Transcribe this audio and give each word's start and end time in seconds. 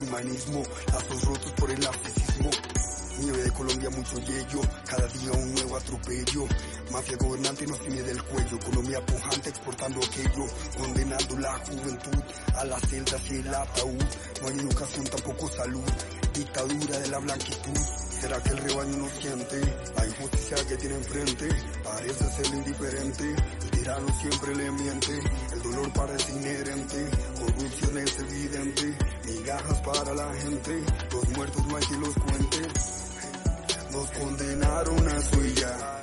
humanismo, 0.00 0.62
lazos 0.92 1.24
rotos 1.24 1.52
por 1.52 1.70
el 1.70 1.80
narcisismo. 1.80 2.50
Nieve 3.18 3.44
de 3.44 3.50
Colombia, 3.50 3.88
mucho 3.88 4.18
yello, 4.18 4.60
cada 4.84 5.06
día 5.08 5.32
un 5.32 5.54
nuevo 5.54 5.76
atropello. 5.78 6.46
Mafia 6.92 7.16
gobernante 7.16 7.66
nos 7.66 7.80
tiene 7.80 8.02
del 8.02 8.22
cuello, 8.24 8.56
economía 8.56 9.06
pujante 9.06 9.48
exportando 9.48 10.00
aquello, 10.04 10.46
condenando 10.76 11.38
la 11.38 11.54
juventud 11.60 12.22
a 12.56 12.64
las 12.66 12.82
celdas 12.82 13.30
y 13.30 13.36
el 13.36 13.54
ataúd. 13.54 14.04
No 14.42 14.48
hay 14.48 14.58
educación, 14.58 15.04
tampoco 15.06 15.48
salud, 15.48 15.90
dictadura 16.34 16.98
de 16.98 17.08
la 17.08 17.18
blanquitud. 17.18 18.05
¿Será 18.20 18.42
que 18.42 18.48
el 18.50 18.58
rebaño 18.58 18.96
no 18.96 19.08
siente 19.08 19.60
la 19.94 20.06
injusticia 20.06 20.56
que 20.68 20.76
tiene 20.76 20.96
enfrente? 20.96 21.48
Parece 21.84 22.24
ser 22.24 22.54
indiferente, 22.54 23.24
el 23.62 23.70
tirano 23.70 24.08
siempre 24.20 24.54
le 24.56 24.70
miente, 24.72 25.12
el 25.52 25.62
dolor 25.62 25.92
parece 25.92 26.32
inherente, 26.32 27.10
corrupción 27.38 27.98
es 27.98 28.18
evidente, 28.18 28.98
migajas 29.26 29.80
para 29.82 30.14
la 30.14 30.34
gente, 30.34 30.82
los 31.12 31.36
muertos 31.36 31.66
no 31.66 31.76
hay 31.76 31.84
que 31.84 31.96
los 31.98 32.14
cuente, 32.14 32.58
nos 33.92 34.10
condenaron 34.10 35.08
a 35.08 35.20
su 35.20 35.42
ya. 35.54 36.02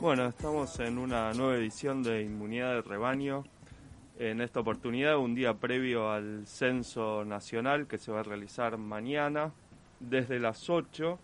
Bueno, 0.00 0.26
estamos 0.26 0.78
en 0.80 0.98
una 0.98 1.32
nueva 1.32 1.56
edición 1.56 2.02
de 2.02 2.22
Inmunidad 2.22 2.74
de 2.74 2.82
Rebaño. 2.82 3.44
En 4.16 4.40
esta 4.40 4.60
oportunidad, 4.60 5.16
un 5.16 5.34
día 5.34 5.54
previo 5.54 6.10
al 6.10 6.46
censo 6.46 7.24
nacional 7.24 7.86
que 7.86 7.98
se 7.98 8.10
va 8.10 8.20
a 8.20 8.22
realizar 8.24 8.78
mañana, 8.78 9.52
desde 10.00 10.38
las 10.38 10.68
8 10.70 11.18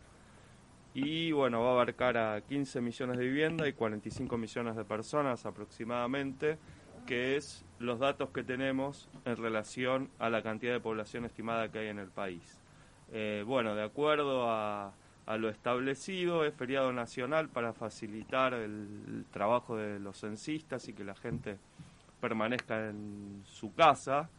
y 0.94 1.32
bueno, 1.32 1.60
va 1.62 1.70
a 1.70 1.72
abarcar 1.72 2.16
a 2.16 2.40
15 2.40 2.80
millones 2.80 3.18
de 3.18 3.24
viviendas 3.24 3.66
y 3.66 3.72
45 3.72 4.38
millones 4.38 4.76
de 4.76 4.84
personas 4.84 5.44
aproximadamente, 5.44 6.56
que 7.04 7.36
es 7.36 7.64
los 7.80 7.98
datos 7.98 8.30
que 8.30 8.44
tenemos 8.44 9.08
en 9.24 9.36
relación 9.36 10.08
a 10.20 10.30
la 10.30 10.42
cantidad 10.42 10.72
de 10.72 10.80
población 10.80 11.24
estimada 11.24 11.70
que 11.70 11.80
hay 11.80 11.88
en 11.88 11.98
el 11.98 12.08
país. 12.08 12.60
Eh, 13.12 13.42
bueno, 13.44 13.74
de 13.74 13.82
acuerdo 13.82 14.48
a, 14.48 14.92
a, 15.26 15.36
lo 15.36 15.48
establecido, 15.48 16.44
es 16.44 16.54
feriado 16.54 16.92
nacional 16.92 17.48
para 17.48 17.72
facilitar 17.72 18.54
el 18.54 19.24
trabajo 19.32 19.76
de 19.76 19.98
los 19.98 20.20
censistas 20.20 20.88
y 20.88 20.92
que 20.92 21.02
la 21.02 21.16
gente 21.16 21.58
permanezca 22.20 22.88
en 22.88 23.42
su 23.44 23.74
casa 23.74 24.30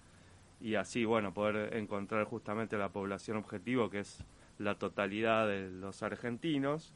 y 0.59 0.75
así, 0.75 1.06
bueno, 1.06 1.34
poder 1.34 1.75
encontrar 1.75 2.25
justamente 2.25 2.78
la 2.78 2.89
población 2.89 3.38
objetivo, 3.38 3.89
que 3.89 4.00
es 4.00 4.23
la 4.58 4.75
totalidad 4.75 5.47
de 5.47 5.70
los 5.70 6.02
argentinos. 6.03 6.94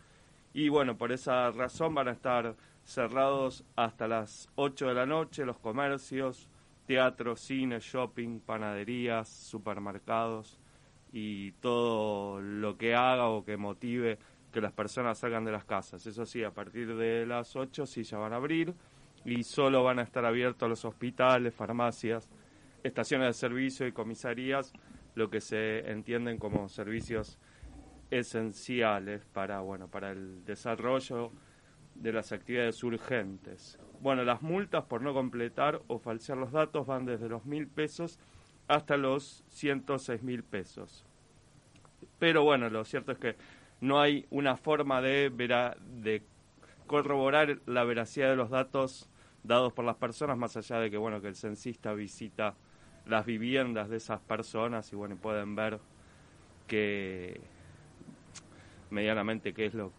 Y 0.54 0.70
bueno, 0.70 0.98
por 0.98 1.12
esa 1.12 1.52
razón 1.52 1.94
van 1.94 2.08
a 2.08 2.12
estar 2.12 2.56
cerrados 2.84 3.64
hasta 3.76 4.08
las 4.08 4.50
8 4.56 4.88
de 4.88 4.94
la 4.94 5.06
noche 5.06 5.46
los 5.46 5.60
comercios, 5.60 6.50
teatros, 6.88 7.40
cine, 7.40 7.80
shopping, 7.80 8.40
panaderías, 8.40 9.30
supermercados 9.30 10.60
y 11.12 11.52
todo 11.54 12.42
lo 12.42 12.78
que 12.78 12.96
haga 12.96 13.28
o 13.28 13.46
que 13.46 13.58
motive 13.58 14.18
que 14.52 14.62
las 14.62 14.72
personas 14.72 15.20
salgan 15.20 15.46
de 15.46 15.52
las 15.52 15.66
casas. 15.66 16.06
Eso 16.08 16.26
sí, 16.26 16.44
a 16.44 16.52
partir 16.52 16.96
de 16.96 17.26
las 17.26 17.56
8 17.56 17.86
sí 17.86 18.04
ya 18.04 18.18
van 18.18 18.34
a 18.34 18.38
abrir 18.38 18.74
y 19.26 19.44
solo 19.44 19.84
van 19.84 20.00
a 20.00 20.04
estar 20.04 20.26
abiertos 20.26 20.68
los 20.68 20.86
hospitales, 20.86 21.54
farmacias, 21.54 22.28
estaciones 22.84 23.28
de 23.28 23.34
servicio 23.34 23.88
y 23.88 23.92
comisarías, 23.92 24.74
lo 25.16 25.30
que 25.30 25.42
se 25.42 25.90
entienden 25.92 26.38
como 26.38 26.70
servicios 26.70 27.40
esenciales 28.12 29.26
para, 29.26 29.60
bueno, 29.62 29.88
para 29.88 30.12
el 30.12 30.44
desarrollo 30.46 31.32
de 31.96 32.14
las 32.14 32.32
actividades 32.32 32.84
urgentes. 32.84 33.78
Bueno, 34.02 34.24
las 34.24 34.42
multas 34.42 34.86
por 34.86 35.02
no 35.02 35.14
completar 35.14 35.82
o 35.88 36.00
falsear 36.00 36.38
los 36.38 36.52
datos 36.52 36.88
van 36.88 37.06
desde 37.06 37.28
los 37.28 37.46
mil 37.46 37.68
pesos 37.68 38.20
hasta 38.68 38.98
los 38.98 39.44
106 39.50 40.24
mil 40.24 40.44
pesos. 40.44 41.06
Pero 42.18 42.44
bueno, 42.44 42.70
lo 42.70 42.86
cierto 42.86 43.12
es 43.12 43.18
que 43.18 43.36
no 43.82 44.00
hay 44.00 44.26
una 44.30 44.58
forma 44.58 45.02
de, 45.02 45.30
vera, 45.30 45.76
de 45.80 46.24
corroborar 46.88 47.60
la 47.66 47.84
veracidad 47.84 48.30
de 48.30 48.36
los 48.36 48.50
datos 48.50 49.10
dados 49.44 49.74
por 49.74 49.86
las 49.86 49.96
personas, 49.96 50.38
más 50.38 50.56
allá 50.58 50.80
de 50.80 50.92
que 50.92 50.98
bueno 50.98 51.22
que 51.22 51.28
el 51.28 51.36
censista 51.36 51.94
visita 51.94 52.56
las 53.10 53.26
viviendas 53.26 53.90
de 53.90 53.98
esas 53.98 54.20
personas 54.22 54.92
y 54.94 54.96
bueno 54.96 55.16
pueden 55.16 55.56
ver 55.56 55.80
que 56.68 57.42
medianamente 58.90 59.54
qué 59.54 59.66
es 59.66 59.74
lo 59.74 59.92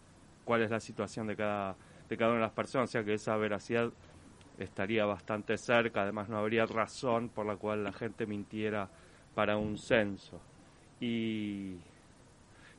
cuál 0.45 0.63
es 0.63 0.71
la 0.71 0.81
situación 0.81 1.27
de 1.27 1.37
cada 1.37 1.77
de 2.09 2.17
cada 2.17 2.31
una 2.31 2.41
de 2.41 2.47
las 2.47 2.53
personas, 2.53 2.91
o 2.91 2.93
sea 2.93 3.05
que 3.05 3.15
esa 3.15 3.37
veracidad 3.37 3.91
estaría 4.59 5.05
bastante 5.05 5.57
cerca, 5.57 6.03
además 6.03 6.29
no 6.29 6.39
habría 6.39 6.67
razón 6.67 7.29
por 7.29 7.47
la 7.47 7.57
cual 7.57 7.85
la 7.85 7.93
gente 7.93 8.27
mintiera 8.27 8.89
para 9.35 9.57
un 9.57 9.79
censo. 9.79 10.41
Y, 11.01 11.77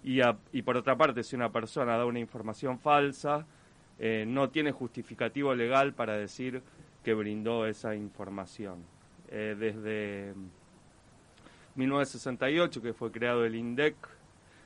y, 0.04 0.20
y 0.52 0.62
por 0.62 0.76
otra 0.76 0.98
parte, 0.98 1.24
si 1.24 1.36
una 1.36 1.50
persona 1.50 1.98
da 1.98 2.06
una 2.06 2.20
información 2.20 2.78
falsa, 2.78 3.46
eh, 4.00 4.26
no 4.28 4.50
tiene 4.50 4.72
justificativo 4.72 5.56
legal 5.56 5.94
para 5.94 6.14
decir 6.18 6.62
que 7.04 7.14
brindó 7.14 7.66
esa 7.66 7.96
información. 7.96 8.84
Eh, 9.34 9.56
desde 9.58 10.34
1968, 11.76 12.82
que 12.82 12.94
fue 12.94 13.12
creado 13.12 13.46
el 13.46 13.56
INDEC, 13.56 13.96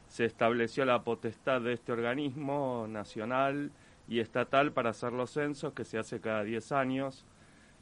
se 0.07 0.25
estableció 0.25 0.85
la 0.85 1.03
potestad 1.03 1.61
de 1.61 1.73
este 1.73 1.91
organismo 1.91 2.87
nacional 2.89 3.71
y 4.07 4.19
estatal 4.19 4.71
para 4.71 4.89
hacer 4.89 5.13
los 5.13 5.31
censos 5.31 5.73
que 5.73 5.85
se 5.85 5.99
hace 5.99 6.19
cada 6.19 6.43
10 6.43 6.71
años. 6.71 7.25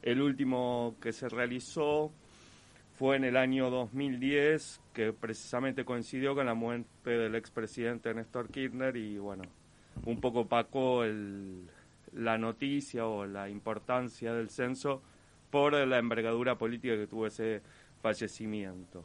El 0.02 0.20
último 0.20 0.96
que 1.00 1.12
se 1.12 1.28
realizó 1.28 2.12
fue 2.92 3.16
en 3.16 3.24
el 3.24 3.38
año 3.38 3.70
2010, 3.70 4.80
que 4.92 5.12
precisamente 5.14 5.86
coincidió 5.86 6.34
con 6.34 6.44
la 6.44 6.54
muerte 6.54 7.10
del 7.10 7.34
expresidente 7.34 8.12
Néstor 8.12 8.50
Kirchner 8.50 8.96
y 8.96 9.16
bueno, 9.16 9.44
un 10.04 10.20
poco 10.20 10.40
opacó 10.40 11.02
el, 11.04 11.66
la 12.12 12.36
noticia 12.36 13.06
o 13.06 13.24
la 13.24 13.48
importancia 13.48 14.34
del 14.34 14.50
censo 14.50 15.02
por 15.54 15.72
la 15.72 15.98
envergadura 15.98 16.58
política 16.58 16.96
que 16.96 17.06
tuvo 17.06 17.28
ese 17.28 17.62
fallecimiento. 18.02 19.04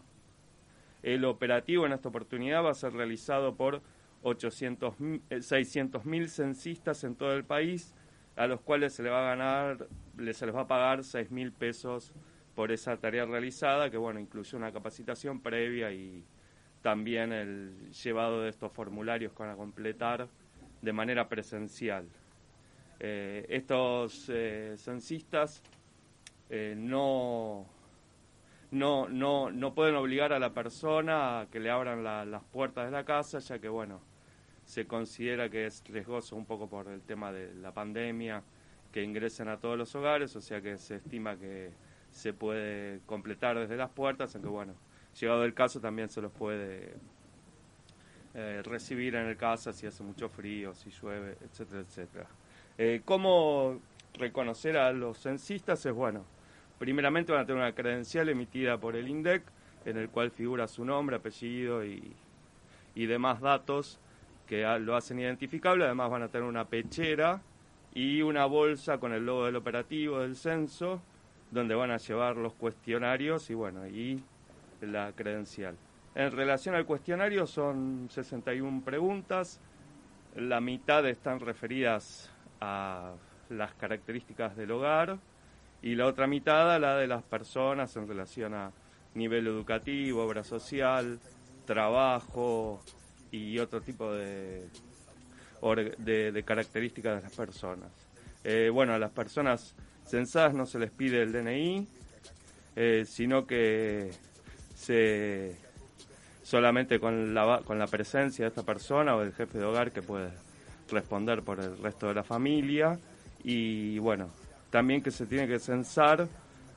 El 1.04 1.24
operativo 1.26 1.86
en 1.86 1.92
esta 1.92 2.10
oportunidad 2.10 2.64
va 2.64 2.72
a 2.72 2.74
ser 2.74 2.94
realizado 2.94 3.54
por 3.54 3.84
800, 4.24 4.96
600 5.42 6.06
mil 6.06 6.28
censistas 6.28 7.04
en 7.04 7.14
todo 7.14 7.34
el 7.34 7.44
país, 7.44 7.94
a 8.36 8.48
los 8.48 8.62
cuales 8.62 8.94
se 8.94 9.04
les 9.04 9.12
va 9.12 9.20
a 9.32 9.36
ganar, 9.36 9.88
se 10.34 10.48
les 10.48 10.56
va 10.56 10.62
a 10.62 10.68
pagar 10.68 11.04
6 11.04 11.30
mil 11.30 11.52
pesos 11.52 12.14
por 12.56 12.72
esa 12.72 12.98
tarea 12.98 13.26
realizada, 13.26 13.92
que 13.92 13.98
bueno, 13.98 14.20
incluye 14.20 14.58
una 14.58 14.72
capacitación 14.72 15.42
previa 15.42 15.92
y 15.92 16.24
también 16.82 17.32
el 17.32 17.92
llevado 17.92 18.42
de 18.42 18.50
estos 18.50 18.72
formularios 18.72 19.34
con 19.34 19.50
a 19.50 19.56
completar 19.56 20.28
de 20.82 20.94
manera 20.94 21.30
presencial. 21.30 22.08
Eh, 23.00 23.46
estos 23.50 24.26
eh, 24.30 24.74
censistas 24.78 25.62
eh, 26.50 26.76
no 26.78 27.68
no, 28.72 29.10
no, 29.10 29.50
no 29.50 29.74
pueden 29.74 29.96
obligar 29.96 30.32
a 30.34 30.40
la 30.40 30.54
persona 30.54 31.42
a 31.42 31.46
que 31.48 31.60
le 31.60 31.72
abran 31.72 32.04
las 32.04 32.44
puertas 32.44 32.86
de 32.86 32.92
la 32.92 33.04
casa, 33.04 33.40
ya 33.40 33.60
que, 33.60 33.68
bueno, 33.68 34.00
se 34.66 34.86
considera 34.86 35.50
que 35.50 35.66
es 35.66 35.84
riesgoso 35.88 36.36
un 36.36 36.46
poco 36.46 36.70
por 36.70 36.88
el 36.88 37.02
tema 37.02 37.32
de 37.32 37.54
la 37.56 37.74
pandemia 37.74 38.44
que 38.92 39.04
ingresen 39.04 39.48
a 39.48 39.58
todos 39.58 39.78
los 39.78 39.94
hogares, 39.96 40.36
o 40.36 40.42
sea 40.42 40.62
que 40.62 40.78
se 40.78 40.96
estima 40.98 41.36
que 41.38 41.72
se 42.12 42.34
puede 42.34 43.00
completar 43.06 43.58
desde 43.58 43.76
las 43.76 43.90
puertas, 43.90 44.36
aunque, 44.36 44.50
bueno, 44.50 44.74
llegado 45.20 45.44
el 45.46 45.54
caso 45.54 45.80
también 45.80 46.09
se 46.09 46.22
los 46.22 46.32
puede 46.32 46.94
eh, 48.36 48.62
recibir 48.64 49.16
en 49.16 49.26
el 49.26 49.38
casa 49.38 49.74
si 49.74 49.88
hace 49.88 50.04
mucho 50.04 50.30
frío, 50.30 50.76
si 50.76 50.92
llueve, 50.92 51.38
etcétera, 51.42 51.82
etcétera. 51.82 52.28
Eh, 52.78 53.02
¿Cómo 53.04 53.80
reconocer 54.14 54.78
a 54.78 54.92
los 54.92 55.20
censistas? 55.20 55.84
Es 55.86 55.94
bueno 55.94 56.39
primeramente 56.79 57.31
van 57.31 57.41
a 57.41 57.45
tener 57.45 57.62
una 57.62 57.75
credencial 57.75 58.29
emitida 58.29 58.79
por 58.79 58.95
el 58.95 59.07
INDEC, 59.07 59.44
en 59.85 59.97
el 59.97 60.09
cual 60.09 60.31
figura 60.31 60.67
su 60.67 60.85
nombre, 60.85 61.17
apellido 61.17 61.85
y, 61.85 62.16
demás 62.96 63.40
datos 63.40 63.97
que 64.46 64.64
lo 64.79 64.96
hacen 64.96 65.20
identificable. 65.20 65.85
Además 65.85 66.09
van 66.09 66.23
a 66.23 66.28
tener 66.28 66.47
una 66.47 66.66
pechera 66.66 67.41
y 67.93 68.22
una 68.22 68.46
bolsa 68.46 68.97
con 68.97 69.14
el 69.14 69.26
logo 69.26 69.46
del 69.46 69.55
operativo 69.55 70.20
del 70.20 70.35
censo, 70.35 71.02
donde 71.52 71.76
van 71.76 71.91
a 71.91 71.97
llevar 71.97 72.35
los 72.35 72.53
cuestionarios 72.53 73.49
y 73.49 73.53
bueno, 73.53 73.87
y 73.87 74.22
la 74.82 75.14
credencial. 75.14 75.78
En 76.16 76.32
relación 76.32 76.75
al 76.75 76.85
cuestionario 76.85 77.47
son 77.47 78.08
61 78.09 78.82
preguntas, 78.84 79.61
la 80.35 80.59
mitad 80.59 81.08
están 81.08 81.40
referidas 81.40 82.32
a 82.59 83.14
las 83.49 83.73
características 83.75 84.55
del 84.55 84.72
hogar, 84.72 85.17
y 85.81 85.96
la 85.96 86.08
otra 86.08 86.28
mitad 86.28 86.79
la 86.79 86.97
de 86.97 87.08
las 87.08 87.23
personas 87.23 87.96
en 87.96 88.08
relación 88.08 88.53
a 88.53 88.72
nivel 89.16 89.47
educativo, 89.47 90.23
obra 90.23 90.43
social, 90.43 91.20
trabajo 91.66 92.81
y 93.31 93.59
otro 93.59 93.81
tipo 93.81 94.11
de, 94.11 94.67
de, 95.97 96.43
características 96.43 97.17
de 97.17 97.22
las 97.22 97.35
personas. 97.35 97.90
Eh, 98.43 98.70
bueno, 98.72 98.93
a 98.93 98.99
las 98.99 99.11
personas 99.11 99.76
censadas 100.05 100.53
no 100.53 100.66
se 100.66 100.79
les 100.79 100.91
pide 100.91 101.22
el 101.22 101.31
DNI, 101.31 101.87
eh, 102.75 103.05
sino 103.05 103.46
que 103.46 104.11
se 104.75 105.55
solamente 106.43 106.99
con 106.99 107.34
la, 107.34 107.61
con 107.64 107.78
la 107.78 107.85
presencia 107.85 108.46
de 108.46 108.49
esta 108.49 108.64
persona 108.64 109.16
o 109.16 109.20
del 109.20 109.34
jefe 109.34 109.59
de 109.59 109.66
hogar 109.66 109.91
que 109.91 110.02
puede 110.02 110.32
responder 110.90 111.43
por 111.43 111.59
el 111.59 111.78
resto 111.78 112.08
de 112.08 112.16
la 112.16 112.23
familia 112.23 112.97
y 113.43 113.99
bueno, 113.99 114.29
también 114.70 115.02
que 115.02 115.12
se 115.12 115.26
tiene 115.26 115.48
que 115.48 115.60
censar 115.60 116.28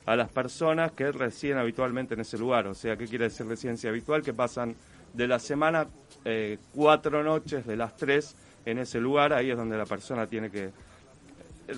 a 0.05 0.15
las 0.15 0.29
personas 0.29 0.91
que 0.91 1.11
residen 1.11 1.57
habitualmente 1.57 2.13
en 2.13 2.21
ese 2.21 2.37
lugar, 2.37 2.67
o 2.67 2.73
sea, 2.73 2.97
¿qué 2.97 3.07
quiere 3.07 3.25
decir 3.25 3.45
residencia 3.45 3.89
habitual? 3.89 4.21
Que 4.21 4.33
pasan 4.33 4.75
de 5.13 5.27
la 5.27 5.39
semana 5.39 5.87
eh, 6.25 6.57
cuatro 6.73 7.23
noches 7.23 7.65
de 7.65 7.77
las 7.77 7.95
tres 7.95 8.35
en 8.65 8.79
ese 8.79 8.99
lugar, 8.99 9.33
ahí 9.33 9.51
es 9.51 9.57
donde 9.57 9.77
la 9.77 9.85
persona 9.85 10.27
tiene 10.27 10.49
que 10.49 10.71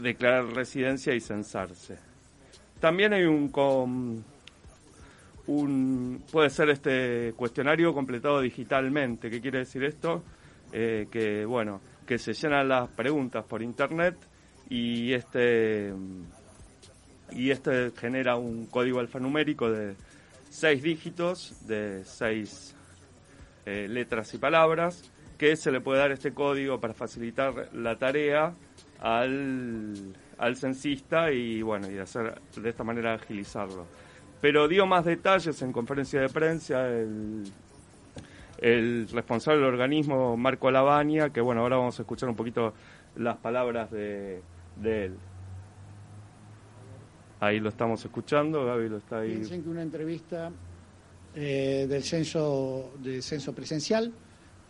declarar 0.01 0.45
residencia 0.47 1.13
y 1.13 1.19
censarse. 1.19 1.97
También 2.79 3.13
hay 3.13 3.25
un, 3.25 4.23
un 5.47 6.23
puede 6.31 6.49
ser 6.49 6.69
este 6.69 7.33
cuestionario 7.35 7.93
completado 7.93 8.41
digitalmente. 8.41 9.29
¿Qué 9.29 9.41
quiere 9.41 9.59
decir 9.59 9.83
esto? 9.83 10.23
Eh, 10.71 11.07
que 11.11 11.45
bueno, 11.45 11.81
que 12.05 12.17
se 12.17 12.33
llenan 12.33 12.67
las 12.67 12.89
preguntas 12.89 13.45
por 13.45 13.61
internet 13.61 14.15
y 14.69 15.13
este 15.13 15.93
y 17.31 17.51
este 17.51 17.91
genera 17.91 18.35
un 18.35 18.65
código 18.67 18.99
alfanumérico 18.99 19.69
de 19.69 19.95
seis 20.49 20.81
dígitos, 20.81 21.67
de 21.67 22.03
seis 22.05 22.75
eh, 23.65 23.87
letras 23.89 24.33
y 24.33 24.37
palabras, 24.37 25.11
que 25.37 25.55
se 25.55 25.71
le 25.71 25.81
puede 25.81 25.99
dar 25.99 26.11
este 26.11 26.33
código 26.33 26.79
para 26.79 26.93
facilitar 26.93 27.69
la 27.73 27.97
tarea 27.97 28.53
al, 28.99 30.15
al 30.37 30.55
censista 30.55 31.31
y 31.31 31.61
bueno, 31.61 31.91
y 31.91 31.97
hacer 31.97 32.39
de 32.55 32.69
esta 32.69 32.83
manera 32.83 33.13
agilizarlo. 33.15 33.85
Pero 34.39 34.67
dio 34.67 34.85
más 34.85 35.05
detalles 35.05 35.61
en 35.61 35.71
conferencia 35.71 36.21
de 36.21 36.29
prensa 36.29 36.87
el, 36.87 37.43
el 38.59 39.07
responsable 39.09 39.59
del 39.59 39.73
organismo, 39.73 40.37
Marco 40.37 40.71
Lavagna, 40.71 41.31
que 41.31 41.41
bueno, 41.41 41.61
ahora 41.61 41.77
vamos 41.77 41.99
a 41.99 42.03
escuchar 42.03 42.29
un 42.29 42.35
poquito 42.35 42.73
las 43.15 43.37
palabras 43.37 43.91
de, 43.91 44.41
de 44.81 45.05
él. 45.05 45.17
Ahí 47.39 47.59
lo 47.59 47.69
estamos 47.69 48.03
escuchando, 48.03 48.65
Gaby 48.65 48.89
lo 48.89 48.97
está 48.97 49.19
ahí. 49.19 49.35
Piensen 49.35 49.63
que 49.63 49.69
una 49.69 49.81
entrevista 49.81 50.51
eh, 51.35 51.85
del 51.87 52.03
censo, 52.03 52.93
del 53.01 53.21
censo 53.21 53.53
presencial 53.53 54.11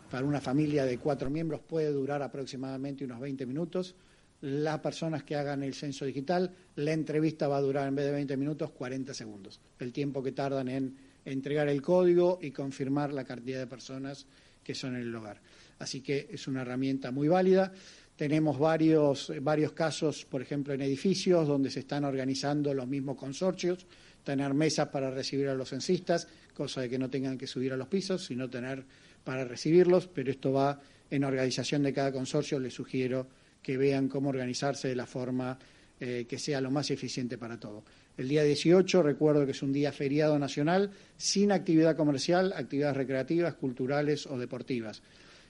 para 0.09 0.25
una 0.25 0.41
familia 0.41 0.85
de 0.85 0.97
cuatro 0.97 1.29
miembros 1.29 1.61
puede 1.61 1.91
durar 1.91 2.21
aproximadamente 2.21 3.05
unos 3.05 3.19
20 3.19 3.45
minutos. 3.45 3.95
Las 4.41 4.79
personas 4.79 5.23
que 5.23 5.35
hagan 5.35 5.63
el 5.63 5.73
censo 5.73 6.05
digital, 6.05 6.51
la 6.75 6.91
entrevista 6.91 7.47
va 7.47 7.57
a 7.57 7.61
durar 7.61 7.87
en 7.87 7.95
vez 7.95 8.05
de 8.05 8.11
20 8.11 8.37
minutos 8.37 8.71
40 8.71 9.13
segundos, 9.13 9.59
el 9.79 9.93
tiempo 9.93 10.21
que 10.21 10.31
tardan 10.31 10.67
en 10.67 10.95
entregar 11.23 11.67
el 11.69 11.81
código 11.81 12.39
y 12.41 12.51
confirmar 12.51 13.13
la 13.13 13.23
cantidad 13.23 13.59
de 13.59 13.67
personas 13.67 14.27
que 14.63 14.75
son 14.75 14.95
en 14.95 15.03
el 15.03 15.15
hogar. 15.15 15.39
Así 15.79 16.01
que 16.01 16.27
es 16.31 16.47
una 16.47 16.61
herramienta 16.61 17.11
muy 17.11 17.27
válida. 17.27 17.71
Tenemos 18.15 18.57
varios, 18.57 19.31
varios 19.41 19.73
casos, 19.73 20.25
por 20.25 20.41
ejemplo, 20.41 20.73
en 20.73 20.81
edificios 20.81 21.47
donde 21.47 21.69
se 21.69 21.81
están 21.81 22.05
organizando 22.05 22.73
los 22.73 22.87
mismos 22.87 23.17
consorcios, 23.17 23.85
tener 24.23 24.53
mesas 24.53 24.87
para 24.87 25.11
recibir 25.11 25.49
a 25.49 25.53
los 25.53 25.69
censistas, 25.69 26.27
cosa 26.53 26.81
de 26.81 26.89
que 26.89 26.97
no 26.97 27.09
tengan 27.09 27.37
que 27.37 27.45
subir 27.45 27.73
a 27.73 27.77
los 27.77 27.87
pisos, 27.87 28.25
sino 28.25 28.49
tener 28.49 28.83
para 29.23 29.43
recibirlos, 29.43 30.07
pero 30.07 30.31
esto 30.31 30.53
va 30.53 30.79
en 31.09 31.23
organización 31.23 31.83
de 31.83 31.93
cada 31.93 32.11
consorcio. 32.11 32.59
Les 32.59 32.73
sugiero 32.73 33.27
que 33.61 33.77
vean 33.77 34.07
cómo 34.07 34.29
organizarse 34.29 34.87
de 34.87 34.95
la 34.95 35.05
forma 35.05 35.57
eh, 35.99 36.25
que 36.27 36.37
sea 36.37 36.61
lo 36.61 36.71
más 36.71 36.91
eficiente 36.91 37.37
para 37.37 37.59
todo. 37.59 37.83
El 38.17 38.29
día 38.29 38.43
18, 38.43 39.03
recuerdo 39.03 39.45
que 39.45 39.51
es 39.51 39.61
un 39.61 39.73
día 39.73 39.91
feriado 39.91 40.39
nacional, 40.39 40.91
sin 41.17 41.51
actividad 41.51 41.97
comercial, 41.97 42.53
actividades 42.55 42.97
recreativas, 42.97 43.55
culturales 43.55 44.25
o 44.27 44.37
deportivas. 44.37 45.01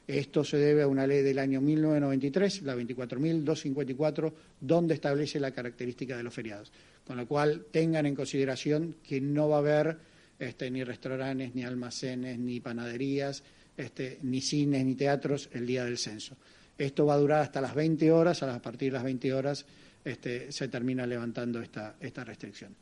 Esto 0.08 0.44
se 0.44 0.58
debe 0.58 0.84
a 0.84 0.88
una 0.88 1.08
ley 1.08 1.24
del 1.24 1.40
año 1.40 1.62
1993, 1.62 2.62
la 2.62 2.76
24.254, 2.76 4.34
donde 4.62 4.94
establece 4.94 5.40
la 5.40 5.52
característica 5.52 6.16
de 6.16 6.24
los 6.24 6.34
feriados. 6.34 6.72
Con 7.06 7.18
lo 7.18 7.28
cual, 7.28 7.66
tengan 7.72 8.06
en 8.06 8.16
consideración 8.16 8.98
que 9.04 9.20
no 9.20 9.50
va 9.50 9.58
a 9.58 9.60
haber 9.60 9.98
este, 10.38 10.70
ni 10.70 10.84
restaurantes, 10.84 11.56
ni 11.56 11.64
almacenes, 11.64 12.38
ni 12.38 12.60
panaderías, 12.60 13.44
este, 13.78 14.20
ni 14.22 14.42
cines, 14.42 14.86
ni 14.86 14.96
teatros 14.96 15.50
el 15.54 15.66
día 15.66 15.86
del 15.86 15.98
censo. 15.98 16.38
Esto 16.78 17.06
va 17.06 17.16
a 17.16 17.18
durar 17.18 17.42
hasta 17.42 17.62
las 17.62 17.74
20 17.74 18.12
horas, 18.12 18.44
a 18.44 18.62
partir 18.62 18.92
de 18.92 18.98
las 18.98 19.04
20 19.04 19.34
horas 19.34 19.66
este, 20.04 20.52
se 20.52 20.68
termina 20.68 21.08
levantando 21.08 21.62
esta 21.62 22.24
restricción. 22.24 22.76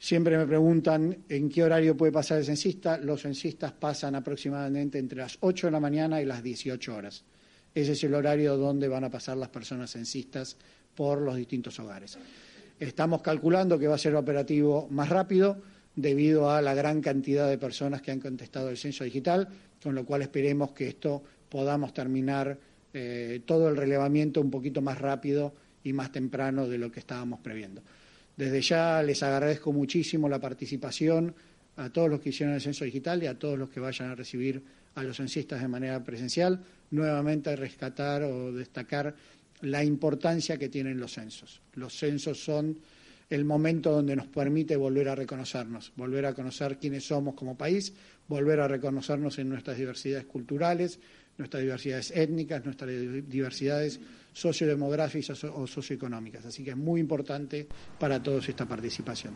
Siempre 0.00 0.38
me 0.38 0.46
preguntan 0.46 1.24
en 1.28 1.50
qué 1.50 1.62
horario 1.62 1.94
puede 1.94 2.10
pasar 2.10 2.38
el 2.38 2.46
censista. 2.46 2.96
Los 2.96 3.20
censistas 3.20 3.72
pasan 3.72 4.14
aproximadamente 4.14 4.98
entre 4.98 5.18
las 5.18 5.36
8 5.40 5.66
de 5.66 5.70
la 5.72 5.78
mañana 5.78 6.22
y 6.22 6.24
las 6.24 6.42
18 6.42 6.96
horas. 6.96 7.22
Ese 7.74 7.92
es 7.92 8.02
el 8.02 8.14
horario 8.14 8.56
donde 8.56 8.88
van 8.88 9.04
a 9.04 9.10
pasar 9.10 9.36
las 9.36 9.50
personas 9.50 9.90
censistas 9.90 10.56
por 10.94 11.20
los 11.20 11.36
distintos 11.36 11.78
hogares. 11.80 12.16
Estamos 12.78 13.20
calculando 13.20 13.78
que 13.78 13.88
va 13.88 13.96
a 13.96 13.98
ser 13.98 14.14
operativo 14.14 14.88
más 14.90 15.10
rápido 15.10 15.60
debido 15.94 16.50
a 16.50 16.62
la 16.62 16.72
gran 16.72 17.02
cantidad 17.02 17.46
de 17.46 17.58
personas 17.58 18.00
que 18.00 18.10
han 18.10 18.20
contestado 18.20 18.70
el 18.70 18.78
censo 18.78 19.04
digital, 19.04 19.48
con 19.82 19.94
lo 19.94 20.06
cual 20.06 20.22
esperemos 20.22 20.72
que 20.72 20.88
esto 20.88 21.22
podamos 21.50 21.92
terminar 21.92 22.58
eh, 22.94 23.42
todo 23.44 23.68
el 23.68 23.76
relevamiento 23.76 24.40
un 24.40 24.50
poquito 24.50 24.80
más 24.80 24.98
rápido 24.98 25.52
y 25.84 25.92
más 25.92 26.10
temprano 26.10 26.66
de 26.66 26.78
lo 26.78 26.90
que 26.90 27.00
estábamos 27.00 27.40
previendo. 27.40 27.82
Desde 28.40 28.62
ya 28.62 29.02
les 29.02 29.22
agradezco 29.22 29.70
muchísimo 29.70 30.26
la 30.26 30.40
participación 30.40 31.34
a 31.76 31.90
todos 31.90 32.08
los 32.08 32.22
que 32.22 32.30
hicieron 32.30 32.54
el 32.54 32.62
censo 32.62 32.86
digital 32.86 33.22
y 33.22 33.26
a 33.26 33.38
todos 33.38 33.58
los 33.58 33.68
que 33.68 33.80
vayan 33.80 34.08
a 34.08 34.14
recibir 34.14 34.62
a 34.94 35.02
los 35.02 35.18
censistas 35.18 35.60
de 35.60 35.68
manera 35.68 36.02
presencial. 36.02 36.58
Nuevamente 36.90 37.54
rescatar 37.54 38.22
o 38.22 38.50
destacar 38.50 39.14
la 39.60 39.84
importancia 39.84 40.56
que 40.56 40.70
tienen 40.70 40.98
los 40.98 41.12
censos. 41.12 41.60
Los 41.74 41.92
censos 41.98 42.42
son 42.42 42.78
el 43.28 43.44
momento 43.44 43.92
donde 43.92 44.16
nos 44.16 44.28
permite 44.28 44.74
volver 44.74 45.10
a 45.10 45.14
reconocernos, 45.14 45.92
volver 45.94 46.24
a 46.24 46.32
conocer 46.32 46.78
quiénes 46.78 47.04
somos 47.04 47.34
como 47.34 47.58
país, 47.58 47.92
volver 48.26 48.60
a 48.60 48.68
reconocernos 48.68 49.38
en 49.38 49.50
nuestras 49.50 49.76
diversidades 49.76 50.24
culturales, 50.24 50.98
nuestras 51.40 51.62
diversidades 51.62 52.12
étnicas, 52.12 52.64
nuestras 52.64 52.90
diversidades 53.28 53.98
sociodemográficas 54.32 55.42
o 55.44 55.66
socioeconómicas. 55.66 56.46
Así 56.46 56.62
que 56.62 56.70
es 56.70 56.76
muy 56.76 57.00
importante 57.00 57.66
para 57.98 58.22
todos 58.22 58.48
esta 58.48 58.66
participación. 58.66 59.34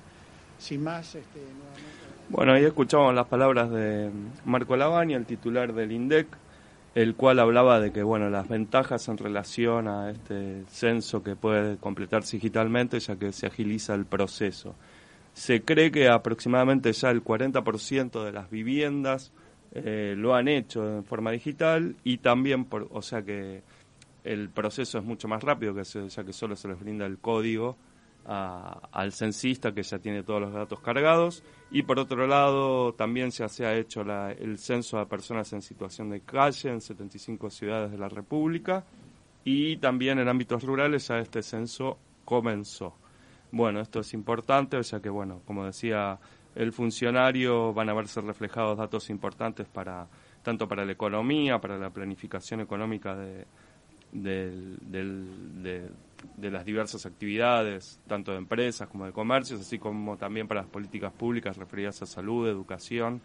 Sin 0.59 0.85
más, 0.85 1.17
este, 1.17 1.41
Bueno, 2.29 2.53
ahí 2.53 2.65
escuchamos 2.65 3.15
las 3.15 3.27
palabras 3.27 3.71
de 3.71 4.11
Marco 4.45 4.77
Lavagna, 4.77 5.17
el 5.17 5.27
titular 5.27 5.73
del 5.73 5.91
INDEC, 5.91 6.29
el 6.95 7.17
cual 7.17 7.41
hablaba 7.41 7.81
de 7.81 7.91
que 7.91 8.05
bueno 8.05 8.31
las 8.31 8.49
ventajas 8.49 9.09
en 9.09 9.19
relación 9.19 9.89
a 9.89 10.11
este 10.11 10.65
censo 10.69 11.25
que 11.25 11.35
puede 11.35 11.77
completarse 11.79 12.37
digitalmente 12.37 13.01
ya 13.01 13.17
que 13.17 13.33
se 13.33 13.47
agiliza 13.47 13.95
el 13.95 14.05
proceso. 14.05 14.77
Se 15.33 15.63
cree 15.63 15.91
que 15.91 16.09
aproximadamente 16.09 16.93
ya 16.93 17.11
el 17.11 17.25
40% 17.25 18.25
de 18.25 18.31
las 18.31 18.49
viviendas 18.51 19.33
eh, 19.75 20.15
lo 20.17 20.35
han 20.35 20.49
hecho 20.49 20.99
en 20.99 21.05
forma 21.05 21.33
digital 21.33 21.97
y 22.05 22.19
también, 22.19 22.65
por, 22.65 22.89
o 22.93 23.03
sea 23.03 23.23
que 23.23 23.63
el 24.23 24.49
proceso 24.49 24.99
es 24.99 25.05
mucho 25.05 25.29
más 25.29 25.43
rápido, 25.43 25.75
que 25.75 25.83
ya 25.83 26.25
que 26.25 26.33
solo 26.33 26.57
se 26.57 26.69
les 26.69 26.79
brinda 26.79 27.07
el 27.07 27.19
código 27.19 27.77
al 28.27 29.13
censista 29.13 29.75
que 29.75 29.83
ya 29.83 29.99
tiene 29.99 30.23
todos 30.23 30.41
los 30.41 30.53
datos 30.53 30.81
cargados 30.81 31.43
y 31.71 31.83
por 31.83 31.99
otro 31.99 32.27
lado 32.27 32.95
también 32.95 33.31
ya 33.31 33.49
se 33.49 33.67
ha 33.67 33.75
hecho 33.75 34.01
el 34.01 34.59
censo 34.59 34.99
de 34.99 35.05
personas 35.05 35.53
en 35.53 35.61
situación 35.61 36.09
de 36.09 36.21
calle 36.21 36.71
en 36.71 36.81
75 36.81 37.51
ciudades 37.51 37.91
de 37.91 37.99
la 37.99 38.09
República 38.09 38.85
y 39.45 39.77
también 39.77 40.19
en 40.19 40.29
ámbitos 40.29 40.63
rurales 40.63 41.07
ya 41.09 41.19
este 41.19 41.43
censo 41.43 41.99
comenzó. 42.25 42.95
Bueno, 43.53 43.81
esto 43.81 44.01
es 44.01 44.15
importante, 44.15 44.83
ya 44.83 45.01
que 45.01 45.11
bueno, 45.11 45.43
como 45.45 45.67
decía 45.67 46.19
el 46.55 46.73
funcionario, 46.73 47.73
van 47.73 47.89
a 47.89 47.95
verse 47.95 48.21
reflejados 48.21 48.79
datos 48.79 49.11
importantes 49.11 49.67
para 49.69 50.07
tanto 50.43 50.69
para 50.69 50.85
la 50.85 50.93
economía, 50.93 51.59
para 51.59 51.79
la 51.79 51.91
planificación 51.91 52.61
económica 52.61 53.17
de, 53.17 53.47
de, 54.13 55.91
las 56.39 56.65
diversas 56.65 57.07
actividades, 57.07 57.99
tanto 58.07 58.33
de 58.33 58.39
empresas 58.39 58.89
como 58.89 59.07
de 59.07 59.13
comercios, 59.13 59.61
así 59.61 59.79
como 59.79 60.17
también 60.17 60.47
para 60.47 60.61
las 60.61 60.71
políticas 60.71 61.13
públicas 61.13 61.57
referidas 61.57 62.01
a 62.03 62.07
salud, 62.07 62.47
educación 62.47 63.21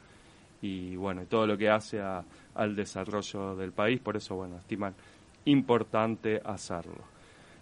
y 0.62 0.95
bueno, 0.95 1.24
todo 1.25 1.45
lo 1.45 1.57
que 1.57 1.69
hace 1.69 2.01
al 2.01 2.75
desarrollo 2.75 3.55
del 3.55 3.71
país, 3.71 4.00
por 4.00 4.17
eso 4.17 4.36
bueno, 4.36 4.57
estiman 4.57 4.95
importante 5.45 6.41
hacerlo. 6.43 7.03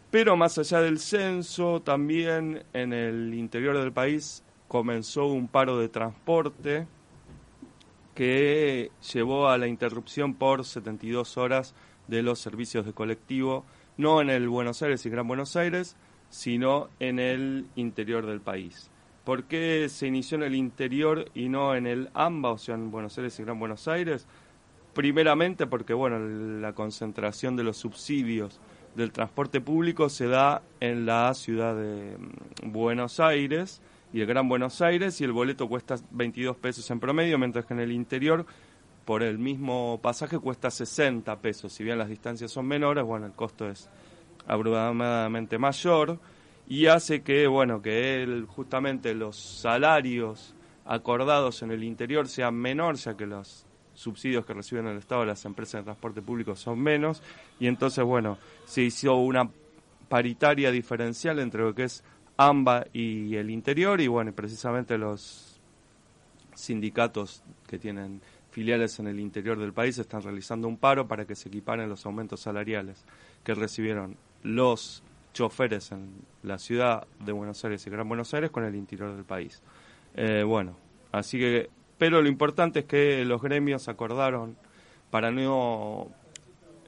Pero 0.10 0.38
más 0.38 0.58
allá 0.58 0.82
del 0.82 1.00
censo, 1.00 1.82
también 1.82 2.64
en 2.74 2.94
el 2.94 3.34
interior 3.34 3.78
del 3.78 3.92
país 3.92 4.44
comenzó 4.68 5.28
un 5.28 5.48
paro 5.48 5.78
de 5.78 5.90
transporte 5.90 6.88
que 8.16 8.92
llevó 9.14 9.48
a 9.48 9.58
la 9.58 9.68
interrupción 9.68 10.34
por 10.34 10.66
72 10.66 11.38
horas 11.38 11.76
de 12.08 12.24
los 12.24 12.40
servicios 12.40 12.86
de 12.86 12.94
colectivo, 12.94 13.66
no 13.98 14.22
en 14.22 14.30
el 14.30 14.50
Buenos 14.50 14.82
Aires 14.82 15.06
y 15.06 15.10
Gran 15.10 15.28
Buenos 15.28 15.56
Aires, 15.56 15.96
sino 16.30 16.90
en 17.00 17.20
el 17.20 17.68
interior 17.76 18.26
del 18.26 18.42
país. 18.42 18.90
¿Por 19.24 19.44
qué 19.44 19.88
se 19.90 20.08
inició 20.08 20.38
en 20.38 20.44
el 20.44 20.56
interior 20.56 21.30
y 21.36 21.50
no 21.50 21.76
en 21.76 21.86
el 21.86 22.10
AMBA, 22.14 22.52
o 22.52 22.58
sea, 22.58 22.76
en 22.76 22.92
Buenos 22.92 23.18
Aires 23.18 23.38
y 23.40 23.44
Gran 23.44 23.60
Buenos 23.60 23.88
Aires? 23.88 24.26
Primeramente 24.94 25.68
porque, 25.68 25.94
bueno, 25.94 26.18
la 26.18 26.74
concentración 26.74 27.56
de 27.56 27.64
los 27.64 27.78
subsidios 27.78 28.60
del 28.96 29.12
transporte 29.12 29.62
público 29.62 30.10
se 30.10 30.28
da 30.28 30.64
en 30.80 31.06
la 31.06 31.34
ciudad 31.34 31.76
de 31.76 32.18
mm, 32.18 32.72
Buenos 32.72 33.20
Aires 33.20 33.82
y 34.14 34.22
el 34.22 34.28
Gran 34.28 34.48
Buenos 34.48 34.82
Aires 34.82 35.20
y 35.22 35.24
el 35.24 35.32
boleto 35.32 35.68
cuesta 35.68 35.96
22 36.12 36.58
pesos 36.58 36.90
en 36.92 37.00
promedio, 37.00 37.38
mientras 37.38 37.66
que 37.66 37.74
en 37.74 37.82
el 37.82 37.92
interior 37.92 38.46
por 39.06 39.24
el 39.24 39.38
mismo 39.38 40.00
pasaje 40.02 40.38
cuesta 40.38 40.70
60 40.70 41.40
pesos. 41.40 41.72
Si 41.72 41.84
bien 41.84 41.98
las 41.98 42.10
distancias 42.10 42.52
son 42.52 42.68
menores, 42.68 43.04
bueno, 43.06 43.26
el 43.26 43.32
costo 43.32 43.70
es 43.70 43.90
abrumadamente 44.48 45.58
mayor 45.58 46.20
y 46.68 46.88
hace 46.88 47.22
que, 47.22 47.48
bueno, 47.48 47.82
que 47.82 48.22
él, 48.22 48.46
justamente 48.48 49.14
los 49.14 49.38
salarios 49.38 50.54
acordados 50.86 51.62
en 51.62 51.72
el 51.72 51.84
interior 51.84 52.28
sean 52.28 52.56
menores, 52.56 53.06
ya 53.06 53.16
que 53.16 53.26
los 53.26 53.66
subsidios 53.94 54.46
que 54.46 54.54
reciben 54.54 54.88
el 54.88 54.98
Estado 54.98 55.26
las 55.26 55.44
empresas 55.46 55.82
de 55.82 55.86
transporte 55.86 56.22
público 56.22 56.56
son 56.56 56.80
menos 56.80 57.24
y 57.60 57.68
entonces, 57.68 58.04
bueno, 58.04 58.38
se 58.66 58.84
hizo 58.84 59.16
una 59.16 59.50
paritaria 60.08 60.72
diferencial 60.72 61.40
entre 61.40 61.62
lo 61.62 61.74
que 61.74 61.84
es 61.84 62.04
AMBA 62.38 62.88
y 62.94 63.36
el 63.36 63.50
interior 63.50 64.00
y, 64.00 64.08
bueno, 64.08 64.32
precisamente 64.34 64.98
los 64.98 65.60
sindicatos 66.54 67.44
que 67.68 67.78
tienen 67.78 68.22
filiales 68.52 69.00
en 69.00 69.08
el 69.08 69.20
interior 69.20 69.60
del 69.60 69.74
país 69.74 69.98
están 69.98 70.22
realizando 70.24 70.68
un 70.68 70.78
paro 70.78 71.08
para 71.08 71.26
que 71.26 71.36
se 71.36 71.50
equiparen 71.50 71.90
los 71.90 72.06
aumentos 72.06 72.40
salariales 72.40 73.06
que 73.44 73.54
recibieron 73.54 74.18
los 74.44 75.04
choferes 75.34 75.92
en 75.92 76.10
la 76.42 76.58
ciudad 76.58 77.06
de 77.24 77.32
Buenos 77.32 77.64
Aires 77.64 77.86
y 77.86 77.90
Gran 77.90 78.08
Buenos 78.08 78.34
Aires 78.34 78.50
con 78.50 78.64
el 78.64 78.76
interior 78.76 79.16
del 79.16 79.26
país. 79.26 79.62
Eh, 80.16 80.44
bueno, 80.44 80.76
así 81.12 81.38
que 81.38 81.70
pero 81.98 82.22
lo 82.22 82.30
importante 82.30 82.80
es 82.80 82.86
que 82.86 83.26
los 83.26 83.42
gremios 83.42 83.88
acordaron 83.88 84.56
para 85.10 85.32
no, 85.32 86.10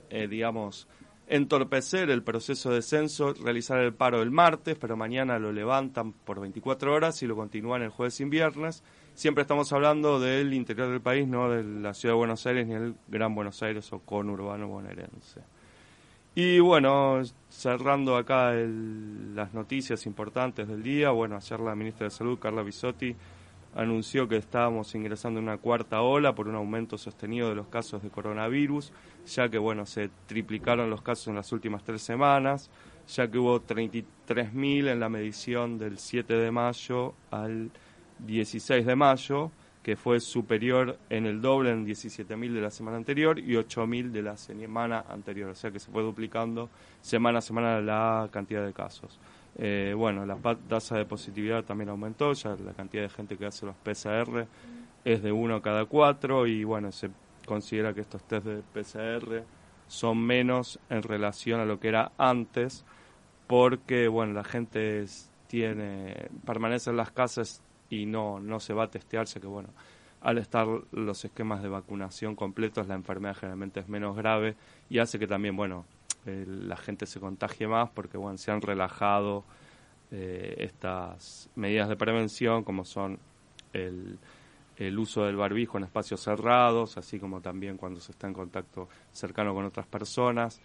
eh, 0.10 0.28
digamos, 0.28 0.88
entorpecer 1.30 2.10
el 2.10 2.24
proceso 2.24 2.72
de 2.72 2.82
censo, 2.82 3.34
realizar 3.34 3.80
el 3.80 3.94
paro 3.94 4.22
el 4.22 4.32
martes, 4.32 4.78
pero 4.80 4.98
mañana 4.98 5.38
lo 5.38 5.52
levantan 5.52 6.12
por 6.12 6.42
24 6.42 6.92
horas 6.92 7.22
y 7.22 7.28
lo 7.28 7.36
continúan 7.36 7.84
el 7.84 7.90
jueves 7.90 8.20
y 8.20 8.26
viernes. 8.26 8.84
Siempre 9.14 9.44
estamos 9.44 9.72
hablando 9.72 10.20
del 10.20 10.54
interior 10.54 10.90
del 10.90 11.02
país, 11.02 11.28
no 11.28 11.50
de 11.50 11.64
la 11.64 11.94
ciudad 11.94 12.16
de 12.16 12.18
Buenos 12.18 12.46
Aires 12.48 12.68
ni 12.68 12.74
el 12.74 12.96
Gran 13.08 13.36
Buenos 13.36 13.62
Aires 13.62 13.94
o 13.94 14.00
conurbano 14.00 14.68
bonaerense. 14.68 15.42
Y 16.34 16.60
bueno, 16.60 17.22
cerrando 17.50 18.18
acá 18.18 18.54
las 18.54 19.54
noticias 19.54 20.06
importantes 20.06 20.68
del 20.68 20.82
día, 20.82 21.12
bueno, 21.12 21.36
ayer 21.36 21.60
la 21.60 21.76
ministra 21.76 22.06
de 22.06 22.12
Salud, 22.12 22.40
Carla 22.40 22.64
Bisotti, 22.64 23.16
anunció 23.76 24.28
que 24.28 24.38
estábamos 24.38 24.94
ingresando 24.96 25.40
en 25.40 25.46
una 25.46 25.58
cuarta 25.58 26.02
ola 26.02 26.34
por 26.34 26.48
un 26.48 26.56
aumento 26.56 26.98
sostenido 26.98 27.50
de 27.50 27.56
los 27.56 27.68
casos 27.68 28.02
de 28.02 28.10
coronavirus, 28.10 28.92
ya 29.28 29.50
que 29.50 29.58
bueno, 29.58 29.86
se 29.86 30.10
triplicaron 30.28 30.90
los 30.90 31.02
casos 31.02 31.28
en 31.28 31.36
las 31.36 31.52
últimas 31.52 31.84
tres 31.84 32.02
semanas, 32.02 32.70
ya 33.08 33.30
que 33.30 33.38
hubo 33.38 33.62
33.000 33.62 34.90
en 34.90 35.00
la 35.00 35.10
medición 35.10 35.78
del 35.78 35.98
7 35.98 36.34
de 36.34 36.52
mayo 36.52 37.14
al 37.32 37.72
16 38.20 38.86
de 38.86 38.96
mayo, 38.96 39.52
que 39.84 39.96
fue 39.96 40.20
superior 40.20 41.00
en 41.10 41.26
el 41.26 41.42
doble 41.42 41.72
en 41.72 41.86
17.000 41.86 42.54
de 42.54 42.62
la 42.62 42.70
semana 42.70 42.98
anterior 42.98 43.40
y 43.40 43.54
8.000 43.54 44.12
de 44.12 44.22
la 44.22 44.38
semana 44.38 45.06
anterior, 45.10 45.50
o 45.50 45.56
sea 45.56 45.72
que 45.72 45.80
se 45.80 45.90
fue 45.90 46.04
duplicando 46.04 46.70
semana 47.02 47.40
a 47.40 47.42
semana 47.42 47.80
la 47.82 48.30
cantidad 48.32 48.66
de 48.66 48.74
casos. 48.74 49.20
Eh, 49.62 49.94
bueno, 49.94 50.26
la 50.26 50.38
tasa 50.70 50.96
de 50.96 51.04
positividad 51.04 51.66
también 51.66 51.90
aumentó, 51.90 52.32
ya 52.32 52.56
la 52.64 52.72
cantidad 52.72 53.04
de 53.04 53.10
gente 53.10 53.38
que 53.38 53.46
hace 53.46 53.66
los 53.66 53.76
PCR 53.76 54.48
es 55.04 55.22
de 55.22 55.32
uno 55.34 55.62
cada 55.62 55.84
cuatro 55.84 56.48
y 56.48 56.64
bueno, 56.64 56.94
se 56.94 57.10
considera 57.46 57.94
que 57.94 58.00
estos 58.00 58.24
test 58.24 58.46
de 58.46 58.62
PCR 58.62 59.44
son 59.88 60.18
menos 60.20 60.80
en 60.90 61.04
relación 61.04 61.60
a 61.60 61.66
lo 61.66 61.78
que 61.78 61.90
era 61.90 62.14
antes 62.18 62.86
porque 63.48 64.08
bueno, 64.08 64.32
la 64.32 64.46
gente 64.46 65.06
tiene 65.48 66.30
permanece 66.46 66.92
en 66.92 66.98
las 66.98 67.12
casas 67.12 67.62
y 67.90 68.06
no 68.06 68.40
no 68.40 68.62
se 68.62 68.74
va 68.74 68.84
a 68.84 68.92
testearse 68.92 69.42
que 69.42 69.48
bueno, 69.48 69.70
al 70.22 70.38
estar 70.38 70.68
los 70.92 71.26
esquemas 71.26 71.62
de 71.62 71.68
vacunación 71.68 72.36
completos 72.36 72.88
la 72.88 72.96
enfermedad 72.96 73.36
generalmente 73.36 73.82
es 73.82 73.90
menos 73.90 74.16
grave 74.16 74.56
y 74.90 75.00
hace 75.00 75.20
que 75.20 75.28
también 75.28 75.58
bueno, 75.58 75.86
la 76.26 76.78
gente 76.78 77.06
se 77.06 77.20
contagie 77.20 77.68
más 77.68 77.90
porque 77.90 78.18
bueno, 78.18 78.38
se 78.38 78.52
han 78.52 78.62
relajado 78.62 79.44
eh, 80.12 80.56
estas 80.60 81.50
medidas 81.56 81.90
de 81.90 81.96
prevención 81.96 82.64
como 82.64 82.86
son 82.86 83.20
el, 83.74 84.18
el 84.78 84.98
uso 84.98 85.26
del 85.26 85.36
barbijo 85.36 85.78
en 85.78 85.84
espacios 85.84 86.22
cerrados, 86.22 86.98
así 86.98 87.20
como 87.20 87.42
también 87.42 87.78
cuando 87.78 88.00
se 88.00 88.14
está 88.14 88.28
en 88.28 88.34
contacto 88.34 88.88
cercano 89.12 89.54
con 89.54 89.66
otras 89.66 89.86
personas. 89.86 90.62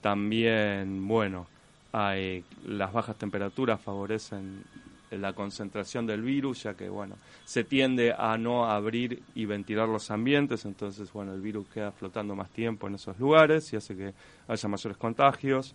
También, 0.00 1.06
bueno, 1.06 1.46
hay, 1.92 2.42
las 2.64 2.92
bajas 2.92 3.16
temperaturas 3.16 3.80
favorecen 3.80 4.64
la 5.10 5.32
concentración 5.32 6.06
del 6.06 6.22
virus, 6.22 6.64
ya 6.64 6.74
que 6.74 6.88
bueno, 6.88 7.16
se 7.44 7.64
tiende 7.64 8.14
a 8.16 8.36
no 8.38 8.66
abrir 8.66 9.22
y 9.34 9.44
ventilar 9.44 9.88
los 9.88 10.10
ambientes, 10.10 10.64
entonces 10.64 11.12
bueno, 11.12 11.34
el 11.34 11.40
virus 11.40 11.66
queda 11.68 11.90
flotando 11.92 12.34
más 12.34 12.50
tiempo 12.50 12.86
en 12.86 12.94
esos 12.94 13.18
lugares 13.18 13.72
y 13.72 13.76
hace 13.76 13.96
que 13.96 14.14
haya 14.48 14.68
mayores 14.68 14.96
contagios. 14.96 15.74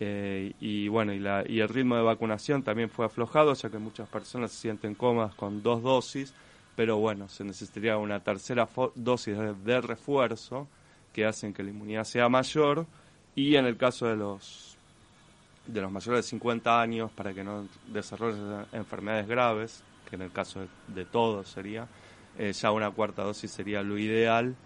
Eh, 0.00 0.52
y 0.60 0.86
bueno, 0.86 1.12
y, 1.12 1.18
la, 1.18 1.44
y 1.46 1.58
el 1.58 1.68
ritmo 1.68 1.96
de 1.96 2.02
vacunación 2.02 2.62
también 2.62 2.88
fue 2.88 3.06
aflojado, 3.06 3.52
ya 3.54 3.68
que 3.68 3.78
muchas 3.78 4.08
personas 4.08 4.52
se 4.52 4.58
sienten 4.58 4.94
cómodas 4.94 5.34
con 5.34 5.60
dos 5.62 5.82
dosis, 5.82 6.32
pero 6.76 6.98
bueno, 6.98 7.28
se 7.28 7.42
necesitaría 7.42 7.96
una 7.96 8.20
tercera 8.20 8.68
dosis 8.94 9.36
de 9.64 9.80
refuerzo 9.80 10.68
que 11.12 11.24
hacen 11.24 11.52
que 11.52 11.64
la 11.64 11.70
inmunidad 11.70 12.04
sea 12.04 12.28
mayor 12.28 12.86
y 13.34 13.56
en 13.56 13.66
el 13.66 13.76
caso 13.76 14.06
de 14.06 14.14
los 14.14 14.67
de 15.68 15.80
los 15.82 15.92
mayores 15.92 16.24
de 16.24 16.30
50 16.30 16.80
años 16.80 17.10
para 17.12 17.32
que 17.32 17.44
no 17.44 17.68
desarrollen 17.86 18.66
enfermedades 18.72 19.28
graves, 19.28 19.82
que 20.08 20.16
en 20.16 20.22
el 20.22 20.32
caso 20.32 20.66
de, 20.88 21.04
todos 21.04 21.48
sería, 21.48 21.86
eh, 22.38 22.52
ya 22.52 22.72
una 22.72 22.90
cuarta 22.90 23.22
dosis 23.22 23.50
sería 23.50 23.82
lo 23.82 23.98
ideal, 23.98 24.56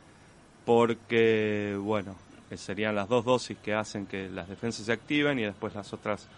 porque, 0.65 1.77
bueno, 1.79 2.15
eh, 2.51 2.57
serían 2.57 2.95
las 2.95 3.09
dos 3.09 3.25
dosis 3.25 3.59
que 3.59 3.75
hacen 3.75 4.07
que 4.07 4.31
las 4.31 4.49
defensas 4.49 4.87
se 4.87 4.93
activen 4.93 5.39
y 5.41 5.43
después 5.43 5.75
las 5.75 5.93
otras 5.93 6.29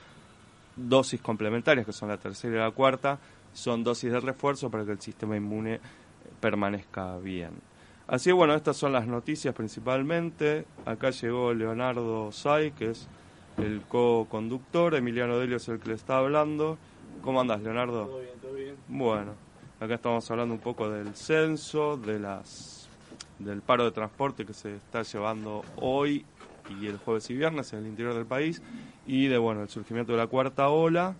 dosis 0.74 1.20
complementarias, 1.20 1.84
que 1.84 1.92
son 1.92 2.08
la 2.08 2.16
tercera 2.16 2.56
y 2.56 2.58
la 2.58 2.70
cuarta, 2.70 3.18
son 3.52 3.84
dosis 3.84 4.10
de 4.10 4.20
refuerzo 4.20 4.70
para 4.70 4.84
que 4.84 4.92
el 4.92 5.00
sistema 5.00 5.36
inmune 5.36 5.78
permanezca 6.40 7.18
bien. 7.18 7.52
Así 8.06 8.32
bueno, 8.32 8.54
estas 8.54 8.76
son 8.76 8.92
las 8.92 9.06
noticias 9.06 9.54
principalmente. 9.54 10.66
Acá 10.84 11.10
llegó 11.10 11.54
Leonardo 11.54 12.32
Say, 12.32 12.72
que 12.72 12.90
es 12.90 13.08
el 13.58 13.82
co-conductor, 13.82 14.94
Emiliano 14.94 15.38
Delio 15.38 15.56
es 15.56 15.68
el 15.68 15.78
que 15.78 15.88
le 15.88 15.94
está 15.94 16.18
hablando. 16.18 16.78
¿Cómo 17.22 17.40
andas, 17.40 17.62
Leonardo? 17.62 18.06
Todo 18.06 18.20
bien, 18.20 18.32
todo 18.40 18.54
bien. 18.54 18.76
Bueno, 18.88 19.32
acá 19.80 19.94
estamos 19.94 20.30
hablando 20.30 20.54
un 20.54 20.60
poco 20.60 20.90
del 20.90 21.14
censo, 21.14 21.96
de 21.96 22.18
las 22.18 22.88
del 23.38 23.62
paro 23.62 23.84
de 23.84 23.90
transporte 23.90 24.44
que 24.44 24.54
se 24.54 24.76
está 24.76 25.02
llevando 25.02 25.64
hoy 25.76 26.24
y 26.80 26.86
el 26.86 26.98
jueves 26.98 27.28
y 27.30 27.34
viernes 27.34 27.72
en 27.72 27.80
el 27.80 27.86
interior 27.86 28.14
del 28.14 28.26
país 28.26 28.62
y 29.06 29.26
de 29.26 29.38
bueno 29.38 29.62
el 29.62 29.68
surgimiento 29.68 30.12
de 30.12 30.18
la 30.18 30.26
cuarta 30.26 30.68
ola 30.68 31.14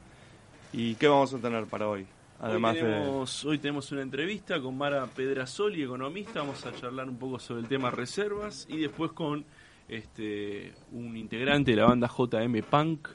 y 0.72 0.94
qué 0.94 1.08
vamos 1.08 1.34
a 1.34 1.38
tener 1.38 1.66
para 1.66 1.88
hoy 1.88 2.06
además 2.40 2.76
hoy 2.76 2.82
tenemos, 2.82 3.44
hoy 3.44 3.58
tenemos 3.58 3.92
una 3.92 4.02
entrevista 4.02 4.60
con 4.60 4.78
Mara 4.78 5.06
Pedrasoli 5.06 5.82
economista 5.82 6.40
vamos 6.40 6.64
a 6.64 6.72
charlar 6.72 7.08
un 7.08 7.18
poco 7.18 7.38
sobre 7.38 7.60
el 7.60 7.68
tema 7.68 7.90
reservas 7.90 8.66
y 8.70 8.78
después 8.78 9.12
con 9.12 9.44
este, 9.88 10.72
un 10.92 11.16
integrante 11.16 11.72
de 11.72 11.76
la 11.78 11.86
banda 11.86 12.08
JM 12.08 12.62
Punk, 12.68 13.08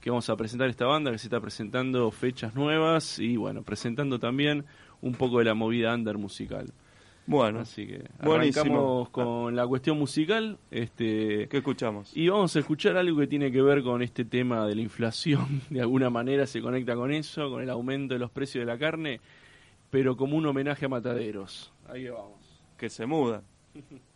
que 0.00 0.10
vamos 0.10 0.28
a 0.28 0.36
presentar 0.36 0.68
esta 0.68 0.86
banda, 0.86 1.10
que 1.12 1.18
se 1.18 1.26
está 1.26 1.40
presentando 1.40 2.10
fechas 2.10 2.54
nuevas 2.54 3.18
y 3.18 3.36
bueno, 3.36 3.62
presentando 3.62 4.18
también 4.18 4.64
un 5.00 5.14
poco 5.14 5.38
de 5.38 5.44
la 5.44 5.54
movida 5.54 5.94
under 5.94 6.18
musical. 6.18 6.72
Bueno, 7.24 7.60
así 7.60 7.86
que 7.86 8.02
arrancamos 8.18 9.08
con 9.10 9.54
la 9.54 9.66
cuestión 9.66 9.96
musical. 9.98 10.58
Este, 10.70 11.48
¿Qué 11.48 11.58
escuchamos? 11.58 12.16
Y 12.16 12.28
vamos 12.28 12.56
a 12.56 12.58
escuchar 12.58 12.96
algo 12.96 13.20
que 13.20 13.28
tiene 13.28 13.52
que 13.52 13.62
ver 13.62 13.82
con 13.82 14.02
este 14.02 14.24
tema 14.24 14.66
de 14.66 14.74
la 14.74 14.82
inflación. 14.82 15.62
De 15.70 15.80
alguna 15.80 16.10
manera 16.10 16.46
se 16.46 16.60
conecta 16.60 16.96
con 16.96 17.12
eso, 17.12 17.48
con 17.48 17.62
el 17.62 17.70
aumento 17.70 18.14
de 18.14 18.20
los 18.20 18.30
precios 18.30 18.62
de 18.62 18.72
la 18.72 18.78
carne, 18.78 19.20
pero 19.90 20.16
como 20.16 20.36
un 20.36 20.46
homenaje 20.46 20.86
a 20.86 20.88
mataderos. 20.88 21.72
Ahí 21.86 22.08
vamos. 22.08 22.60
Que 22.76 22.90
se 22.90 23.06
muda. 23.06 23.42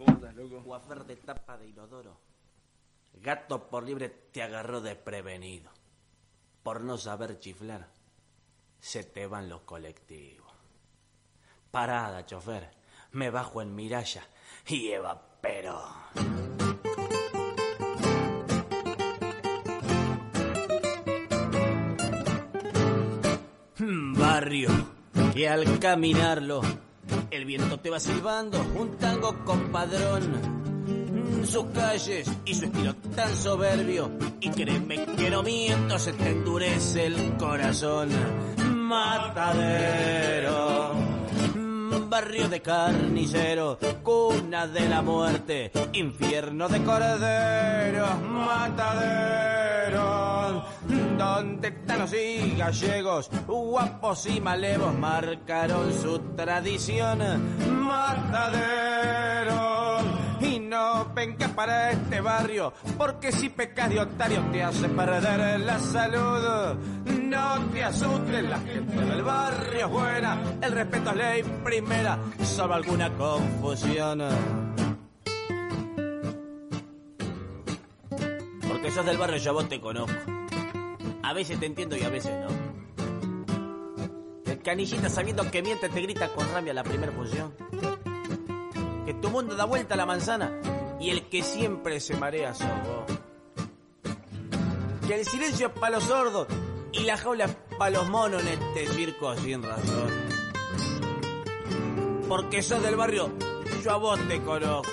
¿Cómo 0.00 0.16
estás, 0.16 0.34
loco? 0.34 0.62
Guafer 0.62 1.04
de 1.04 1.16
tapa 1.16 1.58
de 1.58 1.68
inodoro. 1.68 2.16
Gato 3.12 3.68
por 3.68 3.84
libre 3.84 4.08
te 4.08 4.42
agarró 4.42 4.80
desprevenido. 4.80 5.70
Por 6.62 6.80
no 6.80 6.96
saber 6.96 7.38
chiflar, 7.38 7.86
se 8.78 9.04
te 9.04 9.26
van 9.26 9.50
los 9.50 9.60
colectivos. 9.62 10.50
Parada, 11.70 12.24
chofer. 12.24 12.70
Me 13.12 13.28
bajo 13.28 13.60
en 13.60 13.74
Miralla 13.74 14.26
y 14.66 14.88
evapero. 14.88 15.84
barrio 24.16 24.70
que 25.34 25.48
al 25.48 25.78
caminarlo 25.78 26.62
el 27.30 27.44
viento 27.44 27.78
te 27.78 27.90
va 27.90 28.00
silbando 28.00 28.60
un 28.76 28.96
tango 28.96 29.44
compadrón. 29.44 30.60
Sus 31.44 31.66
calles 31.66 32.30
y 32.44 32.54
su 32.54 32.66
estilo 32.66 32.94
tan 33.14 33.34
soberbio 33.34 34.10
y 34.40 34.50
créeme 34.50 35.04
que 35.06 35.30
no 35.30 35.42
miento 35.42 35.98
se 35.98 36.12
te 36.12 36.30
endurece 36.30 37.06
el 37.06 37.36
corazón. 37.36 38.10
Matadero 38.88 40.10
barrio 42.10 42.48
de 42.48 42.60
carnicero, 42.60 43.78
cuna 44.02 44.66
de 44.66 44.88
la 44.88 45.00
muerte, 45.00 45.70
infierno 45.92 46.68
de 46.68 46.82
corderos, 46.82 48.20
mataderos, 48.22 50.00
tanos 51.86 52.12
y 52.12 52.54
gallegos, 52.56 53.30
guapos 53.46 54.26
y 54.26 54.40
malevos 54.40 54.94
marcaron 54.94 55.92
su 55.92 56.18
tradición, 56.36 57.18
mataderos. 57.82 59.60
Y 60.40 60.58
no 60.58 61.12
vengas 61.14 61.50
para 61.50 61.90
este 61.90 62.20
barrio, 62.20 62.72
porque 62.96 63.32
si 63.32 63.48
pecas 63.50 63.90
de 63.90 64.00
otario 64.00 64.42
te 64.52 64.62
hace 64.62 64.88
perder 64.88 65.60
la 65.60 65.78
salud. 65.78 66.76
No 67.22 67.58
te 67.72 67.84
asustes, 67.84 68.42
la 68.44 68.58
gente 68.58 68.96
del 68.96 69.22
barrio 69.22 69.86
es 69.86 69.88
buena, 69.92 70.38
el 70.60 70.72
respeto 70.72 71.10
es 71.10 71.16
ley 71.16 71.42
primera, 71.64 72.18
solo 72.42 72.74
alguna 72.74 73.10
confusión. 73.12 74.22
Porque 78.68 78.90
sos 78.90 79.06
del 79.06 79.18
barrio, 79.18 79.36
yo 79.36 79.52
vos 79.52 79.68
te 79.68 79.80
conozco. 79.80 80.40
A 81.30 81.32
veces 81.32 81.60
te 81.60 81.66
entiendo 81.66 81.96
y 81.96 82.02
a 82.02 82.08
veces 82.08 82.32
no. 82.40 82.48
El 84.50 84.60
canillita 84.62 85.08
sabiendo 85.08 85.48
que 85.48 85.62
miente 85.62 85.88
te 85.88 86.00
grita 86.00 86.28
con 86.30 86.44
rabia 86.52 86.74
la 86.74 86.82
primera 86.82 87.12
función 87.12 87.54
que 89.06 89.14
tu 89.14 89.30
mundo 89.30 89.54
da 89.54 89.64
vuelta 89.64 89.94
a 89.94 89.96
la 89.96 90.06
manzana 90.06 90.60
y 90.98 91.10
el 91.10 91.28
que 91.28 91.44
siempre 91.44 92.00
se 92.00 92.16
marea 92.16 92.52
sos 92.52 92.66
vos. 92.66 93.04
Que 95.06 95.20
el 95.20 95.24
silencio 95.24 95.68
es 95.68 95.72
para 95.74 95.98
los 95.98 96.02
sordos 96.02 96.48
y 96.90 97.04
la 97.04 97.16
jaula 97.16 97.44
es 97.44 97.56
para 97.78 97.92
los 97.92 98.08
monos 98.08 98.42
en 98.42 98.48
este 98.48 98.88
circo 98.88 99.36
sin 99.36 99.62
razón. 99.62 100.10
Porque 102.28 102.60
sos 102.60 102.82
del 102.82 102.96
barrio, 102.96 103.30
yo 103.84 103.92
a 103.92 103.98
vos 103.98 104.18
te 104.26 104.42
conozco. 104.42 104.90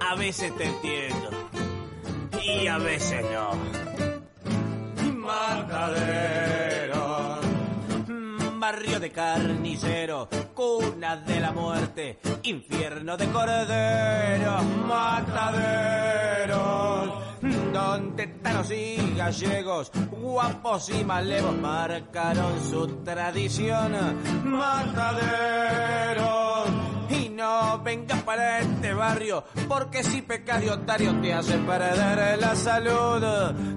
A 0.00 0.16
veces 0.16 0.54
te 0.54 0.64
entiendo 0.64 1.30
y 2.42 2.66
a 2.66 2.76
veces 2.76 3.24
no. 3.32 3.81
Matadero, 5.32 7.06
barrio 8.58 9.00
de 9.00 9.10
carnicero, 9.10 10.28
cuna 10.52 11.16
de 11.16 11.40
la 11.40 11.52
muerte, 11.52 12.18
infierno 12.42 13.16
de 13.16 13.26
corderos, 13.28 14.62
mataderos, 14.86 16.52
donde 17.72 18.26
tanos 18.26 18.70
y 18.72 19.14
gallegos, 19.16 19.90
guapos 20.10 20.90
y 20.90 21.02
malevos 21.02 21.56
marcaron 21.56 22.62
su 22.70 22.86
tradición, 23.02 23.92
mataderos. 24.44 25.72
Y 27.12 27.28
no 27.28 27.80
vengas 27.82 28.22
para 28.22 28.60
este 28.60 28.94
barrio, 28.94 29.44
porque 29.68 30.02
si 30.02 30.22
pecas 30.22 30.60
de 30.60 30.70
otario 30.70 31.20
te 31.20 31.34
hace 31.34 31.58
perder 31.58 32.38
la 32.38 32.56
salud. 32.56 33.22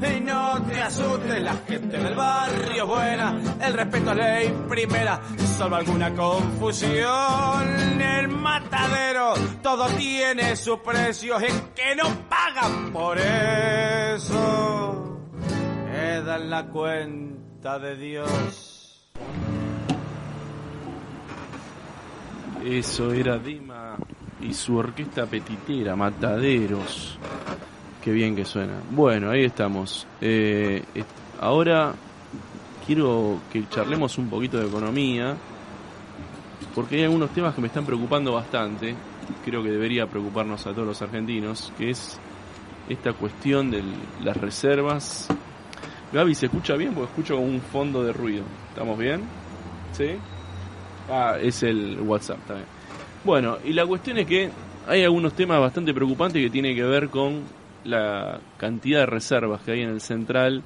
Y 0.02 0.22
no 0.22 0.62
te 0.64 0.82
asustes, 0.82 1.42
la 1.42 1.56
gente 1.68 1.98
del 1.98 2.16
barrio 2.16 2.88
buena, 2.88 3.38
el 3.62 3.74
respeto 3.74 4.12
a 4.12 4.16
ley 4.16 4.54
primera, 4.70 5.20
solo 5.58 5.76
alguna 5.76 6.14
confusión. 6.14 8.02
El 8.02 8.30
matadero, 8.30 9.34
todo 9.62 9.88
tiene 9.98 10.56
su 10.56 10.82
precio, 10.82 11.38
es 11.38 11.54
que 11.76 11.96
no 11.96 12.06
pagan 12.30 12.94
por 12.94 13.18
eso. 13.18 15.20
Que 15.92 16.22
dan 16.22 16.50
la 16.50 16.68
cuenta 16.68 17.80
de 17.80 17.96
Dios. 17.98 18.75
Eso 22.66 23.14
era 23.14 23.38
Dima 23.38 23.96
y 24.42 24.52
su 24.52 24.76
orquesta 24.76 25.28
petitera, 25.28 25.96
Mataderos. 25.96 27.16
Qué 28.04 28.12
bien 28.12 28.36
que 28.36 28.44
suena. 28.44 28.74
Bueno, 28.90 29.30
ahí 29.30 29.44
estamos. 29.44 30.08
Eh, 30.20 30.82
ahora 31.40 31.94
quiero 32.88 33.42
que 33.54 33.70
charlemos 33.70 34.18
un 34.18 34.32
poquito 34.32 34.58
de 34.58 34.66
economía, 34.66 35.38
porque 36.74 36.96
hay 36.96 37.04
algunos 37.04 37.30
temas 37.36 37.54
que 37.54 37.62
me 37.62 37.68
están 37.68 37.86
preocupando 37.86 38.34
bastante. 38.34 38.96
Creo 39.46 39.62
que 39.62 39.70
debería 39.70 40.08
preocuparnos 40.08 40.66
a 40.66 40.72
todos 40.72 40.88
los 40.88 41.02
argentinos, 41.04 41.72
que 41.78 41.92
es 41.92 42.20
esta 42.90 43.14
cuestión 43.14 43.70
de 43.70 43.84
las 44.24 44.38
reservas. 44.38 45.28
Gaby, 46.12 46.34
¿se 46.34 46.48
escucha 46.48 46.76
bien? 46.76 46.96
Porque 46.96 47.12
escucho 47.12 47.38
un 47.38 47.62
fondo 47.62 48.04
de 48.04 48.12
ruido. 48.12 48.44
¿Estamos 48.72 48.98
bien? 48.98 49.22
¿Sí? 49.92 50.18
Ah, 51.10 51.38
es 51.42 51.64
el 51.64 52.00
WhatsApp 52.02 52.40
también. 52.48 52.68
Bueno, 53.24 53.58
y 53.64 53.74
la 53.74 53.86
cuestión 53.86 54.18
es 54.18 54.28
que 54.28 54.50
hay 54.88 55.04
algunos 55.04 55.34
temas 55.34 55.60
bastante 55.60 55.94
preocupantes 55.94 56.42
que 56.42 56.50
tienen 56.50 56.76
que 56.76 56.84
ver 56.84 57.10
con 57.10 57.42
la 57.84 58.40
cantidad 58.58 59.00
de 59.00 59.06
reservas 59.06 59.62
que 59.62 59.72
hay 59.72 59.82
en 59.82 59.90
el 59.90 60.02
central, 60.02 60.64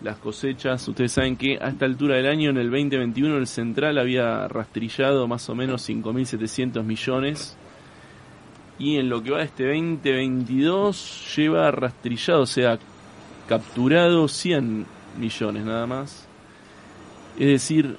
las 0.00 0.16
cosechas. 0.18 0.86
Ustedes 0.86 1.12
saben 1.12 1.36
que 1.36 1.58
a 1.60 1.68
esta 1.68 1.84
altura 1.84 2.16
del 2.16 2.26
año, 2.26 2.50
en 2.50 2.58
el 2.58 2.70
2021, 2.70 3.36
el 3.36 3.46
central 3.46 3.98
había 3.98 4.46
rastrillado 4.48 5.26
más 5.26 5.48
o 5.48 5.54
menos 5.54 5.88
5.700 5.88 6.82
millones. 6.84 7.56
Y 8.78 8.96
en 8.96 9.08
lo 9.08 9.22
que 9.22 9.32
va 9.32 9.38
de 9.38 9.44
este 9.44 9.66
2022 9.66 11.34
lleva 11.36 11.70
rastrillado, 11.72 12.42
o 12.42 12.46
sea, 12.46 12.78
capturado 13.48 14.28
100 14.28 14.86
millones 15.18 15.64
nada 15.64 15.86
más. 15.86 16.28
Es 17.38 17.46
decir, 17.46 17.96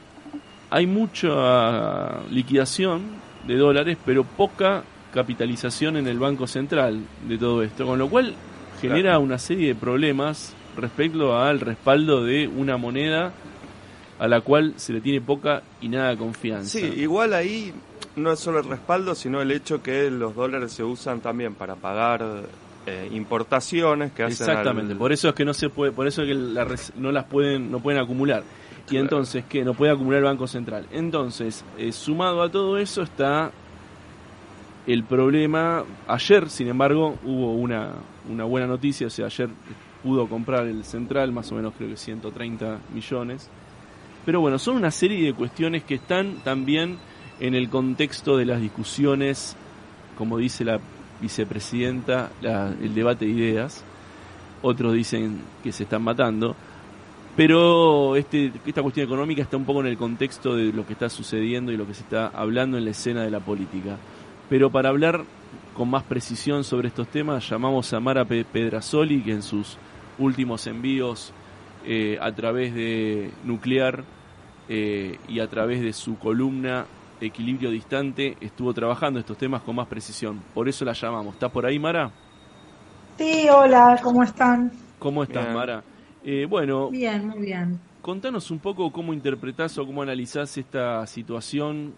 hay 0.70 0.86
mucha 0.88 2.22
liquidación 2.30 3.02
de 3.48 3.56
dólares, 3.58 3.98
pero 4.06 4.24
poca 4.24 4.84
capitalización 5.14 5.98
en 5.98 6.08
el 6.08 6.20
Banco 6.20 6.48
Central 6.48 7.02
de 7.28 7.38
todo 7.38 7.64
esto, 7.64 7.86
con 7.86 7.98
lo 8.00 8.10
cual 8.10 8.36
genera 8.82 9.18
una 9.20 9.38
serie 9.40 9.70
de 9.70 9.76
problemas 9.76 10.54
respecto 10.78 11.38
al 11.38 11.60
respaldo 11.60 12.24
de 12.24 12.48
una 12.48 12.78
moneda 12.78 13.34
a 14.20 14.28
la 14.28 14.42
cual 14.42 14.74
se 14.78 14.94
le 14.94 15.02
tiene 15.02 15.22
poca 15.22 15.64
y 15.82 15.88
nada 15.90 16.16
confianza. 16.16 16.78
Sí, 16.80 16.86
igual 16.98 17.34
ahí 17.34 17.74
no 18.16 18.32
es 18.34 18.40
solo 18.40 18.60
el 18.60 18.66
respaldo, 18.66 19.16
sino 19.16 19.42
el 19.42 19.52
hecho 19.52 19.82
que 19.82 20.12
los 20.12 20.36
dólares 20.36 20.74
se 20.74 20.84
usan 20.84 21.22
también 21.22 21.56
para 21.56 21.76
pagar 21.76 22.24
eh, 22.86 23.10
importaciones 23.14 24.12
que 24.12 24.24
hacen 24.24 24.48
Exactamente, 24.50 24.94
al- 24.94 24.98
por 25.00 25.12
eso 25.12 25.30
es 25.30 25.36
que 25.36 25.46
no 25.46 25.54
se 25.54 25.70
puede, 25.70 25.92
por 25.92 26.06
eso 26.08 26.22
es 26.22 26.28
que 26.28 26.34
la 26.36 26.66
res- 26.66 26.92
no 26.98 27.12
las 27.12 27.26
pueden, 27.26 27.72
no 27.72 27.80
pueden 27.80 28.00
acumular. 28.02 28.44
Y 28.92 28.98
entonces, 28.98 29.44
¿qué? 29.48 29.64
No 29.64 29.74
puede 29.74 29.92
acumular 29.92 30.20
el 30.20 30.26
Banco 30.26 30.48
Central. 30.48 30.86
Entonces, 30.92 31.64
eh, 31.78 31.92
sumado 31.92 32.42
a 32.42 32.50
todo 32.50 32.78
eso 32.78 33.02
está 33.04 33.52
el 34.88 35.04
problema. 35.04 35.84
Ayer, 36.08 36.50
sin 36.50 36.68
embargo, 36.68 37.18
hubo 37.24 37.54
una, 37.54 37.92
una 38.30 38.44
buena 38.46 38.68
noticia, 38.68 39.08
o 39.08 39.10
sea, 39.10 39.28
ayer 39.28 39.50
pudo 40.04 40.28
comprar 40.28 40.66
el 40.66 40.84
Central, 40.86 41.32
más 41.32 41.52
o 41.52 41.56
menos 41.56 41.74
creo 41.78 41.90
que 41.90 41.98
130 41.98 42.80
millones. 42.94 43.50
Pero 44.26 44.42
bueno, 44.42 44.58
son 44.60 44.78
una 44.78 44.92
serie 44.92 45.26
de 45.26 45.34
cuestiones 45.34 45.84
que 45.84 45.96
están 45.96 46.36
también 46.44 46.98
en 47.40 47.56
el 47.56 47.70
contexto 47.70 48.38
de 48.38 48.46
las 48.46 48.62
discusiones, 48.62 49.56
como 50.18 50.38
dice 50.38 50.64
la 50.66 50.80
vicepresidenta, 51.22 52.32
la- 52.42 52.70
el 52.82 52.94
debate 52.96 53.26
de 53.26 53.32
ideas. 53.32 53.84
Otros 54.62 54.94
dicen 54.94 55.40
que 55.64 55.72
se 55.72 55.84
están 55.84 56.02
matando. 56.04 56.56
Pero 57.36 58.16
este, 58.16 58.52
esta 58.66 58.82
cuestión 58.82 59.06
económica 59.06 59.42
está 59.42 59.56
un 59.56 59.66
poco 59.66 59.82
en 59.82 59.88
el 59.88 59.98
contexto 59.98 60.56
de 60.56 60.74
lo 60.74 60.86
que 60.86 60.94
está 60.94 61.10
sucediendo 61.10 61.72
y 61.72 61.78
lo 61.78 61.88
que 61.88 61.94
se 61.94 62.02
está 62.02 62.28
hablando 62.28 62.78
en 62.78 62.86
la 62.86 62.92
escena 62.92 63.24
de 63.24 63.32
la 63.32 63.40
política. 63.40 63.98
Pero 64.50 64.70
para 64.70 64.90
hablar 64.90 65.24
con 65.74 65.90
más 65.90 66.04
precisión 66.04 66.64
sobre 66.64 66.90
estos 66.90 67.08
temas, 67.08 67.48
llamamos 67.50 67.94
a 67.94 68.00
Mara 68.00 68.26
Pe- 68.26 68.44
Pedrasoli, 68.44 69.22
que 69.22 69.32
en 69.32 69.42
sus 69.44 69.78
últimos 70.18 70.68
envíos 70.68 71.32
eh, 71.86 72.18
a 72.22 72.32
través 72.34 72.74
de 72.74 73.32
Nuclear 73.46 74.04
eh, 74.68 75.18
y 75.30 75.40
a 75.40 75.48
través 75.48 75.82
de 75.82 75.94
su 75.94 76.18
columna 76.18 76.86
Equilibrio 77.22 77.70
Distante 77.72 78.36
estuvo 78.42 78.74
trabajando 78.74 79.20
estos 79.20 79.38
temas 79.38 79.62
con 79.62 79.76
más 79.76 79.88
precisión. 79.88 80.42
Por 80.54 80.68
eso 80.68 80.84
la 80.84 80.94
llamamos. 80.94 81.36
¿Está 81.36 81.48
por 81.50 81.66
ahí, 81.66 81.80
Mara? 81.80 82.12
Sí, 83.18 83.48
hola, 83.50 84.00
¿cómo 84.02 84.24
están? 84.24 84.72
¿Cómo 85.00 85.24
estás, 85.24 85.44
Bien. 85.44 85.54
Mara? 85.54 85.84
Eh, 86.24 86.46
bueno, 86.50 86.90
Bien, 86.90 87.28
muy 87.28 87.40
bien. 87.40 87.80
Contanos 88.02 88.50
un 88.52 88.60
poco 88.60 88.92
cómo 88.92 89.14
interpretás 89.14 89.78
o 89.78 89.86
cómo 89.86 90.02
analizás 90.02 90.58
esta 90.58 91.06
situación 91.06 91.94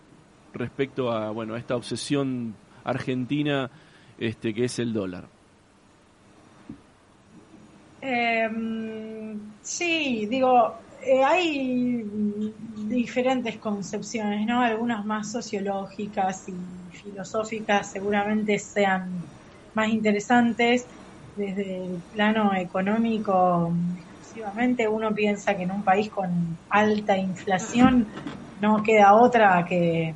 respecto 0.54 1.12
a 1.12 1.32
bueno 1.32 1.56
a 1.56 1.60
esta 1.60 1.76
obsesión 1.76 2.54
argentina 2.84 3.70
este 4.18 4.54
que 4.54 4.66
es 4.66 4.80
el 4.80 4.94
dólar. 4.94 5.26
Em, 8.02 9.40
sí, 9.62 10.26
digo, 10.26 10.74
eh, 11.04 11.24
hay 11.24 12.04
diferentes 12.88 13.58
concepciones, 13.58 14.46
¿no? 14.48 14.62
Algunas 14.62 15.06
más 15.06 15.32
sociológicas 15.32 16.50
y 16.50 16.54
filosóficas 16.98 17.92
seguramente 17.92 18.58
sean 18.60 19.10
más 19.74 19.90
interesantes. 19.90 20.86
Desde 21.36 21.86
el 21.86 22.02
plano 22.14 22.54
económico, 22.56 23.72
exclusivamente, 24.32 24.88
uno 24.88 25.14
piensa 25.14 25.58
que 25.58 25.64
en 25.64 25.72
un 25.72 25.84
país 25.84 26.10
con 26.10 26.58
alta 26.70 27.18
inflación 27.18 28.08
no 28.62 28.82
queda 28.82 29.14
otra 29.16 29.66
que 29.66 30.14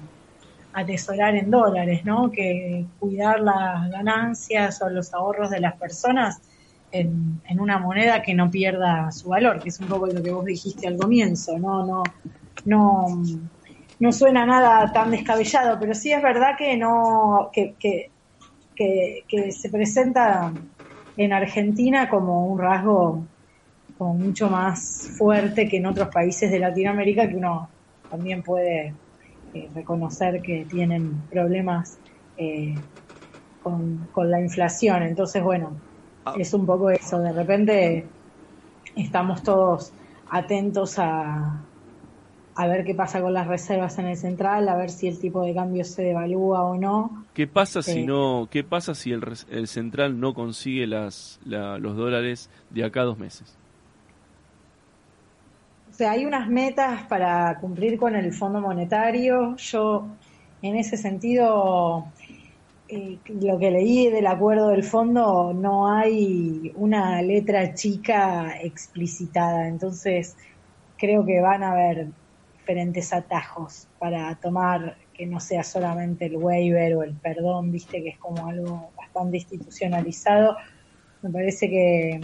atesorar 0.71 1.35
en 1.35 1.51
dólares, 1.51 2.05
¿no? 2.05 2.31
Que 2.31 2.85
cuidar 2.97 3.41
las 3.41 3.89
ganancias 3.91 4.81
o 4.81 4.89
los 4.89 5.13
ahorros 5.13 5.49
de 5.49 5.59
las 5.59 5.75
personas 5.75 6.39
en, 6.91 7.41
una 7.59 7.77
moneda 7.77 8.21
que 8.21 8.33
no 8.33 8.49
pierda 8.49 9.11
su 9.11 9.29
valor, 9.29 9.61
que 9.61 9.67
es 9.67 9.79
un 9.81 9.87
poco 9.87 10.07
lo 10.07 10.23
que 10.23 10.31
vos 10.31 10.45
dijiste 10.45 10.87
al 10.87 10.95
comienzo, 10.95 11.59
no, 11.59 11.85
no, 11.85 13.23
no, 13.99 14.11
suena 14.13 14.45
nada 14.45 14.93
tan 14.93 15.11
descabellado, 15.11 15.77
pero 15.77 15.93
sí 15.93 16.13
es 16.13 16.21
verdad 16.21 16.55
que 16.57 16.77
no, 16.77 17.49
que, 17.51 17.75
que, 17.77 19.51
se 19.51 19.69
presenta 19.69 20.53
en 21.17 21.33
Argentina 21.33 22.09
como 22.09 22.47
un 22.47 22.59
rasgo 22.59 23.25
como 23.97 24.13
mucho 24.13 24.49
más 24.49 25.09
fuerte 25.17 25.67
que 25.67 25.77
en 25.77 25.85
otros 25.85 26.09
países 26.09 26.51
de 26.51 26.59
Latinoamérica 26.59 27.27
que 27.27 27.35
uno 27.35 27.69
también 28.09 28.43
puede 28.43 28.93
eh, 29.53 29.69
reconocer 29.73 30.41
que 30.41 30.65
tienen 30.65 31.21
problemas 31.29 31.97
eh, 32.37 32.75
con, 33.63 34.07
con, 34.11 34.29
la 34.29 34.41
inflación. 34.41 35.03
Entonces, 35.03 35.41
bueno, 35.41 35.71
Ah. 36.25 36.33
es 36.39 36.53
un 36.55 36.65
poco 36.65 36.89
eso, 36.89 37.19
de 37.19 37.31
repente 37.31 38.07
estamos 38.95 39.43
todos 39.43 39.93
atentos 40.27 40.97
a, 40.97 41.61
a 42.55 42.67
ver 42.67 42.83
qué 42.83 42.95
pasa 42.95 43.21
con 43.21 43.31
las 43.31 43.45
reservas 43.45 43.99
en 43.99 44.07
el 44.07 44.17
central, 44.17 44.67
a 44.67 44.75
ver 44.75 44.89
si 44.89 45.07
el 45.07 45.19
tipo 45.19 45.43
de 45.43 45.53
cambio 45.53 45.83
se 45.83 46.01
devalúa 46.01 46.63
o 46.63 46.77
no. 46.77 47.25
¿Qué 47.35 47.45
pasa 47.45 47.83
si 47.83 47.99
eh, 47.99 48.05
no, 48.05 48.47
qué 48.49 48.63
pasa 48.63 48.95
si 48.95 49.11
el, 49.11 49.21
el 49.51 49.67
central 49.67 50.19
no 50.19 50.33
consigue 50.33 50.87
las, 50.87 51.39
los 51.45 51.95
dólares 51.95 52.49
de 52.71 52.83
acá 52.83 53.01
a 53.01 53.05
dos 53.05 53.19
meses? 53.19 53.55
O 55.95 55.97
sea, 55.97 56.11
hay 56.11 56.25
unas 56.25 56.49
metas 56.49 57.03
para 57.03 57.57
cumplir 57.61 57.97
con 57.97 58.17
el 58.17 58.33
Fondo 58.33 58.59
Monetario. 58.59 59.55
Yo, 59.55 60.09
en 60.61 60.75
ese 60.75 60.97
sentido, 60.97 62.07
eh, 62.89 63.17
lo 63.39 63.57
que 63.57 63.71
leí 63.71 64.09
del 64.09 64.27
acuerdo 64.27 64.67
del 64.67 64.83
fondo 64.83 65.53
no 65.53 65.87
hay 65.87 66.73
una 66.75 67.21
letra 67.21 67.73
chica 67.75 68.57
explicitada, 68.61 69.69
entonces 69.69 70.35
creo 70.97 71.25
que 71.25 71.39
van 71.39 71.63
a 71.63 71.71
haber 71.71 72.07
diferentes 72.57 73.13
atajos 73.13 73.87
para 73.97 74.35
tomar 74.35 74.97
que 75.13 75.25
no 75.25 75.39
sea 75.39 75.63
solamente 75.63 76.25
el 76.25 76.35
waiver 76.35 76.95
o 76.95 77.03
el 77.03 77.13
perdón, 77.13 77.71
viste 77.71 78.03
que 78.03 78.09
es 78.09 78.17
como 78.17 78.45
algo 78.47 78.89
bastante 78.97 79.37
institucionalizado. 79.37 80.57
Me 81.21 81.29
parece 81.29 81.69
que, 81.69 82.19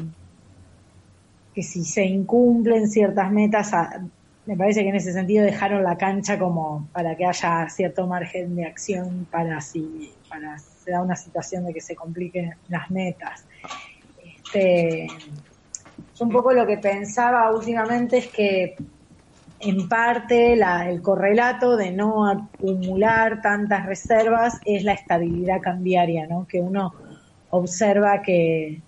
que 1.54 1.64
si 1.64 1.84
se 1.84 2.06
incumplen 2.06 2.88
ciertas 2.88 3.32
metas, 3.32 3.72
me 4.46 4.56
parece 4.56 4.84
que 4.84 4.90
en 4.90 4.96
ese 4.96 5.14
sentido 5.14 5.46
dejaron 5.46 5.84
la 5.84 5.98
cancha 5.98 6.40
como 6.40 6.88
para 6.92 7.16
que 7.16 7.26
haya 7.26 7.70
cierto 7.70 8.08
margen 8.08 8.56
de 8.56 8.66
acción 8.66 9.28
para 9.30 9.62
si 9.62 10.12
para 10.30 10.58
se 10.58 10.92
da 10.92 11.02
una 11.02 11.16
situación 11.16 11.66
de 11.66 11.74
que 11.74 11.82
se 11.82 11.96
compliquen 11.96 12.56
las 12.70 12.90
metas. 12.90 13.46
Este, 14.24 15.08
un 16.20 16.30
poco 16.30 16.54
lo 16.54 16.66
que 16.66 16.78
pensaba 16.78 17.52
últimamente 17.52 18.18
es 18.20 18.28
que 18.28 18.76
en 19.60 19.88
parte 19.88 20.54
el 20.54 21.02
correlato 21.02 21.78
de 21.78 21.92
no 21.92 22.28
acumular 22.28 23.42
tantas 23.42 23.86
reservas 23.86 24.60
es 24.66 24.84
la 24.84 24.94
estabilidad 24.94 25.62
cambiaria, 25.62 26.26
¿no? 26.28 26.48
Que 26.48 26.60
uno 26.60 26.94
observa 27.52 28.22
que, 28.22 28.82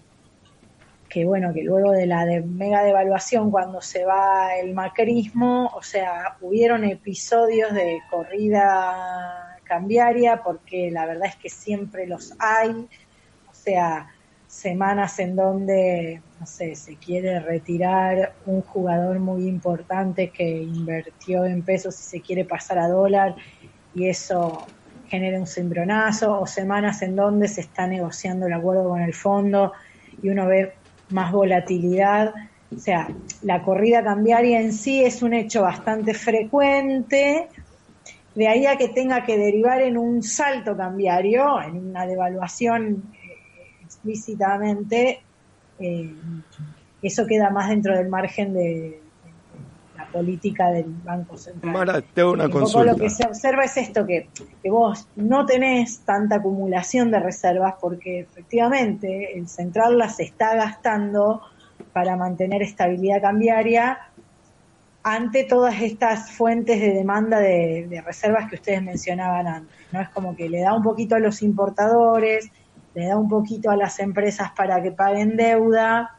que 1.13 1.25
bueno, 1.25 1.53
que 1.53 1.61
luego 1.61 1.91
de 1.91 2.07
la 2.07 2.25
de 2.25 2.41
mega 2.41 2.81
devaluación, 2.83 3.51
cuando 3.51 3.81
se 3.81 4.03
va 4.03 4.55
el 4.55 4.73
macrismo, 4.73 5.69
o 5.75 5.83
sea, 5.83 6.37
hubieron 6.41 6.83
episodios 6.83 7.71
de 7.71 7.99
corrida 8.09 9.59
cambiaria, 9.63 10.41
porque 10.43 10.89
la 10.89 11.05
verdad 11.05 11.27
es 11.27 11.35
que 11.35 11.49
siempre 11.49 12.07
los 12.07 12.33
hay, 12.39 12.71
o 12.71 13.53
sea, 13.53 14.09
semanas 14.47 15.19
en 15.19 15.35
donde, 15.35 16.19
no 16.39 16.47
sé, 16.47 16.75
se 16.75 16.95
quiere 16.95 17.39
retirar 17.39 18.33
un 18.47 18.61
jugador 18.61 19.19
muy 19.19 19.47
importante 19.47 20.31
que 20.31 20.63
invirtió 20.63 21.45
en 21.45 21.61
pesos 21.61 21.99
y 21.99 22.03
se 22.03 22.21
quiere 22.21 22.43
pasar 22.43 22.79
a 22.79 22.87
dólar 22.87 23.35
y 23.93 24.07
eso 24.07 24.65
genera 25.09 25.39
un 25.39 25.45
cimbronazo, 25.45 26.39
o 26.39 26.47
semanas 26.47 27.03
en 27.03 27.15
donde 27.15 27.47
se 27.47 27.61
está 27.61 27.85
negociando 27.85 28.47
el 28.47 28.53
acuerdo 28.53 28.89
con 28.89 29.01
el 29.01 29.13
fondo 29.13 29.73
y 30.23 30.29
uno 30.29 30.47
ve 30.47 30.73
más 31.13 31.31
volatilidad. 31.31 32.33
O 32.75 32.79
sea, 32.79 33.07
la 33.43 33.61
corrida 33.61 34.03
cambiaria 34.03 34.59
en 34.59 34.73
sí 34.73 35.03
es 35.03 35.21
un 35.21 35.33
hecho 35.33 35.61
bastante 35.61 36.13
frecuente, 36.13 37.47
de 38.35 38.47
ahí 38.47 38.65
a 38.65 38.77
que 38.77 38.89
tenga 38.89 39.23
que 39.23 39.37
derivar 39.37 39.81
en 39.81 39.97
un 39.97 40.23
salto 40.23 40.75
cambiario, 40.75 41.61
en 41.61 41.89
una 41.89 42.07
devaluación 42.07 43.03
eh, 43.13 43.75
explícitamente, 43.83 45.21
eh, 45.79 46.13
eso 47.03 47.27
queda 47.27 47.51
más 47.51 47.69
dentro 47.69 47.95
del 47.95 48.09
margen 48.09 48.53
de, 48.53 49.02
política 50.13 50.69
del 50.69 50.85
Banco 51.03 51.37
Central. 51.37 51.73
Mara, 51.73 52.01
te 52.01 52.23
una 52.23 52.47
consulta. 52.47 52.93
Lo 52.93 52.97
que 52.97 53.09
se 53.09 53.25
observa 53.25 53.63
es 53.63 53.75
esto, 53.75 54.05
que, 54.05 54.29
que 54.61 54.69
vos 54.69 55.07
no 55.15 55.45
tenés 55.45 55.99
tanta 56.01 56.35
acumulación 56.35 57.11
de 57.11 57.19
reservas 57.19 57.73
porque 57.81 58.21
efectivamente 58.21 59.37
el 59.37 59.49
central 59.49 59.97
las 59.97 60.19
está 60.19 60.55
gastando 60.55 61.41
para 61.91 62.15
mantener 62.15 62.61
estabilidad 62.61 63.21
cambiaria 63.21 63.97
ante 65.03 65.43
todas 65.43 65.81
estas 65.81 66.31
fuentes 66.31 66.79
de 66.79 66.93
demanda 66.93 67.39
de, 67.39 68.01
reservas 68.05 68.49
que 68.49 68.55
ustedes 68.55 68.81
mencionaban 68.81 69.47
antes. 69.47 69.75
¿no? 69.91 70.01
Es 70.01 70.09
como 70.09 70.35
que 70.35 70.47
le 70.47 70.61
da 70.61 70.73
un 70.73 70.81
poquito 70.81 71.15
a 71.15 71.19
los 71.19 71.41
importadores, 71.41 72.49
le 72.95 73.07
da 73.07 73.17
un 73.17 73.27
poquito 73.27 73.69
a 73.69 73.75
las 73.75 73.99
empresas 73.99 74.51
para 74.55 74.81
que 74.81 74.91
paguen 74.91 75.35
deuda 75.35 76.17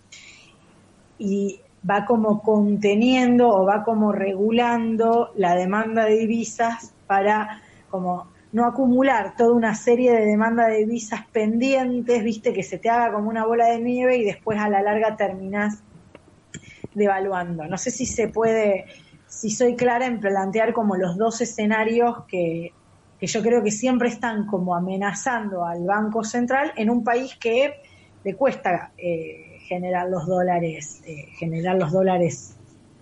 y 1.18 1.60
va 1.88 2.04
como 2.06 2.42
conteniendo 2.42 3.48
o 3.48 3.64
va 3.64 3.84
como 3.84 4.12
regulando 4.12 5.30
la 5.36 5.54
demanda 5.54 6.04
de 6.04 6.18
divisas 6.18 6.94
para 7.06 7.60
como 7.90 8.28
no 8.52 8.66
acumular 8.66 9.34
toda 9.36 9.52
una 9.52 9.74
serie 9.74 10.12
de 10.12 10.26
demanda 10.26 10.68
de 10.68 10.78
divisas 10.78 11.26
pendientes, 11.32 12.22
viste, 12.22 12.52
que 12.52 12.62
se 12.62 12.78
te 12.78 12.88
haga 12.88 13.12
como 13.12 13.28
una 13.28 13.44
bola 13.44 13.66
de 13.66 13.80
nieve 13.80 14.16
y 14.16 14.24
después 14.24 14.58
a 14.60 14.68
la 14.68 14.80
larga 14.80 15.16
terminas 15.16 15.82
devaluando. 16.94 17.66
No 17.66 17.76
sé 17.76 17.90
si 17.90 18.06
se 18.06 18.28
puede, 18.28 18.86
si 19.26 19.50
soy 19.50 19.74
clara 19.74 20.06
en 20.06 20.20
plantear 20.20 20.72
como 20.72 20.96
los 20.96 21.16
dos 21.16 21.40
escenarios 21.40 22.24
que, 22.28 22.72
que 23.18 23.26
yo 23.26 23.42
creo 23.42 23.62
que 23.62 23.72
siempre 23.72 24.08
están 24.08 24.46
como 24.46 24.76
amenazando 24.76 25.64
al 25.64 25.84
Banco 25.84 26.22
Central 26.22 26.72
en 26.76 26.90
un 26.90 27.02
país 27.02 27.36
que 27.36 27.74
le 28.22 28.36
cuesta 28.36 28.92
eh, 28.96 29.43
generar 29.66 30.08
los 30.08 30.26
dólares, 30.26 31.02
eh, 31.06 31.26
generar 31.38 31.76
los 31.76 31.92
dólares 31.92 32.56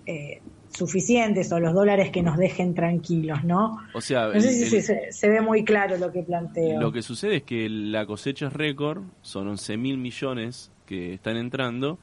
eh, 0.07 0.40
suficientes 0.70 1.53
o 1.53 1.61
los 1.61 1.75
dólares 1.75 2.11
que 2.11 2.22
nos 2.22 2.37
dejen 2.37 2.75
tranquilos, 2.75 3.44
¿no? 3.44 3.79
O 3.94 4.01
sea, 4.01 4.29
no 4.29 4.40
sé 4.40 4.53
si 4.53 4.81
se, 4.81 5.29
ve 5.29 5.40
muy 5.40 5.64
claro 5.64 5.98
lo 5.98 6.11
que 6.11 6.22
planteo. 6.22 6.81
Lo 6.81 6.92
que 6.92 7.03
sucede 7.03 7.37
es 7.37 7.42
que 7.42 7.68
la 7.68 8.07
cosecha 8.07 8.46
es 8.46 8.53
récord, 8.53 9.03
son 9.20 9.48
11 9.48 9.77
mil 9.77 9.98
millones 9.98 10.70
que 10.87 11.14
están 11.14 11.37
entrando 11.37 11.98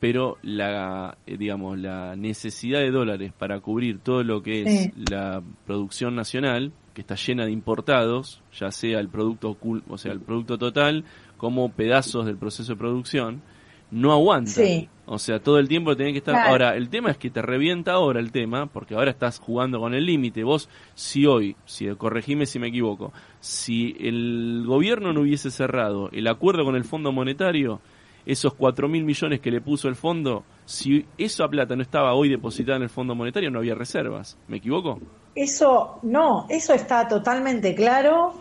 pero 0.00 0.38
la 0.42 1.18
eh, 1.26 1.36
digamos 1.36 1.78
la 1.78 2.16
necesidad 2.16 2.80
de 2.80 2.90
dólares 2.90 3.32
para 3.38 3.60
cubrir 3.60 3.98
todo 3.98 4.24
lo 4.24 4.42
que 4.42 4.62
es 4.62 5.10
la 5.10 5.42
producción 5.66 6.16
nacional 6.16 6.72
que 6.94 7.02
está 7.02 7.14
llena 7.14 7.44
de 7.44 7.52
importados 7.52 8.42
ya 8.58 8.72
sea 8.72 8.98
el 8.98 9.08
producto 9.08 9.58
o 9.88 9.98
sea 9.98 10.12
el 10.12 10.20
producto 10.20 10.56
total 10.56 11.04
como 11.36 11.70
pedazos 11.70 12.24
del 12.24 12.38
proceso 12.38 12.72
de 12.72 12.78
producción 12.78 13.42
no 13.90 14.12
aguanta 14.12 14.60
o 15.06 15.18
sea 15.18 15.40
todo 15.40 15.58
el 15.58 15.68
tiempo 15.68 15.96
tiene 15.96 16.12
que 16.12 16.18
estar 16.18 16.34
ahora 16.34 16.76
el 16.76 16.88
tema 16.88 17.10
es 17.10 17.18
que 17.18 17.30
te 17.30 17.42
revienta 17.42 17.92
ahora 17.92 18.20
el 18.20 18.30
tema 18.30 18.66
porque 18.66 18.94
ahora 18.94 19.10
estás 19.10 19.38
jugando 19.38 19.80
con 19.80 19.94
el 19.94 20.06
límite 20.06 20.44
vos 20.44 20.68
si 20.94 21.26
hoy 21.26 21.56
si 21.64 21.88
corregime 21.96 22.46
si 22.46 22.58
me 22.58 22.68
equivoco 22.68 23.12
si 23.40 23.96
el 24.00 24.64
gobierno 24.66 25.12
no 25.12 25.22
hubiese 25.22 25.50
cerrado 25.50 26.10
el 26.12 26.28
acuerdo 26.28 26.64
con 26.64 26.76
el 26.76 26.84
Fondo 26.84 27.12
Monetario 27.12 27.80
esos 28.26 28.54
cuatro 28.54 28.88
mil 28.88 29.04
millones 29.04 29.40
que 29.40 29.50
le 29.50 29.60
puso 29.60 29.88
el 29.88 29.96
fondo, 29.96 30.44
si 30.64 31.06
esa 31.18 31.48
plata 31.48 31.74
no 31.76 31.82
estaba 31.82 32.14
hoy 32.14 32.28
depositada 32.28 32.76
en 32.76 32.84
el 32.84 32.90
Fondo 32.90 33.14
Monetario, 33.14 33.50
no 33.50 33.58
había 33.58 33.74
reservas. 33.74 34.36
¿Me 34.48 34.58
equivoco? 34.58 35.00
Eso, 35.34 35.98
no, 36.02 36.46
eso 36.48 36.74
está 36.74 37.08
totalmente 37.08 37.74
claro, 37.74 38.34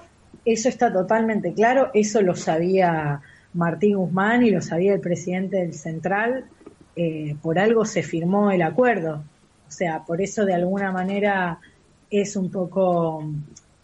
eso 0.46 0.70
está 0.70 0.92
totalmente 0.92 1.54
claro, 1.54 1.92
eso 1.94 2.22
lo 2.22 2.36
sabía 2.36 3.22
Martín 3.54 3.98
Guzmán 3.98 4.44
y 4.44 4.52
lo 4.52 4.62
sabía 4.62 4.94
el 4.94 5.00
presidente 5.00 5.58
del 5.58 5.74
Central, 5.74 6.46
eh, 6.96 7.36
por 7.42 7.60
algo 7.60 7.86
se 7.86 8.04
firmó 8.04 8.52
el 8.52 8.62
acuerdo. 8.62 9.24
O 9.68 9.72
sea, 9.72 10.04
por 10.04 10.22
eso 10.22 10.46
de 10.46 10.54
alguna 10.54 10.92
manera 10.92 11.60
es 12.10 12.36
un 12.36 12.50
poco 12.50 13.24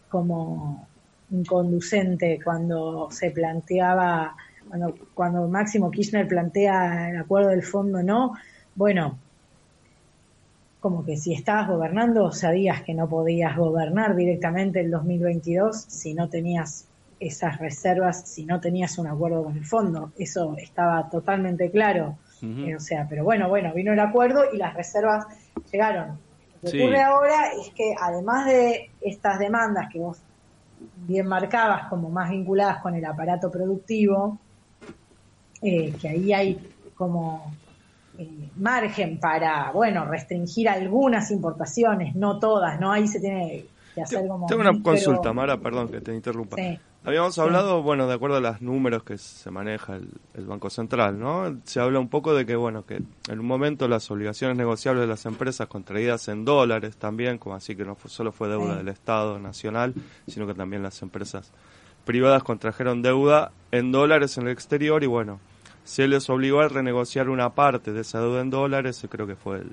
como 0.09 0.87
inconducente 1.31 2.39
cuando 2.43 3.09
se 3.11 3.31
planteaba, 3.31 4.35
cuando, 4.67 4.95
cuando 5.13 5.47
Máximo 5.47 5.91
Kirchner 5.91 6.27
plantea 6.27 7.09
el 7.09 7.17
acuerdo 7.17 7.49
del 7.49 7.63
fondo 7.63 8.03
no, 8.03 8.33
bueno, 8.75 9.17
como 10.79 11.03
que 11.03 11.17
si 11.17 11.33
estabas 11.33 11.67
gobernando 11.67 12.31
sabías 12.31 12.83
que 12.83 12.93
no 12.93 13.09
podías 13.09 13.57
gobernar 13.57 14.15
directamente 14.15 14.81
el 14.81 14.91
2022 14.91 15.75
si 15.75 16.13
no 16.13 16.29
tenías 16.29 16.87
esas 17.27 17.57
reservas, 17.59 18.27
si 18.27 18.45
no 18.45 18.59
tenías 18.59 18.97
un 18.97 19.07
acuerdo 19.07 19.43
con 19.43 19.57
el 19.57 19.65
fondo. 19.65 20.11
Eso 20.17 20.55
estaba 20.57 21.09
totalmente 21.09 21.69
claro. 21.71 22.17
Eh, 22.41 22.75
o 22.75 22.79
sea, 22.79 23.07
pero 23.09 23.23
bueno, 23.23 23.49
bueno, 23.49 23.73
vino 23.73 23.93
el 23.93 23.99
acuerdo 23.99 24.43
y 24.53 24.57
las 24.57 24.73
reservas 24.75 25.25
llegaron. 25.71 26.19
Lo 26.61 26.71
que 26.71 26.83
ocurre 26.83 27.01
ahora 27.01 27.51
es 27.59 27.69
que 27.73 27.95
además 27.99 28.45
de 28.45 28.91
estas 29.01 29.39
demandas 29.39 29.87
que 29.91 29.99
vos 29.99 30.19
bien 31.07 31.27
marcabas 31.27 31.87
como 31.89 32.09
más 32.09 32.29
vinculadas 32.29 32.81
con 32.81 32.93
el 32.95 33.05
aparato 33.05 33.49
productivo, 33.49 34.37
eh, 35.61 35.93
que 35.99 36.09
ahí 36.09 36.33
hay 36.33 36.71
como 36.95 37.51
eh, 38.17 38.49
margen 38.57 39.19
para, 39.19 39.71
bueno, 39.71 40.05
restringir 40.05 40.69
algunas 40.69 41.31
importaciones, 41.31 42.15
no 42.15 42.39
todas, 42.39 42.79
¿no? 42.79 42.91
Ahí 42.91 43.07
se 43.07 43.19
tiene 43.19 43.65
que 43.93 44.01
hacer 44.01 44.27
como... 44.27 44.45
Tengo 44.47 44.61
una 44.61 44.81
consulta, 44.81 45.33
Mara, 45.33 45.57
perdón 45.57 45.89
que 45.89 46.01
te 46.01 46.13
interrumpa. 46.13 46.55
Habíamos 47.05 47.37
hablado, 47.37 47.83
bueno, 47.83 48.07
de 48.07 48.15
acuerdo 48.15 48.37
a 48.37 48.39
los 48.39 48.61
números 48.61 49.03
que 49.03 49.19
se 49.19 49.51
maneja 49.51 49.97
el, 49.97 50.45
Banco 50.45 50.71
Central, 50.71 51.19
¿no? 51.19 51.55
Se 51.63 51.79
habla 51.79 51.99
un 51.99 52.09
poco 52.09 52.33
de 52.33 52.47
que, 52.47 52.55
bueno, 52.55 52.83
que 52.83 52.95
en 52.95 53.39
un 53.39 53.45
momento 53.45 53.87
las 53.87 54.09
obligaciones 54.09 54.57
negociables 54.57 55.01
de 55.01 55.07
las 55.07 55.25
empresas 55.27 55.67
contraídas 55.67 56.27
en 56.29 56.45
dólares 56.45 56.97
también, 56.97 57.37
como 57.37 57.53
así 57.53 57.75
que 57.75 57.85
no 57.85 57.95
solo 58.07 58.31
fue 58.31 58.47
deuda 58.47 58.77
del 58.77 58.87
Estado 58.87 59.37
nacional, 59.37 59.93
sino 60.27 60.47
que 60.47 60.55
también 60.55 60.81
las 60.81 60.99
empresas 61.03 61.51
privadas 62.05 62.43
contrajeron 62.43 63.03
deuda 63.03 63.51
en 63.71 63.91
dólares 63.91 64.37
en 64.39 64.47
el 64.47 64.53
exterior 64.53 65.03
y, 65.03 65.07
bueno, 65.07 65.39
se 65.83 66.07
les 66.07 66.27
obligó 66.31 66.61
a 66.61 66.69
renegociar 66.69 67.29
una 67.29 67.53
parte 67.53 67.93
de 67.93 68.01
esa 68.01 68.19
deuda 68.19 68.41
en 68.41 68.49
dólares, 68.49 69.05
creo 69.07 69.27
que 69.27 69.35
fue 69.35 69.57
el, 69.57 69.71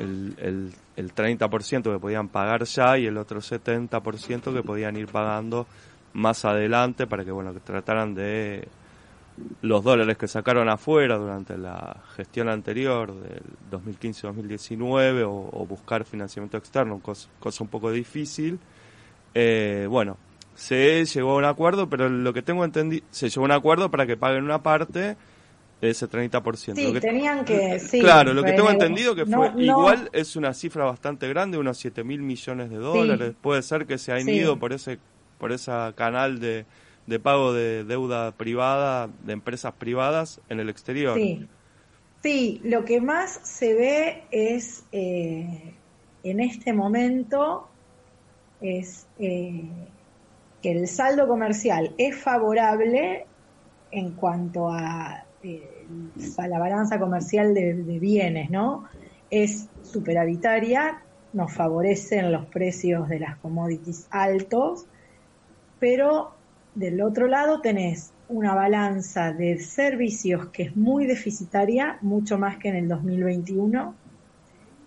el, 0.00 0.34
el, 0.38 0.72
el 0.96 1.14
30% 1.14 1.82
que 1.92 1.98
podían 2.00 2.28
pagar 2.28 2.64
ya 2.64 2.98
y 2.98 3.06
el 3.06 3.16
otro 3.16 3.40
70% 3.40 4.52
que 4.52 4.62
podían 4.64 4.96
ir 4.96 5.06
pagando 5.06 5.68
más 6.14 6.44
adelante 6.44 7.06
para 7.06 7.24
que 7.24 7.30
bueno 7.30 7.54
que 7.54 7.60
trataran 7.60 8.14
de 8.14 8.68
los 9.62 9.82
dólares 9.82 10.16
que 10.16 10.28
sacaron 10.28 10.68
afuera 10.68 11.16
durante 11.16 11.56
la 11.56 12.02
gestión 12.16 12.48
anterior 12.48 13.14
del 13.14 13.42
2015-2019 13.70 15.24
o, 15.26 15.66
buscar 15.66 16.04
financiamiento 16.04 16.56
externo, 16.56 17.00
cosa, 17.00 17.28
un 17.60 17.68
poco 17.68 17.90
difícil. 17.90 18.58
Eh, 19.34 19.86
bueno, 19.88 20.18
se 20.54 21.04
llegó 21.04 21.32
a 21.32 21.36
un 21.36 21.44
acuerdo, 21.44 21.88
pero 21.88 22.08
lo 22.08 22.32
que 22.32 22.42
tengo 22.42 22.64
entendido, 22.64 23.04
se 23.10 23.28
llegó 23.28 23.42
a 23.42 23.44
un 23.46 23.52
acuerdo 23.52 23.90
para 23.90 24.06
que 24.06 24.16
paguen 24.16 24.44
una 24.44 24.62
parte 24.62 25.16
de 25.80 25.90
ese 25.90 26.08
30%. 26.08 26.74
Sí, 26.74 27.00
tenían 27.00 27.44
que, 27.44 27.78
sí, 27.78 28.00
Claro, 28.00 28.34
lo 28.34 28.42
que 28.42 28.52
tengo 28.52 28.70
entendido 28.70 29.14
que 29.14 29.26
fue, 29.26 29.50
igual 29.56 30.10
es 30.12 30.36
una 30.36 30.52
cifra 30.52 30.84
bastante 30.84 31.28
grande, 31.28 31.58
unos 31.58 31.78
7 31.78 32.04
mil 32.04 32.20
millones 32.22 32.70
de 32.70 32.76
dólares. 32.76 33.34
Puede 33.40 33.62
ser 33.62 33.86
que 33.86 33.98
se 33.98 34.12
hayan 34.12 34.28
ido 34.28 34.58
por 34.58 34.72
ese 34.72 34.98
por 35.42 35.50
ese 35.50 35.72
canal 35.96 36.38
de, 36.38 36.66
de 37.08 37.18
pago 37.18 37.52
de 37.52 37.82
deuda 37.82 38.30
privada 38.30 39.10
de 39.24 39.32
empresas 39.32 39.72
privadas 39.72 40.40
en 40.48 40.60
el 40.60 40.68
exterior. 40.68 41.18
Sí, 41.18 41.48
sí 42.22 42.60
lo 42.62 42.84
que 42.84 43.00
más 43.00 43.40
se 43.42 43.74
ve 43.74 44.22
es 44.30 44.84
eh, 44.92 45.74
en 46.22 46.38
este 46.38 46.72
momento 46.72 47.68
es 48.60 49.08
eh, 49.18 49.64
que 50.62 50.70
el 50.70 50.86
saldo 50.86 51.26
comercial 51.26 51.92
es 51.98 52.16
favorable 52.16 53.26
en 53.90 54.12
cuanto 54.12 54.68
a, 54.68 55.24
eh, 55.42 55.86
la 56.38 56.58
balanza 56.60 57.00
comercial 57.00 57.52
de, 57.52 57.74
de, 57.74 57.98
bienes, 57.98 58.48
¿no? 58.48 58.84
Es 59.28 59.66
superavitaria, 59.82 61.02
nos 61.32 61.52
favorecen 61.52 62.30
los 62.30 62.46
precios 62.46 63.08
de 63.08 63.18
las 63.18 63.38
commodities 63.38 64.06
altos 64.12 64.86
pero 65.82 66.30
del 66.76 67.02
otro 67.02 67.26
lado 67.26 67.60
tenés 67.60 68.12
una 68.28 68.54
balanza 68.54 69.32
de 69.32 69.58
servicios 69.58 70.46
que 70.50 70.62
es 70.62 70.76
muy 70.76 71.06
deficitaria, 71.06 71.98
mucho 72.02 72.38
más 72.38 72.56
que 72.58 72.68
en 72.68 72.76
el 72.76 72.86
2021, 72.86 73.92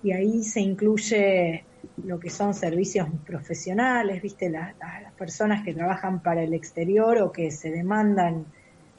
y 0.03 0.13
ahí 0.13 0.41
se 0.45 0.61
incluye 0.61 1.65
lo 2.05 2.17
que 2.17 2.29
son 2.29 2.53
servicios 2.53 3.09
profesionales, 3.27 4.21
viste, 4.21 4.49
las, 4.49 4.73
personas 5.17 5.65
que 5.65 5.73
trabajan 5.73 6.23
para 6.23 6.43
el 6.43 6.53
exterior 6.53 7.17
o 7.17 7.33
que 7.33 7.51
se 7.51 7.71
demandan 7.71 8.45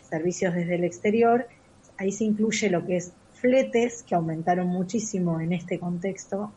servicios 0.02 0.52
desde 0.52 0.74
el 0.74 0.84
exterior, 0.84 1.48
ahí 1.96 2.12
se 2.12 2.24
incluye 2.24 2.68
lo 2.68 2.84
que 2.84 2.96
es 2.96 3.14
fletes, 3.32 4.02
que 4.02 4.14
aumentaron 4.14 4.66
muchísimo 4.66 5.40
en 5.40 5.54
este 5.54 5.78
contexto 5.78 6.52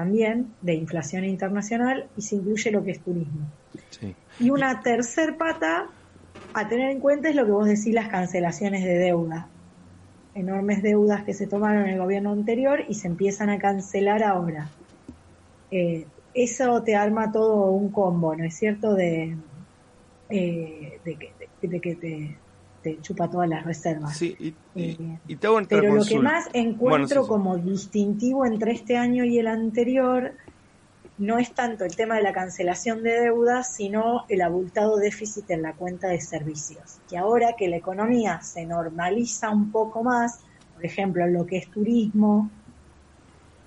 también 0.00 0.54
de 0.62 0.72
inflación 0.72 1.24
internacional, 1.24 2.08
y 2.16 2.22
se 2.22 2.36
incluye 2.36 2.70
lo 2.70 2.82
que 2.82 2.92
es 2.92 3.00
turismo. 3.00 3.46
Sí. 3.90 4.14
Y 4.38 4.48
una 4.48 4.80
tercer 4.80 5.36
pata 5.36 5.88
a 6.54 6.68
tener 6.68 6.90
en 6.90 7.00
cuenta 7.00 7.28
es 7.28 7.36
lo 7.36 7.44
que 7.44 7.52
vos 7.52 7.66
decís, 7.66 7.92
las 7.92 8.08
cancelaciones 8.08 8.82
de 8.82 8.94
deuda. 8.94 9.48
Enormes 10.34 10.82
deudas 10.82 11.22
que 11.24 11.34
se 11.34 11.46
tomaron 11.46 11.82
en 11.82 11.90
el 11.90 11.98
gobierno 11.98 12.32
anterior 12.32 12.82
y 12.88 12.94
se 12.94 13.08
empiezan 13.08 13.50
a 13.50 13.58
cancelar 13.58 14.22
ahora. 14.22 14.70
Eh, 15.70 16.06
eso 16.32 16.82
te 16.82 16.96
arma 16.96 17.30
todo 17.30 17.70
un 17.70 17.90
combo, 17.90 18.34
¿no 18.34 18.44
es 18.44 18.56
cierto? 18.56 18.94
De, 18.94 19.36
eh, 20.30 20.98
de, 21.04 21.16
que, 21.80 21.94
te, 21.94 22.36
chupa 23.00 23.28
todas 23.28 23.48
las 23.48 23.64
reservas. 23.64 24.16
Sí, 24.16 24.36
y, 24.38 24.54
eh, 24.74 25.18
Pero 25.68 25.94
lo 25.94 26.04
que 26.04 26.18
más 26.18 26.48
encuentro 26.52 27.26
como 27.26 27.56
distintivo 27.56 28.46
entre 28.46 28.72
este 28.72 28.96
año 28.96 29.24
y 29.24 29.38
el 29.38 29.46
anterior 29.46 30.32
no 31.18 31.38
es 31.38 31.52
tanto 31.52 31.84
el 31.84 31.94
tema 31.94 32.16
de 32.16 32.22
la 32.22 32.32
cancelación 32.32 33.02
de 33.02 33.10
deudas, 33.20 33.74
sino 33.74 34.24
el 34.28 34.40
abultado 34.40 34.96
déficit 34.96 35.50
en 35.50 35.62
la 35.62 35.74
cuenta 35.74 36.08
de 36.08 36.20
servicios. 36.20 36.98
Que 37.08 37.18
ahora 37.18 37.54
que 37.58 37.68
la 37.68 37.76
economía 37.76 38.40
se 38.40 38.64
normaliza 38.64 39.50
un 39.50 39.70
poco 39.70 40.02
más, 40.02 40.40
por 40.74 40.84
ejemplo, 40.84 41.24
en 41.24 41.34
lo 41.34 41.44
que 41.44 41.58
es 41.58 41.70
turismo, 41.70 42.50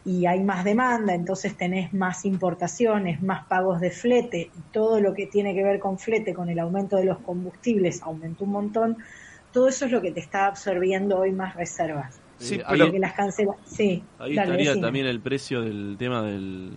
y 0.05 0.25
hay 0.25 0.43
más 0.43 0.65
demanda, 0.65 1.13
entonces 1.13 1.55
tenés 1.55 1.93
más 1.93 2.25
importaciones, 2.25 3.21
más 3.21 3.45
pagos 3.45 3.79
de 3.79 3.89
flete, 3.89 4.51
y 4.53 4.61
todo 4.71 4.99
lo 4.99 5.13
que 5.13 5.27
tiene 5.27 5.53
que 5.53 5.63
ver 5.63 5.79
con 5.79 5.97
flete, 5.97 6.33
con 6.33 6.49
el 6.49 6.59
aumento 6.59 6.97
de 6.97 7.05
los 7.05 7.19
combustibles, 7.19 8.01
aumentó 8.01 8.43
un 8.43 8.51
montón, 8.51 8.97
todo 9.51 9.67
eso 9.67 9.85
es 9.85 9.91
lo 9.91 10.01
que 10.01 10.11
te 10.11 10.19
está 10.19 10.47
absorbiendo 10.47 11.19
hoy 11.19 11.31
más 11.31 11.55
reservas. 11.55 12.19
Sí, 12.37 12.59
pero 12.67 12.91
las 12.91 13.13
cancela... 13.13 13.53
sí, 13.63 14.03
ahí 14.19 14.31
estaría 14.37 14.79
también 14.79 15.05
el 15.05 15.21
precio 15.21 15.61
del 15.61 15.95
tema 15.97 16.21
del, 16.23 16.73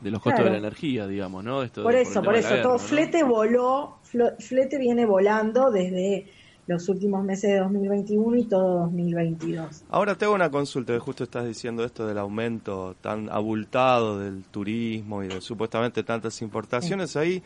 de 0.00 0.10
los 0.10 0.20
costos 0.20 0.44
de 0.44 0.50
la 0.50 0.58
energía, 0.58 1.06
digamos, 1.06 1.44
¿no? 1.44 1.64
por 1.82 1.94
eso, 1.94 2.22
por, 2.22 2.34
eso, 2.34 2.60
todo 2.62 2.78
flete 2.78 3.22
voló, 3.22 3.98
flete 4.38 4.78
viene 4.78 5.06
volando 5.06 5.70
desde 5.70 6.26
los 6.66 6.88
últimos 6.88 7.24
meses 7.24 7.50
de 7.50 7.58
2021 7.60 8.36
y 8.36 8.44
todo 8.44 8.80
2022. 8.80 9.84
Ahora 9.88 10.16
tengo 10.16 10.34
una 10.34 10.50
consulta, 10.50 10.98
justo 10.98 11.24
estás 11.24 11.46
diciendo 11.46 11.84
esto 11.84 12.06
del 12.06 12.18
aumento 12.18 12.96
tan 13.00 13.28
abultado 13.30 14.18
del 14.18 14.42
turismo 14.44 15.22
y 15.22 15.28
de 15.28 15.40
supuestamente 15.40 16.02
tantas 16.02 16.42
importaciones, 16.42 17.16
ahí 17.16 17.42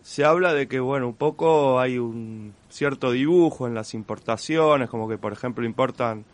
se 0.00 0.24
habla 0.24 0.52
de 0.54 0.66
que, 0.66 0.80
bueno, 0.80 1.08
un 1.08 1.14
poco 1.14 1.78
hay 1.78 1.98
un 1.98 2.54
cierto 2.68 3.12
dibujo 3.12 3.66
en 3.66 3.74
las 3.74 3.94
importaciones, 3.94 4.88
como 4.88 5.08
que, 5.08 5.18
por 5.18 5.32
ejemplo, 5.32 5.64
importan, 5.64 6.24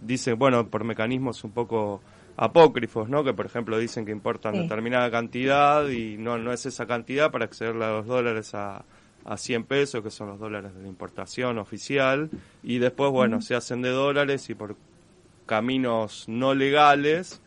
dicen, 0.00 0.38
bueno, 0.38 0.66
por 0.68 0.84
mecanismos 0.84 1.44
un 1.44 1.52
poco 1.52 2.00
apócrifos, 2.36 3.08
¿no? 3.10 3.22
Que 3.22 3.34
por 3.34 3.44
ejemplo 3.44 3.78
dicen 3.78 4.06
que 4.06 4.10
importan 4.10 4.54
determinada 4.54 5.10
cantidad 5.10 5.86
y 5.88 6.16
no, 6.16 6.38
no 6.38 6.52
es 6.52 6.64
esa 6.64 6.86
cantidad 6.86 7.30
para 7.30 7.44
acceder 7.44 7.76
a 7.76 7.98
los 7.98 8.06
dólares 8.06 8.54
a, 8.54 8.84
a 9.24 9.36
100 9.36 9.64
pesos, 9.64 10.02
que 10.02 10.10
son 10.10 10.28
los 10.28 10.38
dólares 10.38 10.74
de 10.74 10.82
la 10.82 10.88
importación 10.88 11.58
oficial, 11.58 12.30
y 12.62 12.78
después, 12.78 13.10
bueno, 13.10 13.40
se 13.40 13.54
hacen 13.54 13.82
de 13.82 13.90
dólares 13.90 14.48
y 14.50 14.54
por 14.54 14.76
caminos 15.46 16.24
no 16.28 16.54
legales 16.54 17.40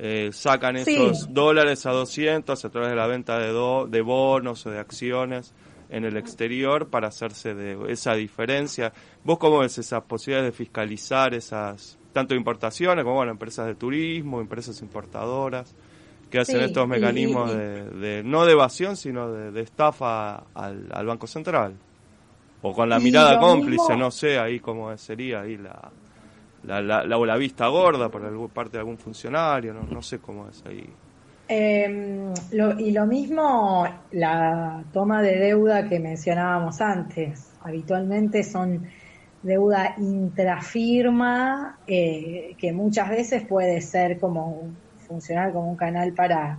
eh, 0.00 0.30
sacan 0.32 0.76
esos 0.76 1.34
dólares 1.34 1.84
a 1.86 1.90
200 1.90 2.64
a 2.64 2.70
través 2.70 2.90
de 2.90 2.96
la 2.96 3.08
venta 3.08 3.38
de, 3.38 3.48
de 3.88 4.00
bonos 4.00 4.64
o 4.64 4.70
de 4.70 4.78
acciones 4.78 5.52
en 5.90 6.04
el 6.04 6.16
exterior 6.16 6.88
para 6.88 7.08
hacerse 7.08 7.54
de 7.54 7.92
esa 7.92 8.14
diferencia. 8.14 8.92
¿Vos 9.24 9.38
cómo 9.38 9.58
ves 9.58 9.76
esas 9.78 10.04
posibilidades 10.04 10.52
de 10.52 10.56
fiscalizar 10.56 11.34
esas 11.34 11.98
tanto 12.12 12.34
importaciones 12.34 13.04
como 13.04 13.16
bueno, 13.16 13.32
empresas 13.32 13.66
de 13.66 13.74
turismo, 13.74 14.40
empresas 14.40 14.80
importadoras, 14.82 15.74
que 16.30 16.38
hacen 16.38 16.60
estos 16.60 16.86
mecanismos 16.86 17.52
De, 17.52 18.22
no 18.24 18.44
de 18.44 18.52
evasión, 18.52 18.96
sino 18.96 19.30
de, 19.30 19.60
estafa 19.60 20.44
al, 20.54 21.06
Banco 21.06 21.26
Central. 21.26 21.74
O 22.62 22.72
con 22.72 22.88
la 22.88 22.98
mirada 22.98 23.38
cómplice, 23.38 23.96
no 23.96 24.10
sé 24.10 24.38
ahí 24.38 24.58
cómo 24.58 24.96
sería 24.96 25.42
ahí 25.42 25.56
la, 25.56 25.90
la, 26.64 26.80
la, 26.82 27.04
la, 27.04 27.36
vista 27.36 27.68
gorda 27.68 28.08
por 28.08 28.50
parte 28.50 28.72
de 28.72 28.78
algún 28.78 28.98
funcionario, 28.98 29.72
no, 29.72 29.82
no 29.82 30.02
sé 30.02 30.18
cómo 30.18 30.48
es 30.48 30.64
ahí. 30.66 30.84
Eh, 31.48 32.32
y 32.78 32.90
lo 32.90 33.06
mismo 33.06 33.86
la 34.10 34.84
toma 34.92 35.22
de 35.22 35.38
deuda 35.38 35.88
que 35.88 35.98
mencionábamos 35.98 36.80
antes. 36.80 37.52
Habitualmente 37.62 38.42
son 38.42 38.86
deuda 39.42 39.94
intrafirma, 39.98 41.78
eh, 41.86 42.54
que 42.58 42.72
muchas 42.72 43.08
veces 43.08 43.46
puede 43.46 43.80
ser 43.80 44.18
como 44.18 44.68
funcionar 45.08 45.52
como 45.52 45.70
un 45.70 45.76
canal 45.76 46.12
para 46.12 46.58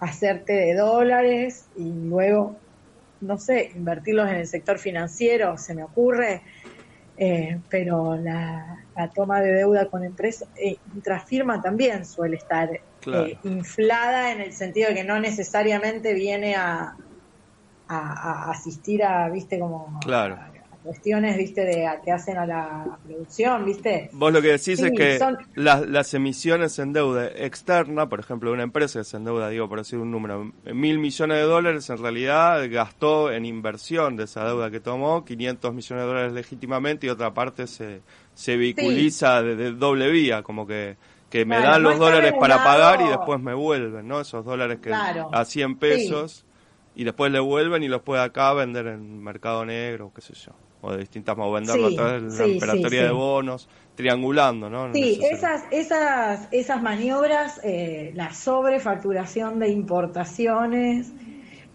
hacerte 0.00 0.52
de 0.52 0.74
dólares 0.74 1.66
y 1.76 1.92
luego, 1.92 2.56
no 3.20 3.38
sé, 3.38 3.72
invertirlos 3.74 4.28
en 4.28 4.36
el 4.36 4.46
sector 4.46 4.78
financiero, 4.78 5.56
se 5.58 5.74
me 5.74 5.84
ocurre, 5.84 6.42
eh, 7.16 7.60
pero 7.68 8.16
la, 8.16 8.80
toma 9.14 9.40
de 9.40 9.52
deuda 9.52 9.86
con 9.86 10.04
empresas, 10.04 10.48
eh, 10.56 10.76
intrafirma 10.94 11.62
también 11.62 12.04
suele 12.04 12.36
estar 12.36 12.70
eh, 12.72 13.38
inflada 13.44 14.32
en 14.32 14.40
el 14.40 14.52
sentido 14.52 14.88
de 14.88 14.94
que 14.96 15.04
no 15.04 15.20
necesariamente 15.20 16.14
viene 16.14 16.56
a, 16.56 16.96
a, 17.88 18.50
asistir 18.50 19.04
a, 19.04 19.28
viste, 19.28 19.58
como 19.58 20.00
claro 20.00 20.53
cuestiones, 20.84 21.38
viste, 21.38 21.62
de 21.62 21.88
que 22.04 22.12
hacen 22.12 22.36
a 22.36 22.46
la 22.46 22.98
producción, 23.02 23.64
viste. 23.64 24.10
Vos 24.12 24.32
lo 24.32 24.42
que 24.42 24.48
decís 24.48 24.80
es 24.80 24.92
que 24.92 25.18
las, 25.54 25.88
las 25.88 26.12
emisiones 26.12 26.78
en 26.78 26.92
deuda 26.92 27.26
externa, 27.26 28.08
por 28.08 28.20
ejemplo, 28.20 28.52
una 28.52 28.62
empresa 28.62 29.00
que 29.00 29.04
se 29.04 29.16
endeuda, 29.16 29.48
digo, 29.48 29.66
por 29.66 29.78
decir 29.78 29.98
un 29.98 30.10
número, 30.10 30.52
mil 30.66 30.98
millones 30.98 31.38
de 31.38 31.42
dólares, 31.44 31.88
en 31.88 31.98
realidad 31.98 32.62
gastó 32.70 33.32
en 33.32 33.46
inversión 33.46 34.16
de 34.16 34.24
esa 34.24 34.44
deuda 34.44 34.70
que 34.70 34.78
tomó 34.78 35.24
500 35.24 35.72
millones 35.72 36.04
de 36.04 36.06
dólares 36.06 36.32
legítimamente 36.34 37.06
y 37.06 37.10
otra 37.10 37.32
parte 37.32 37.66
se, 37.66 38.02
se 38.34 38.56
vehiculiza 38.58 39.42
de, 39.42 39.72
doble 39.72 40.10
vía, 40.10 40.42
como 40.42 40.66
que 40.66 40.96
que 41.30 41.44
me 41.44 41.58
dan 41.58 41.82
los 41.82 41.98
dólares 41.98 42.32
para 42.38 42.62
pagar 42.62 43.00
y 43.00 43.08
después 43.08 43.40
me 43.40 43.54
vuelven, 43.54 44.06
¿no? 44.06 44.20
Esos 44.20 44.44
dólares 44.44 44.78
que 44.80 44.92
a 44.92 45.44
100 45.44 45.78
pesos 45.78 46.44
y 46.94 47.02
después 47.02 47.32
le 47.32 47.40
vuelven 47.40 47.82
y 47.82 47.88
los 47.88 48.02
puede 48.02 48.22
acá 48.22 48.52
vender 48.52 48.86
en 48.86 49.20
mercado 49.20 49.64
negro, 49.64 50.12
qué 50.14 50.20
sé 50.20 50.34
yo 50.34 50.52
o 50.84 50.92
de 50.92 50.98
distintas 50.98 51.32
a 51.32 51.94
través 51.94 52.38
de 52.38 52.48
la 52.48 52.56
operatoria 52.56 53.04
de 53.04 53.10
bonos, 53.10 53.68
triangulando, 53.94 54.68
¿no? 54.68 54.92
Sí, 54.92 55.18
esas, 55.22 55.64
esas, 55.70 56.48
esas 56.52 56.82
maniobras, 56.82 57.60
eh, 57.64 58.12
la 58.14 58.32
sobrefacturación 58.34 59.58
de 59.58 59.70
importaciones 59.70 61.12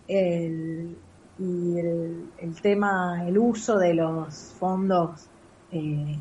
el, 0.08 0.96
y 1.40 1.80
el, 1.80 2.62
tema, 2.62 3.24
el 3.28 3.38
uso 3.38 3.80
de 3.80 3.96
los 3.96 4.54
fondos 4.60 5.28
eh, 5.72 6.18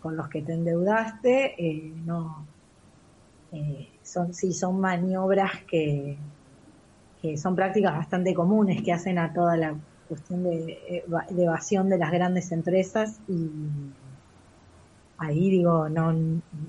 con 0.00 0.16
los 0.16 0.28
que 0.28 0.42
te 0.42 0.54
endeudaste, 0.54 1.54
eh, 1.58 1.92
no, 2.04 2.46
son, 4.02 4.32
sí, 4.32 4.52
son 4.52 4.80
maniobras 4.80 5.62
que, 5.70 6.16
que 7.20 7.36
son 7.36 7.54
prácticas 7.54 7.94
bastante 7.94 8.32
comunes 8.32 8.82
que 8.82 8.92
hacen 8.92 9.18
a 9.18 9.32
toda 9.32 9.56
la 9.56 9.74
cuestión 10.08 10.44
de, 10.44 11.04
evasión 11.36 11.88
de 11.88 11.98
las 11.98 12.10
grandes 12.10 12.52
empresas 12.52 13.20
y 13.28 13.50
ahí 15.18 15.50
digo, 15.50 15.88
no, 15.88 16.14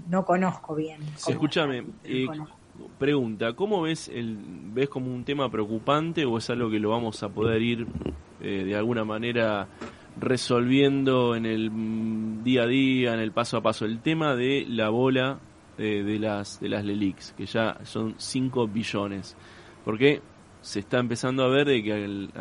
no 0.09 0.25
conozco 0.25 0.75
bien. 0.75 1.01
escúchame, 1.27 1.85
eh, 2.03 2.27
pregunta, 2.97 3.53
¿cómo 3.53 3.81
ves 3.81 4.09
el 4.09 4.37
ves 4.73 4.89
como 4.89 5.13
un 5.13 5.23
tema 5.23 5.49
preocupante 5.49 6.25
o 6.25 6.37
es 6.37 6.49
algo 6.49 6.69
que 6.69 6.79
lo 6.79 6.89
vamos 6.89 7.21
a 7.23 7.29
poder 7.29 7.61
ir 7.61 7.87
eh, 8.41 8.63
de 8.65 8.75
alguna 8.75 9.03
manera 9.03 9.67
resolviendo 10.19 11.35
en 11.35 11.45
el 11.45 12.43
día 12.43 12.63
a 12.63 12.67
día, 12.67 13.13
en 13.13 13.19
el 13.19 13.31
paso 13.31 13.57
a 13.57 13.61
paso, 13.61 13.85
el 13.85 13.99
tema 13.99 14.35
de 14.35 14.65
la 14.67 14.89
bola 14.89 15.39
eh, 15.77 16.03
de 16.03 16.19
las 16.19 16.59
de 16.59 16.69
las 16.69 16.85
LELIX, 16.85 17.33
que 17.33 17.45
ya 17.45 17.77
son 17.83 18.15
5 18.17 18.67
billones? 18.67 19.35
Porque 19.83 20.21
se 20.65 20.79
está 20.79 20.97
empezando 20.97 21.43
a 21.43 21.47
ver 21.47 21.67
de 21.67 21.83
que 21.83 21.93
al, 21.93 22.31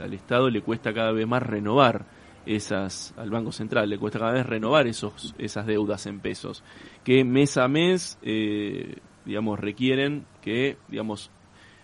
al, 0.00 0.12
Estado 0.12 0.50
le 0.50 0.62
cuesta 0.62 0.92
cada 0.92 1.12
vez 1.12 1.28
más 1.28 1.44
renovar 1.44 2.06
esas, 2.44 3.14
al 3.16 3.30
Banco 3.30 3.52
Central 3.52 3.88
le 3.88 3.98
cuesta 3.98 4.18
cada 4.18 4.32
vez 4.32 4.44
renovar 4.44 4.88
esos, 4.88 5.32
esas 5.38 5.64
deudas 5.64 6.04
en 6.06 6.18
pesos, 6.18 6.64
que 7.04 7.22
mes 7.22 7.56
a 7.56 7.68
mes, 7.68 8.18
eh, 8.22 8.96
digamos, 9.24 9.60
requieren 9.60 10.26
que, 10.42 10.76
digamos, 10.88 11.30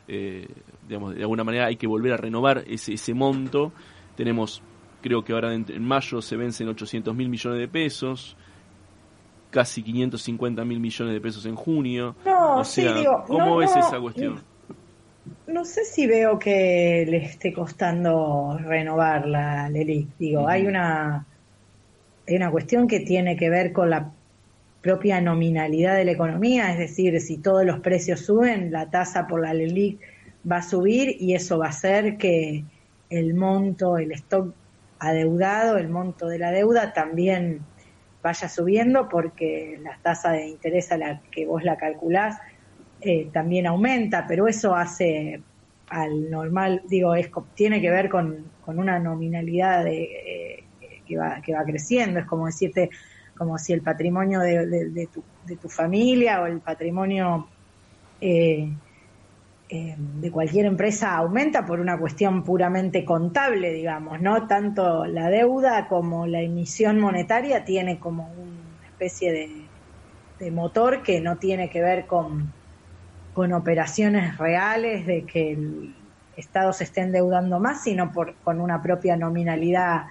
eh, 0.08 0.48
digamos, 0.88 1.14
de 1.14 1.22
alguna 1.22 1.44
manera 1.44 1.66
hay 1.66 1.76
que 1.76 1.86
volver 1.86 2.12
a 2.14 2.16
renovar 2.16 2.64
ese, 2.66 2.94
ese 2.94 3.14
monto. 3.14 3.72
Tenemos, 4.16 4.64
creo 5.00 5.22
que 5.22 5.32
ahora 5.32 5.54
en, 5.54 5.84
mayo 5.84 6.20
se 6.20 6.36
vencen 6.36 6.68
800 6.68 7.14
mil 7.14 7.28
millones 7.28 7.60
de 7.60 7.68
pesos, 7.68 8.36
casi 9.50 9.84
550 9.84 10.64
mil 10.64 10.80
millones 10.80 11.14
de 11.14 11.20
pesos 11.20 11.46
en 11.46 11.54
junio. 11.54 12.16
No, 12.24 12.56
o 12.56 12.64
sea, 12.64 12.94
digo, 12.94 13.22
¿cómo 13.28 13.58
ves 13.58 13.76
esa 13.76 14.00
cuestión? 14.00 14.53
No 15.46 15.64
sé 15.64 15.84
si 15.84 16.06
veo 16.06 16.38
que 16.38 17.04
le 17.08 17.18
esté 17.18 17.52
costando 17.52 18.58
renovar 18.58 19.26
la 19.26 19.68
LELIC. 19.68 20.08
Digo, 20.18 20.48
hay 20.48 20.66
una 20.66 21.26
hay 22.26 22.36
una 22.36 22.50
cuestión 22.50 22.88
que 22.88 23.00
tiene 23.00 23.36
que 23.36 23.50
ver 23.50 23.72
con 23.72 23.90
la 23.90 24.10
propia 24.80 25.20
nominalidad 25.20 25.96
de 25.96 26.04
la 26.04 26.12
economía, 26.12 26.70
es 26.72 26.78
decir, 26.78 27.20
si 27.20 27.38
todos 27.38 27.64
los 27.64 27.80
precios 27.80 28.20
suben, 28.20 28.70
la 28.72 28.90
tasa 28.90 29.26
por 29.26 29.40
la 29.40 29.52
LELIC 29.52 29.98
va 30.50 30.58
a 30.58 30.62
subir 30.62 31.16
y 31.20 31.34
eso 31.34 31.58
va 31.58 31.66
a 31.66 31.70
hacer 31.70 32.16
que 32.16 32.64
el 33.10 33.34
monto, 33.34 33.98
el 33.98 34.12
stock 34.12 34.54
adeudado, 34.98 35.76
el 35.76 35.88
monto 35.88 36.26
de 36.28 36.38
la 36.38 36.50
deuda 36.50 36.92
también 36.92 37.60
vaya 38.22 38.48
subiendo 38.48 39.08
porque 39.08 39.78
la 39.82 39.98
tasa 40.02 40.32
de 40.32 40.48
interés 40.48 40.90
a 40.92 40.96
la 40.96 41.20
que 41.30 41.46
vos 41.46 41.62
la 41.62 41.76
calculás 41.76 42.38
eh, 43.06 43.28
también 43.30 43.66
aumenta, 43.66 44.26
pero 44.26 44.48
eso 44.48 44.74
hace 44.74 45.42
al 45.90 46.30
normal, 46.30 46.80
digo, 46.88 47.14
es, 47.14 47.30
tiene 47.54 47.78
que 47.82 47.90
ver 47.90 48.08
con, 48.08 48.46
una 48.66 48.98
nominalidad 48.98 49.84
de, 49.84 50.04
eh, 50.04 50.64
que, 51.06 51.18
va, 51.18 51.42
que 51.42 51.52
va 51.52 51.64
creciendo, 51.64 52.20
es 52.20 52.24
como 52.24 52.46
decirte, 52.46 52.88
como 53.36 53.58
si 53.58 53.74
el 53.74 53.82
patrimonio 53.82 54.40
de, 54.40 55.08
tu, 55.12 55.22
de 55.44 55.56
tu, 55.56 55.68
familia 55.68 56.40
o 56.40 56.46
el 56.46 56.60
patrimonio 56.60 57.46
eh, 58.22 58.70
de 59.68 60.30
cualquier 60.30 60.64
empresa 60.64 61.14
aumenta 61.14 61.66
por 61.66 61.80
una 61.80 61.98
cuestión 61.98 62.42
puramente 62.42 63.04
contable, 63.04 63.70
digamos, 63.70 64.18
¿no? 64.22 64.46
Tanto 64.46 65.04
la 65.04 65.28
deuda 65.28 65.88
como 65.88 66.26
la 66.26 66.40
emisión 66.40 66.98
monetaria 66.98 67.66
tiene 67.66 67.98
como 67.98 68.32
una 68.32 68.86
especie 68.86 69.66
de 70.38 70.50
motor 70.50 71.02
que 71.02 71.20
no 71.20 71.36
tiene 71.36 71.68
que 71.68 71.82
ver 71.82 72.06
con 72.06 72.63
con 73.34 73.52
operaciones 73.52 74.38
reales 74.38 75.06
de 75.06 75.24
que 75.24 75.52
el 75.52 75.94
Estado 76.36 76.72
se 76.72 76.84
esté 76.84 77.02
endeudando 77.02 77.60
más, 77.60 77.82
sino 77.82 78.10
por, 78.12 78.34
con 78.36 78.60
una 78.60 78.80
propia 78.82 79.16
nominalidad 79.16 80.06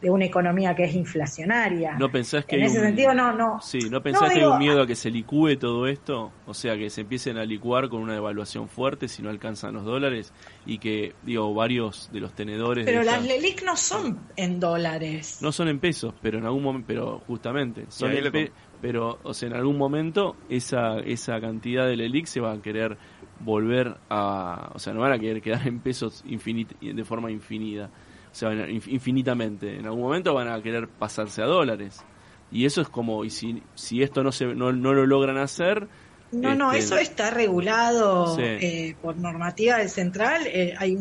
de 0.00 0.10
una 0.10 0.26
economía 0.26 0.76
que 0.76 0.84
es 0.84 0.94
inflacionaria. 0.94 1.96
¿No 1.98 2.10
pensás 2.10 2.44
que 2.44 2.56
en 2.56 2.62
ese 2.62 2.80
sentido 2.80 3.14
no 3.14 3.32
no 3.32 3.60
Sí, 3.60 3.78
¿no 3.90 4.00
pensás 4.00 4.30
que 4.32 4.40
hay 4.40 4.44
un 4.44 4.58
miedo 4.58 4.82
a 4.82 4.86
que 4.86 4.94
se 4.94 5.10
licúe 5.10 5.56
todo 5.56 5.88
esto? 5.88 6.30
O 6.46 6.54
sea, 6.54 6.76
que 6.76 6.88
se 6.88 7.00
empiecen 7.00 7.36
a 7.36 7.44
licuar 7.44 7.88
con 7.88 8.02
una 8.02 8.12
devaluación 8.12 8.68
fuerte 8.68 9.08
si 9.08 9.22
no 9.22 9.30
alcanzan 9.30 9.74
los 9.74 9.84
dólares 9.84 10.32
y 10.66 10.78
que 10.78 11.14
digo 11.24 11.52
varios 11.52 12.10
de 12.12 12.20
los 12.20 12.32
tenedores 12.32 12.84
Pero 12.86 13.02
las 13.02 13.24
LELIC 13.24 13.64
no 13.64 13.76
son 13.76 14.20
en 14.36 14.60
dólares. 14.60 15.38
No 15.42 15.50
son 15.50 15.66
en 15.68 15.80
pesos, 15.80 16.14
pero 16.22 16.38
en 16.38 16.44
algún 16.44 16.62
momento 16.62 16.86
pero 16.86 17.22
justamente 17.26 17.86
son 17.88 18.12
en, 18.12 18.52
pero 18.80 19.18
o 19.22 19.34
sea, 19.34 19.48
en 19.48 19.54
algún 19.54 19.76
momento 19.76 20.36
esa, 20.48 20.98
esa 21.00 21.40
cantidad 21.40 21.86
del 21.86 22.00
ELIC 22.00 22.26
se 22.26 22.40
va 22.40 22.52
a 22.52 22.62
querer 22.62 22.96
volver 23.40 23.96
a, 24.08 24.70
o 24.74 24.78
sea, 24.78 24.92
no 24.92 25.00
van 25.00 25.12
a 25.12 25.18
querer 25.18 25.40
quedar 25.42 25.66
en 25.66 25.80
pesos 25.80 26.24
infinit, 26.26 26.78
de 26.80 27.04
forma 27.04 27.30
infinita, 27.30 27.90
o 28.30 28.34
sea, 28.34 28.52
infinitamente. 28.68 29.76
En 29.76 29.86
algún 29.86 30.02
momento 30.02 30.34
van 30.34 30.48
a 30.48 30.60
querer 30.62 30.88
pasarse 30.88 31.42
a 31.42 31.46
dólares. 31.46 32.04
Y 32.50 32.64
eso 32.64 32.80
es 32.80 32.88
como, 32.88 33.24
y 33.24 33.30
si, 33.30 33.62
si 33.74 34.02
esto 34.02 34.22
no, 34.22 34.32
se, 34.32 34.46
no, 34.46 34.72
no 34.72 34.92
lo 34.92 35.06
logran 35.06 35.38
hacer... 35.38 35.88
No, 36.30 36.54
no, 36.54 36.72
este, 36.72 36.84
eso 36.84 36.98
está 36.98 37.30
regulado 37.30 38.38
eh, 38.38 38.94
por 39.00 39.16
normativa 39.16 39.78
del 39.78 39.88
central. 39.88 40.46
Eh, 40.46 40.74
hay 40.78 40.96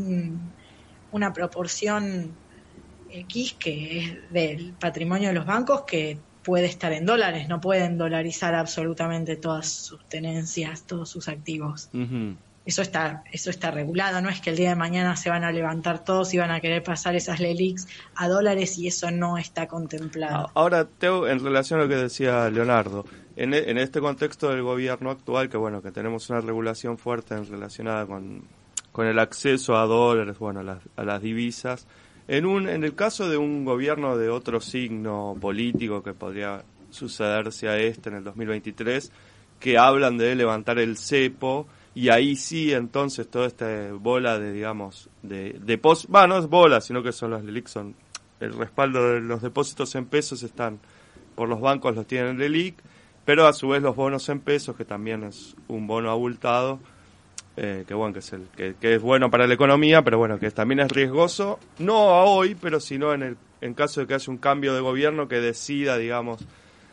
una 1.11 1.33
proporción 1.33 2.33
X 3.09 3.55
que 3.59 3.99
es 3.99 4.31
del 4.31 4.73
patrimonio 4.79 5.29
de 5.29 5.35
los 5.35 5.45
bancos 5.45 5.81
que 5.81 6.17
puede 6.47 6.67
estar 6.67 6.93
en 6.93 7.05
dólares, 7.05 7.49
no 7.49 7.59
pueden 7.59 7.97
dolarizar 7.97 8.55
absolutamente 8.55 9.35
todas 9.35 9.67
sus 9.67 10.01
tenencias, 10.07 10.83
todos 10.83 11.09
sus 11.09 11.27
activos. 11.27 11.89
Eso 12.65 12.81
está, 12.81 13.25
eso 13.33 13.49
está 13.49 13.69
regulado, 13.69 14.21
no 14.21 14.29
es 14.29 14.39
que 14.39 14.51
el 14.51 14.55
día 14.55 14.69
de 14.69 14.77
mañana 14.77 15.17
se 15.17 15.29
van 15.29 15.43
a 15.43 15.51
levantar 15.51 16.05
todos 16.05 16.33
y 16.33 16.37
van 16.37 16.51
a 16.51 16.61
querer 16.61 16.83
pasar 16.83 17.17
esas 17.17 17.41
LELIX 17.41 17.85
a 18.15 18.29
dólares 18.29 18.77
y 18.77 18.87
eso 18.87 19.11
no 19.11 19.37
está 19.37 19.67
contemplado. 19.67 20.49
Ahora, 20.53 20.85
Teo, 20.85 21.27
en 21.27 21.43
relación 21.43 21.81
a 21.81 21.83
lo 21.83 21.89
que 21.89 21.97
decía 21.97 22.49
Leonardo, 22.49 23.03
en, 23.35 23.53
e, 23.53 23.69
en 23.69 23.77
este 23.77 23.99
contexto 23.99 24.49
del 24.49 24.61
gobierno 24.61 25.11
actual, 25.11 25.49
que 25.49 25.57
bueno, 25.57 25.81
que 25.81 25.91
tenemos 25.91 26.29
una 26.29 26.39
regulación 26.39 26.97
fuerte 26.97 27.35
en 27.35 27.45
relacionada 27.45 28.05
con, 28.05 28.43
con 28.93 29.05
el 29.05 29.19
acceso 29.19 29.75
a 29.75 29.85
dólares, 29.85 30.39
bueno, 30.39 30.61
a 30.61 30.63
las, 30.63 30.79
a 30.95 31.03
las 31.03 31.21
divisas, 31.21 31.87
en, 32.27 32.45
un, 32.45 32.67
en 32.67 32.83
el 32.83 32.95
caso 32.95 33.29
de 33.29 33.37
un 33.37 33.65
gobierno 33.65 34.17
de 34.17 34.29
otro 34.29 34.61
signo 34.61 35.35
político 35.39 36.03
que 36.03 36.13
podría 36.13 36.63
sucederse 36.89 37.67
a 37.67 37.77
este 37.77 38.09
en 38.09 38.15
el 38.15 38.23
2023, 38.23 39.11
que 39.59 39.77
hablan 39.77 40.17
de 40.17 40.35
levantar 40.35 40.79
el 40.79 40.97
cepo 40.97 41.67
y 41.95 42.09
ahí 42.09 42.35
sí 42.35 42.73
entonces 42.73 43.27
toda 43.27 43.47
esta 43.47 43.91
bola 43.93 44.37
de, 44.37 44.51
digamos, 44.51 45.09
de 45.23 45.57
depósitos, 45.59 46.11
bueno, 46.11 46.27
no 46.27 46.37
es 46.37 46.47
bola, 46.47 46.79
sino 46.79 47.01
que 47.01 47.11
son 47.11 47.31
los 47.31 47.43
LELIC, 47.43 47.67
son 47.67 47.95
el 48.39 48.53
respaldo 48.53 49.13
de 49.13 49.21
los 49.21 49.41
depósitos 49.41 49.95
en 49.95 50.05
pesos 50.05 50.43
están 50.43 50.79
por 51.35 51.49
los 51.49 51.59
bancos, 51.59 51.95
los 51.95 52.05
tienen 52.05 52.35
el 52.35 52.37
LELIC, 52.37 52.75
pero 53.25 53.47
a 53.47 53.53
su 53.53 53.69
vez 53.69 53.81
los 53.81 53.95
bonos 53.95 54.29
en 54.29 54.39
pesos, 54.39 54.75
que 54.75 54.85
también 54.85 55.23
es 55.23 55.55
un 55.67 55.87
bono 55.87 56.11
abultado, 56.11 56.79
eh, 57.59 57.85
que 57.87 57.95
bueno, 57.95 58.13
que 58.13 58.19
es, 58.19 58.33
el, 58.33 58.47
que, 58.55 58.75
es 58.93 59.01
bueno 59.01 59.31
para 59.31 59.47
la 59.47 59.55
economía, 59.55 60.03
pero 60.03 60.19
bueno, 60.19 60.37
que 60.37 60.51
también 60.51 60.79
es 60.79 60.91
riesgoso, 60.91 61.57
no 61.79 62.13
a 62.13 62.23
hoy, 62.23 62.53
pero 62.53 62.79
sino 62.79 63.15
en, 63.15 63.23
el, 63.23 63.37
en 63.61 63.73
caso 63.73 63.99
de 63.99 64.05
que 64.05 64.13
haya 64.13 64.31
un 64.31 64.37
cambio 64.37 64.75
de 64.75 64.79
gobierno 64.79 65.27
que 65.27 65.37
decida, 65.37 65.97
digamos, 65.97 66.45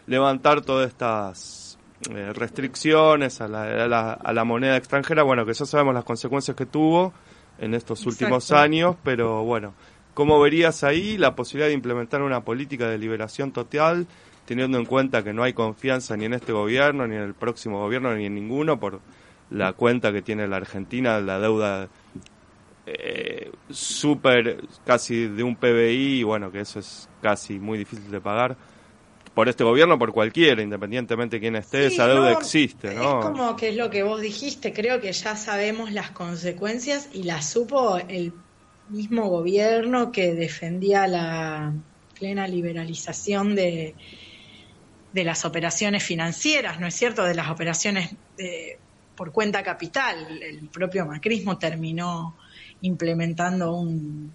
levantar 0.07 0.63
todas 0.63 0.89
estas 0.89 1.79
eh, 2.11 2.33
restricciones 2.33 3.43
a 3.43 3.49
la, 3.49 4.13
a, 4.15 4.33
la, 4.33 4.45
moneda 4.45 4.79
extranjera, 4.79 5.23
bueno, 5.23 5.45
que 5.45 5.53
ya 5.53 5.67
sabemos 5.67 5.93
las 5.93 6.05
consecuencias 6.05 6.57
que 6.57 6.65
tuvo 6.65 7.13
en 7.59 7.75
estos 7.75 8.07
últimos 8.07 8.51
años, 8.51 8.97
pero 9.05 9.45
bueno, 9.45 9.75
¿cómo 10.15 10.41
verías 10.41 10.83
ahí 10.83 11.19
la 11.19 11.37
posibilidad 11.37 11.69
de 11.69 11.75
implementar 11.75 12.23
una 12.23 12.41
política 12.41 12.89
de 12.89 12.97
liberación 12.97 13.53
total, 13.53 14.07
teniendo 14.47 14.79
en 14.79 14.87
cuenta 14.87 15.23
que 15.23 15.35
no 15.35 15.43
hay 15.43 15.53
confianza 15.53 16.17
ni 16.17 16.25
en 16.25 16.33
este 16.33 16.53
gobierno, 16.53 17.07
ni 17.07 17.17
en 17.17 17.23
el 17.23 17.35
próximo 17.35 17.81
gobierno, 17.81 18.15
ni 18.15 18.25
en 18.25 18.35
ninguno, 18.35 18.81
por 18.81 19.01
la 19.55 19.73
cuenta 19.73 20.13
que 20.13 20.21
tiene 20.21 20.49
la 20.49 20.57
Argentina, 20.57 21.21
la 21.21 21.39
deuda 21.39 21.89
eh, 22.87 23.51
súper 23.71 24.65
casi 24.85 25.29
de 25.29 25.43
un 25.43 25.57
PBI, 25.57 26.21
y 26.21 26.23
bueno, 26.25 26.51
que 26.51 26.61
eso 26.61 26.81
es 26.81 27.09
casi 27.23 27.59
muy 27.59 27.79
difícil 27.79 28.11
de 28.11 28.21
pagar 28.21 28.57
por 29.33 29.49
este 29.49 29.65
gobierno, 29.65 29.99
por 29.99 30.13
cualquiera, 30.13 30.63
independientemente 30.63 31.37
de 31.37 31.41
quién 31.41 31.57
esté, 31.57 31.87
esa 31.87 32.07
deuda 32.07 32.33
existe, 32.33 32.95
¿no? 32.95 33.21
Es 33.21 33.27
como 33.27 33.57
que 33.57 33.71
es 33.71 33.77
lo 33.77 33.91
que 33.91 34.03
vos 34.03 34.21
dijiste, 34.21 34.73
creo 34.73 35.01
que 35.01 35.13
ya 35.13 35.37
sabemos 35.37 35.93
las 35.93 36.11
consecuencias 36.11 37.09
y 37.13 37.25
las 37.25 37.51
supo 37.51 37.97
el 37.97 38.33
mismo 38.89 39.29
gobierno 39.29 40.13
que 40.13 40.35
defendía 40.35 41.07
la 41.09 41.73
plena 42.19 42.47
liberalización 42.47 43.57
de, 43.57 43.95
de 45.13 45.25
las 45.25 45.45
operaciones 45.45 46.05
financieras, 46.05 46.79
¿no 46.79 46.87
es 46.87 46.95
cierto? 46.95 47.25
De 47.25 47.35
las 47.35 47.51
operaciones 47.51 48.15
de, 48.37 48.79
por 49.17 49.33
cuenta 49.33 49.63
capital. 49.63 50.43
El 50.43 50.69
propio 50.69 51.07
macrismo 51.07 51.59
terminó 51.59 52.37
implementando 52.81 53.75
un, 53.75 54.33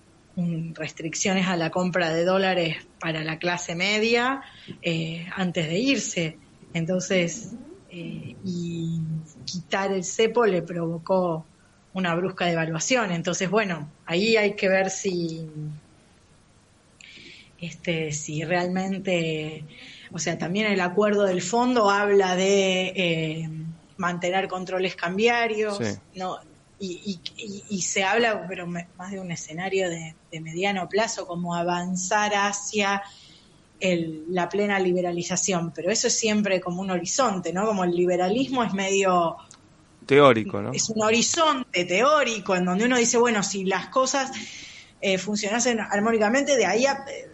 restricciones 0.74 1.48
a 1.48 1.58
la 1.58 1.70
compra 1.70 2.14
de 2.14 2.24
dólares 2.24 2.78
para 3.00 3.24
la 3.24 3.38
clase 3.40 3.76
media 3.76 4.42
eh, 4.82 5.28
antes 5.36 5.68
de 5.68 5.80
irse. 5.80 6.38
Entonces, 6.74 7.54
eh, 7.92 8.36
y 8.44 9.02
quitar 9.46 9.92
el 9.92 10.04
cepo 10.04 10.46
le 10.46 10.62
provocó 10.62 11.46
una 11.94 12.16
brusca 12.16 12.46
devaluación. 12.46 13.12
Entonces, 13.12 13.50
bueno, 13.50 13.90
ahí 14.06 14.38
hay 14.38 14.54
que 14.54 14.70
ver 14.70 14.90
si, 14.90 15.48
este, 17.60 18.12
si 18.12 18.44
realmente, 18.44 19.66
o 20.12 20.20
sea, 20.20 20.38
también 20.38 20.68
el 20.68 20.82
acuerdo 20.82 21.26
del 21.26 21.42
fondo 21.42 21.90
habla 21.90 22.36
de 22.36 22.94
eh, 22.96 23.50
mantener 24.00 24.48
controles 24.48 24.96
cambiarios, 24.96 25.80
no 26.16 26.40
y, 26.80 27.20
y, 27.70 27.82
se 27.82 28.04
habla, 28.04 28.46
pero 28.48 28.66
más 28.66 29.12
de 29.12 29.20
un 29.20 29.32
escenario 29.32 29.90
de, 29.90 30.16
mediano 30.40 30.88
plazo, 30.88 31.28
como 31.28 31.54
avanzar 31.54 32.32
hacia 32.34 33.04
el, 33.82 34.24
la 34.30 34.48
plena 34.48 34.80
liberalización, 34.80 35.72
pero 35.76 35.92
eso 35.92 36.08
es 36.08 36.18
siempre 36.18 36.62
como 36.62 36.82
un 36.82 36.92
horizonte, 36.92 37.52
¿no? 37.52 37.66
Como 37.66 37.84
el 37.84 37.92
liberalismo 37.92 38.64
es 38.64 38.74
medio 38.74 39.36
teórico, 40.06 40.62
¿no? 40.62 40.72
Es 40.72 40.90
un 40.90 41.04
horizonte 41.04 41.84
teórico 41.84 42.56
en 42.56 42.66
donde 42.66 42.86
uno 42.86 42.98
dice, 42.98 43.18
bueno, 43.18 43.44
si 43.44 43.66
las 43.66 43.90
cosas 43.90 44.32
eh, 45.02 45.18
funcionasen 45.18 45.82
armónicamente, 45.82 46.56
de 46.56 46.66
ahí 46.66 46.86
a, 46.86 47.04
eh, 47.10 47.30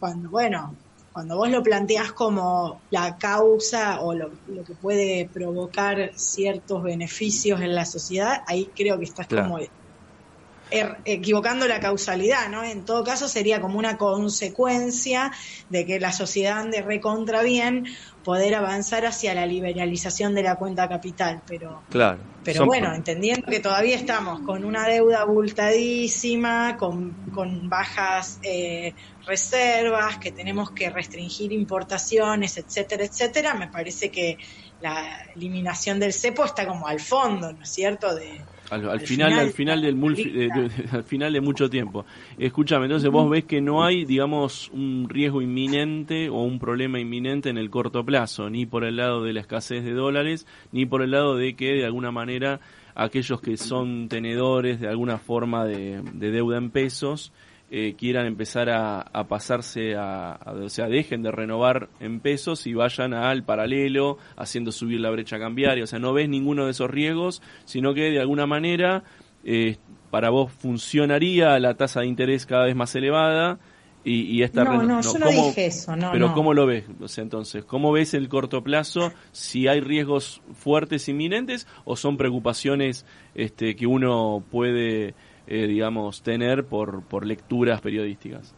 cuando, 0.00 0.30
bueno, 0.30 0.74
cuando 1.18 1.36
vos 1.36 1.50
lo 1.50 1.64
planteas 1.64 2.12
como 2.12 2.80
la 2.90 3.18
causa 3.18 4.02
o 4.02 4.14
lo, 4.14 4.30
que 4.64 4.74
puede 4.80 5.28
provocar 5.28 6.12
ciertos 6.14 6.80
beneficios 6.84 7.60
en 7.60 7.74
la 7.74 7.84
sociedad, 7.84 8.44
ahí 8.46 8.70
creo 8.72 9.00
que 9.00 9.06
estás 9.06 9.26
como 9.26 9.58
er, 9.58 10.96
equivocando 11.04 11.66
la 11.66 11.80
causalidad, 11.80 12.48
¿no? 12.50 12.62
En 12.62 12.84
todo 12.84 13.02
caso 13.02 13.26
sería 13.26 13.60
como 13.60 13.80
una 13.80 13.96
consecuencia 13.96 15.32
de 15.70 15.84
que 15.86 15.98
la 15.98 16.12
sociedad 16.12 16.60
ande 16.60 16.82
recontra 16.82 17.42
bien 17.42 17.86
poder 18.28 18.54
avanzar 18.56 19.06
hacia 19.06 19.32
la 19.32 19.46
liberalización 19.46 20.34
de 20.34 20.42
la 20.42 20.56
cuenta 20.56 20.86
capital, 20.86 21.40
pero 21.46 21.82
claro, 21.88 22.18
pero 22.44 22.66
bueno, 22.66 22.94
entendiendo 22.94 23.46
que 23.46 23.58
todavía 23.58 23.96
estamos 23.96 24.40
con 24.40 24.66
una 24.66 24.86
deuda 24.86 25.22
abultadísima, 25.22 26.76
con, 26.76 27.14
con 27.32 27.70
bajas 27.70 28.38
eh, 28.42 28.92
reservas, 29.24 30.18
que 30.18 30.30
tenemos 30.30 30.72
que 30.72 30.90
restringir 30.90 31.52
importaciones, 31.52 32.58
etcétera, 32.58 33.06
etcétera, 33.06 33.54
me 33.54 33.68
parece 33.68 34.10
que 34.10 34.36
la 34.82 35.22
eliminación 35.34 35.98
del 35.98 36.12
cepo 36.12 36.44
está 36.44 36.66
como 36.66 36.86
al 36.86 37.00
fondo, 37.00 37.50
¿no 37.54 37.62
es 37.62 37.70
cierto? 37.70 38.14
De, 38.14 38.42
al, 38.70 39.00
final, 39.00 39.32
al 39.32 39.50
final 39.50 39.82
del 39.82 39.96
al 40.92 41.04
final 41.04 41.32
de 41.32 41.40
mucho 41.40 41.70
tiempo. 41.70 42.04
Escúchame, 42.38 42.86
entonces 42.86 43.10
vos 43.10 43.28
ves 43.30 43.44
que 43.44 43.60
no 43.60 43.84
hay, 43.84 44.04
digamos, 44.04 44.70
un 44.72 45.08
riesgo 45.08 45.42
inminente 45.42 46.28
o 46.28 46.42
un 46.42 46.58
problema 46.58 47.00
inminente 47.00 47.50
en 47.50 47.58
el 47.58 47.70
corto 47.70 48.04
plazo, 48.04 48.50
ni 48.50 48.66
por 48.66 48.84
el 48.84 48.96
lado 48.96 49.22
de 49.22 49.32
la 49.32 49.40
escasez 49.40 49.84
de 49.84 49.92
dólares, 49.92 50.46
ni 50.72 50.86
por 50.86 51.02
el 51.02 51.12
lado 51.12 51.36
de 51.36 51.56
que 51.56 51.74
de 51.74 51.84
alguna 51.84 52.10
manera 52.10 52.60
aquellos 52.94 53.40
que 53.40 53.56
son 53.56 54.08
tenedores 54.08 54.80
de 54.80 54.88
alguna 54.88 55.18
forma 55.18 55.64
de 55.64 56.02
deuda 56.12 56.58
en 56.58 56.70
pesos 56.70 57.32
eh, 57.70 57.94
quieran 57.98 58.24
empezar 58.24 58.70
a, 58.70 59.04
pasarse 59.28 59.94
a, 59.94 60.38
o 60.64 60.70
sea, 60.70 60.88
dejen 60.88 61.22
de 61.22 61.30
renovar 61.30 61.90
en 62.00 62.20
pesos 62.20 62.66
y 62.66 62.72
vayan 62.72 63.12
al 63.12 63.44
paralelo, 63.44 64.16
haciendo 64.36 64.72
subir 64.72 65.00
la 65.00 65.10
brecha 65.10 65.38
cambiaria. 65.38 65.84
O 65.84 65.86
sea, 65.86 65.98
no 65.98 66.14
ves 66.14 66.30
ninguno 66.30 66.64
de 66.64 66.70
esos 66.70 66.90
riesgos, 66.90 67.42
sino 67.66 67.92
que 67.92 68.10
de 68.10 68.20
alguna 68.20 68.46
manera 68.46 69.04
eh, 69.44 69.76
para 70.10 70.30
vos 70.30 70.50
funcionaría 70.50 71.58
la 71.58 71.74
tasa 71.74 72.00
de 72.00 72.06
interés 72.06 72.46
cada 72.46 72.64
vez 72.64 72.74
más 72.74 72.94
elevada. 72.94 73.58
Y, 74.04 74.22
y 74.22 74.42
esta 74.42 74.64
no, 74.64 74.82
no, 74.82 75.02
yo 75.02 75.18
no 75.18 75.28
dije 75.28 75.66
eso, 75.66 75.94
no, 75.94 76.12
Pero 76.12 76.32
¿cómo 76.32 76.54
lo 76.54 76.64
ves? 76.64 76.84
O 77.00 77.08
sea, 77.08 77.22
entonces, 77.22 77.64
¿cómo 77.64 77.92
ves 77.92 78.14
el 78.14 78.30
corto 78.30 78.62
plazo? 78.62 79.12
Si 79.32 79.68
hay 79.68 79.80
riesgos 79.80 80.40
fuertes 80.54 81.08
inminentes 81.10 81.66
o 81.84 81.96
son 81.96 82.16
preocupaciones 82.16 83.04
este, 83.34 83.76
que 83.76 83.86
uno 83.86 84.42
puede 84.50 85.14
eh, 85.48 85.66
digamos, 85.66 86.22
tener 86.22 86.66
por, 86.66 87.02
por 87.02 87.24
lecturas 87.24 87.80
periodísticas? 87.80 88.54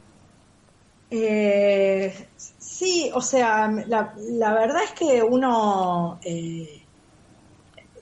Eh, 1.11 2.13
sí, 2.37 3.11
o 3.15 3.21
sea, 3.21 3.69
la, 3.87 4.15
la, 4.17 4.55
verdad 4.55 4.83
es 4.85 4.93
que 4.93 5.23
uno, 5.23 6.19
eh, 6.25 6.83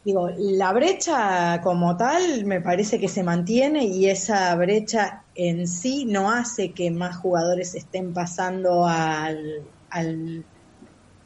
digo, 0.05 0.31
la 0.37 0.73
brecha 0.73 1.61
como 1.63 1.97
tal 1.97 2.45
me 2.45 2.61
parece 2.61 2.99
que 2.99 3.09
se 3.09 3.23
mantiene 3.23 3.85
y 3.85 4.09
esa 4.09 4.55
brecha 4.57 5.23
en 5.35 5.67
sí 5.69 6.05
no 6.05 6.31
hace 6.31 6.73
que 6.73 6.91
más 6.91 7.17
jugadores 7.17 7.75
estén 7.75 8.13
pasando 8.13 8.87
al, 8.87 9.63
al, 9.91 10.45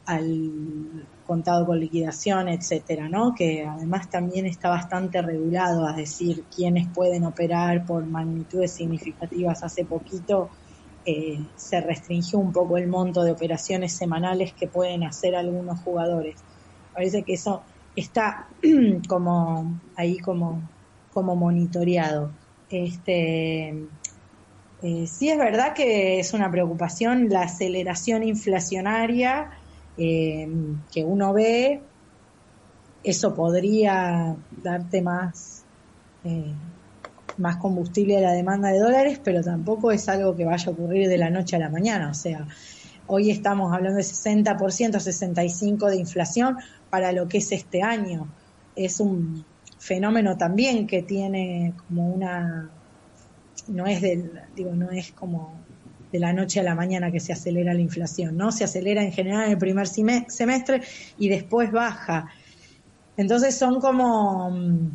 al 0.05 1.07
contado 1.25 1.65
con 1.65 1.79
liquidación, 1.79 2.47
etcétera, 2.49 3.07
¿no? 3.09 3.33
Que 3.33 3.65
además 3.65 4.09
también 4.09 4.45
está 4.45 4.69
bastante 4.69 5.21
regulado, 5.21 5.89
es 5.89 5.95
decir, 5.95 6.43
quiénes 6.53 6.87
pueden 6.89 7.23
operar 7.23 7.85
por 7.85 8.05
magnitudes 8.05 8.73
significativas. 8.73 9.63
Hace 9.63 9.85
poquito 9.85 10.49
eh, 11.05 11.39
se 11.55 11.81
restringió 11.81 12.39
un 12.39 12.51
poco 12.51 12.77
el 12.77 12.87
monto 12.87 13.23
de 13.23 13.31
operaciones 13.31 13.93
semanales 13.93 14.53
que 14.53 14.67
pueden 14.67 15.03
hacer 15.03 15.35
algunos 15.35 15.79
jugadores. 15.81 16.35
Parece 16.93 17.23
que 17.23 17.33
eso 17.33 17.63
está 17.95 18.47
como 19.07 19.79
ahí 19.95 20.17
como, 20.19 20.61
como 21.13 21.35
monitoreado. 21.35 22.31
Este, 22.69 23.69
eh, 24.81 25.07
sí 25.07 25.29
es 25.29 25.37
verdad 25.37 25.73
que 25.73 26.19
es 26.19 26.33
una 26.33 26.51
preocupación 26.51 27.29
la 27.29 27.43
aceleración 27.43 28.23
inflacionaria 28.23 29.51
eh, 29.97 30.47
que 30.91 31.03
uno 31.03 31.33
ve, 31.33 31.81
eso 33.03 33.33
podría 33.35 34.35
darte 34.63 35.01
más, 35.01 35.63
eh, 36.23 36.53
más 37.37 37.57
combustible 37.57 38.17
a 38.17 38.21
la 38.21 38.31
demanda 38.31 38.69
de 38.69 38.79
dólares, 38.79 39.19
pero 39.23 39.43
tampoco 39.43 39.91
es 39.91 40.07
algo 40.09 40.35
que 40.35 40.45
vaya 40.45 40.67
a 40.67 40.71
ocurrir 40.71 41.07
de 41.09 41.17
la 41.17 41.29
noche 41.29 41.55
a 41.55 41.59
la 41.59 41.69
mañana. 41.69 42.09
O 42.09 42.13
sea, 42.13 42.47
hoy 43.07 43.29
estamos 43.29 43.73
hablando 43.73 43.97
de 43.97 44.03
60%, 44.03 44.55
65% 44.55 45.87
de 45.89 45.97
inflación 45.97 46.57
para 46.89 47.11
lo 47.11 47.27
que 47.27 47.39
es 47.39 47.51
este 47.51 47.81
año. 47.81 48.27
Es 48.75 48.99
un 48.99 49.45
fenómeno 49.79 50.37
también 50.37 50.87
que 50.87 51.03
tiene 51.03 51.73
como 51.87 52.07
una 52.07 52.69
no 53.67 53.85
es 53.85 54.01
del 54.01 54.31
digo 54.55 54.73
no 54.73 54.91
es 54.91 55.11
como 55.11 55.53
de 56.13 56.19
la 56.19 56.31
noche 56.31 56.59
a 56.59 56.63
la 56.63 56.75
mañana 56.75 57.11
que 57.11 57.19
se 57.19 57.33
acelera 57.33 57.73
la 57.73 57.81
inflación, 57.81 58.37
¿no? 58.37 58.51
Se 58.51 58.63
acelera 58.63 59.03
en 59.03 59.11
general 59.11 59.45
en 59.45 59.51
el 59.51 59.57
primer 59.57 59.87
semestre 59.87 60.83
y 61.17 61.27
después 61.27 61.71
baja. 61.71 62.27
Entonces 63.17 63.57
son 63.57 63.81
como 63.81 64.51
mm, 64.51 64.91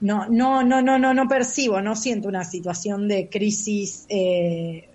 no, 0.00 0.26
no, 0.28 0.64
no, 0.64 0.80
no, 0.80 0.98
no, 0.98 1.12
no 1.12 1.28
percibo, 1.28 1.82
no 1.82 1.94
siento 1.94 2.28
una 2.28 2.44
situación 2.44 3.08
de 3.08 3.28
crisis 3.28 4.06
eh, 4.08 4.88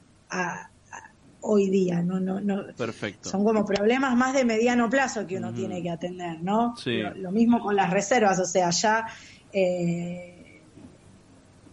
hoy 1.42 1.70
día, 1.70 2.02
no, 2.02 2.20
no, 2.20 2.42
no. 2.42 2.66
Perfecto. 2.76 3.30
Son 3.30 3.44
como 3.44 3.64
problemas 3.64 4.16
más 4.18 4.34
de 4.34 4.46
mediano 4.46 4.90
plazo 4.90 5.28
que 5.28 5.38
uno 5.38 5.54
tiene 5.54 5.84
que 5.84 5.92
atender, 5.92 6.42
¿no? 6.42 6.74
Lo, 7.16 7.32
mismo 7.32 7.60
con 7.60 7.76
las 7.76 7.92
reservas, 7.92 8.40
o 8.40 8.46
sea, 8.46 8.72
ya 8.72 9.06
eh, 9.52 10.62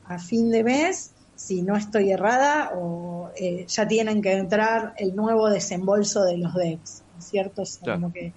a 0.05 0.19
fin 0.19 0.51
de 0.51 0.65
mes, 0.65 1.15
si 1.41 1.63
no 1.63 1.75
estoy 1.75 2.13
errada, 2.13 2.73
o 2.75 3.31
eh, 3.35 3.65
ya 3.67 3.89
tienen 3.89 4.21
que 4.21 4.35
entrar 4.35 4.93
el 4.99 5.17
nuevo 5.17 5.49
desembolso 5.49 6.23
de 6.23 6.37
los 6.37 6.55
DEX, 6.55 7.03
¿cierto? 7.19 7.63
como 7.83 8.13
que 8.13 8.35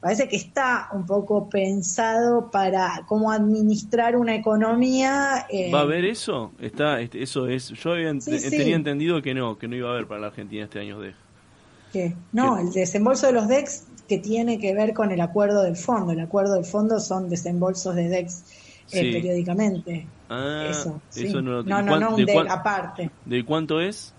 parece 0.00 0.28
que 0.28 0.36
está 0.36 0.88
un 0.92 1.04
poco 1.04 1.50
pensado 1.50 2.50
para 2.50 3.04
cómo 3.06 3.30
administrar 3.30 4.16
una 4.16 4.34
economía. 4.34 5.46
Eh, 5.50 5.70
¿Va 5.70 5.80
a 5.80 5.82
haber 5.82 6.06
eso? 6.06 6.52
Está, 6.58 7.02
este, 7.02 7.22
eso 7.22 7.48
es. 7.48 7.68
Yo 7.68 7.92
tenía 7.92 8.76
entendido 8.76 9.20
que 9.20 9.34
no, 9.34 9.58
que 9.58 9.68
no 9.68 9.76
iba 9.76 9.90
a 9.90 9.92
haber 9.92 10.06
para 10.06 10.22
la 10.22 10.26
Argentina 10.28 10.64
este 10.64 10.80
año 10.80 10.98
DEX. 10.98 11.16
¿Qué? 11.92 12.14
No, 12.32 12.58
el 12.58 12.72
desembolso 12.72 13.26
de 13.26 13.34
los 13.34 13.46
DEX 13.46 13.84
que 14.08 14.18
tiene 14.18 14.58
que 14.58 14.72
ver 14.72 14.94
con 14.94 15.12
el 15.12 15.20
acuerdo 15.20 15.62
del 15.62 15.76
fondo. 15.76 16.12
El 16.12 16.20
acuerdo 16.20 16.54
del 16.54 16.64
fondo 16.64 16.98
son 16.98 17.28
desembolsos 17.28 17.94
de 17.94 18.08
DEX 18.08 18.42
eh, 18.92 19.12
periódicamente. 19.12 20.06
Ah, 20.28 20.66
eso, 20.70 21.00
eso 21.14 21.40
no, 21.40 21.62
no, 21.62 21.82
no, 21.82 21.98
no, 21.98 22.14
un 22.14 22.24
DEX 22.24 22.50
aparte. 22.50 23.10
¿De 23.24 23.44
cuánto 23.44 23.80
es? 23.80 24.14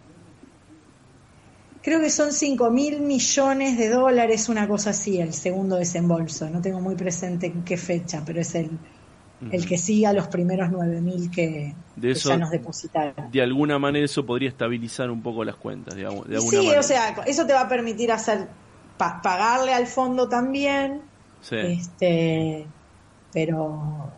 Creo 1.82 2.02
que 2.02 2.10
son 2.10 2.34
5 2.34 2.72
mil 2.72 3.02
millones 3.02 3.78
de 3.78 3.90
dólares, 3.90 4.50
una 4.50 4.68
cosa 4.68 4.90
así, 4.90 5.20
el 5.20 5.34
segundo 5.34 5.78
desembolso. 5.78 6.50
No 6.50 6.62
tengo 6.62 6.82
muy 6.82 6.96
presente 6.96 7.48
en 7.48 7.64
qué 7.64 7.78
fecha, 7.78 8.22
pero 8.26 8.42
es 8.42 8.54
el, 8.56 8.70
el 9.52 9.66
que 9.66 9.78
sigue 9.78 10.06
a 10.08 10.14
los 10.14 10.28
primeros 10.28 10.70
9 10.72 11.00
mil 11.00 11.32
que, 11.32 11.74
ya 11.96 12.38
nos 12.38 12.50
depositaron. 12.50 13.32
De 13.32 13.42
alguna 13.42 13.80
manera 13.80 14.04
eso 14.04 14.26
podría 14.26 14.50
estabilizar 14.50 15.10
un 15.10 15.22
poco 15.22 15.46
las 15.46 15.56
cuentas. 15.56 15.96
De 15.96 16.06
sí, 16.42 16.70
o 16.78 16.84
sea, 16.84 17.16
eso 17.26 17.46
te 17.46 17.54
va 17.54 17.62
a 17.62 17.70
permitir 17.70 18.12
hacer 18.12 18.50
pagarle 18.98 19.74
al 19.74 19.88
fondo 19.88 20.28
también. 20.28 21.02
Sí. 21.42 21.56
Este, 21.56 22.68
pero 23.32 24.12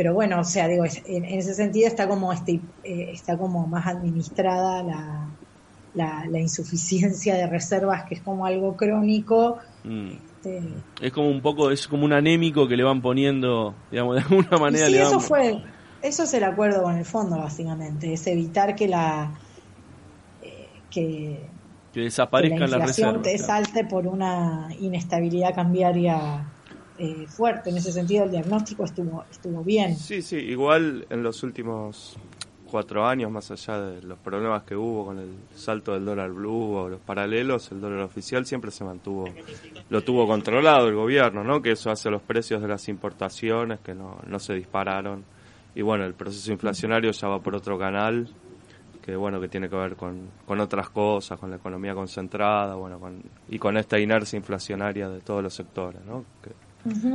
pero 0.00 0.14
bueno, 0.14 0.40
o 0.40 0.44
sea, 0.44 0.66
digo, 0.66 0.86
en, 1.04 1.26
ese 1.26 1.52
sentido 1.52 1.86
está 1.86 2.08
como 2.08 2.32
este, 2.32 2.58
eh, 2.84 3.10
está 3.12 3.36
como 3.36 3.66
más 3.66 3.86
administrada 3.86 4.82
la, 4.82 6.24
la, 6.26 6.40
insuficiencia 6.40 7.34
de 7.34 7.46
reservas, 7.46 8.04
que 8.06 8.14
es 8.14 8.22
como 8.22 8.46
algo 8.46 8.78
crónico. 8.78 9.58
Mm. 9.84 10.08
Este, 10.08 10.62
es 11.02 11.12
como 11.12 11.28
un 11.28 11.42
poco, 11.42 11.70
es 11.70 11.86
como 11.86 12.06
un 12.06 12.14
anémico 12.14 12.66
que 12.66 12.78
le 12.78 12.82
van 12.82 13.02
poniendo, 13.02 13.74
digamos, 13.90 14.16
de 14.16 14.22
alguna 14.22 14.56
manera. 14.58 14.86
Sí, 14.86 14.96
eso 14.96 15.20
fue, 15.20 15.62
eso 16.00 16.22
es 16.22 16.32
el 16.32 16.44
acuerdo 16.44 16.82
con 16.82 16.96
el 16.96 17.04
fondo, 17.04 17.36
básicamente, 17.36 18.14
es 18.14 18.26
evitar 18.26 18.74
que 18.74 18.88
la 18.88 19.32
eh, 20.40 20.66
que, 20.88 21.46
que 21.92 22.00
desaparezcan 22.00 22.70
las 22.70 22.86
reservas. 22.86 23.20
te 23.20 23.36
salte 23.36 23.84
por 23.84 24.06
una 24.06 24.70
inestabilidad 24.80 25.54
cambiaria 25.54 26.46
eh, 27.00 27.26
fuerte. 27.26 27.70
En 27.70 27.78
ese 27.78 27.92
sentido, 27.92 28.24
el 28.24 28.30
diagnóstico 28.30 28.84
estuvo 28.84 29.24
estuvo 29.30 29.64
bien. 29.64 29.96
Sí, 29.96 30.22
sí, 30.22 30.36
igual 30.36 31.06
en 31.08 31.22
los 31.22 31.42
últimos 31.42 32.16
cuatro 32.70 33.04
años, 33.04 33.30
más 33.30 33.50
allá 33.50 33.80
de 33.80 34.02
los 34.02 34.18
problemas 34.18 34.62
que 34.62 34.76
hubo 34.76 35.06
con 35.06 35.18
el 35.18 35.34
salto 35.54 35.92
del 35.92 36.04
dólar 36.04 36.30
blue 36.30 36.76
o 36.76 36.88
los 36.88 37.00
paralelos, 37.00 37.70
el 37.72 37.80
dólar 37.80 38.02
oficial 38.02 38.46
siempre 38.46 38.70
se 38.70 38.84
mantuvo, 38.84 39.28
lo 39.88 40.02
tuvo 40.02 40.26
controlado 40.26 40.88
el 40.88 40.94
gobierno, 40.94 41.42
¿no? 41.42 41.60
Que 41.60 41.72
eso 41.72 41.90
hace 41.90 42.10
los 42.10 42.22
precios 42.22 42.62
de 42.62 42.68
las 42.68 42.88
importaciones 42.88 43.80
que 43.80 43.94
no, 43.94 44.18
no 44.26 44.38
se 44.38 44.54
dispararon. 44.54 45.24
Y 45.74 45.82
bueno, 45.82 46.04
el 46.04 46.14
proceso 46.14 46.52
inflacionario 46.52 47.10
ya 47.10 47.28
va 47.28 47.40
por 47.40 47.54
otro 47.54 47.78
canal, 47.78 48.28
que 49.02 49.16
bueno, 49.16 49.40
que 49.40 49.48
tiene 49.48 49.68
que 49.68 49.76
ver 49.76 49.96
con, 49.96 50.28
con 50.46 50.60
otras 50.60 50.90
cosas, 50.90 51.38
con 51.38 51.50
la 51.50 51.56
economía 51.56 51.94
concentrada, 51.94 52.74
bueno, 52.74 52.98
con, 53.00 53.22
y 53.48 53.58
con 53.58 53.76
esta 53.76 53.98
inercia 53.98 54.36
inflacionaria 54.36 55.08
de 55.08 55.20
todos 55.20 55.42
los 55.42 55.54
sectores, 55.54 56.04
¿no? 56.04 56.24
Que, 56.42 56.50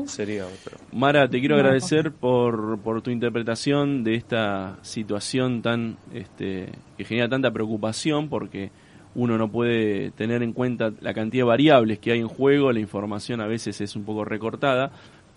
Sería 0.06 0.46
otro. 0.46 0.78
Mara, 0.94 1.28
te 1.28 1.40
quiero 1.40 1.56
agradecer 1.56 2.12
por, 2.12 2.80
por 2.80 3.02
tu 3.02 3.10
interpretación 3.10 4.04
de 4.04 4.16
esta 4.16 4.78
situación 4.82 5.62
tan 5.62 5.98
este, 6.14 6.72
que 6.98 7.06
genera 7.06 7.30
tanta 7.30 7.52
preocupación 7.52 8.30
porque 8.30 8.72
uno 9.16 9.38
no 9.38 9.50
puede 9.50 10.12
tener 10.12 10.44
en 10.44 10.54
cuenta 10.54 10.92
la 11.02 11.14
cantidad 11.14 11.46
de 11.46 11.50
variables 11.50 12.00
que 12.00 12.12
hay 12.12 12.20
en 12.20 12.28
juego, 12.28 12.72
la 12.72 12.80
información 12.80 13.42
a 13.42 13.48
veces 13.48 13.82
es 13.82 13.96
un 13.96 14.04
poco 14.04 14.26
recortada, 14.26 14.92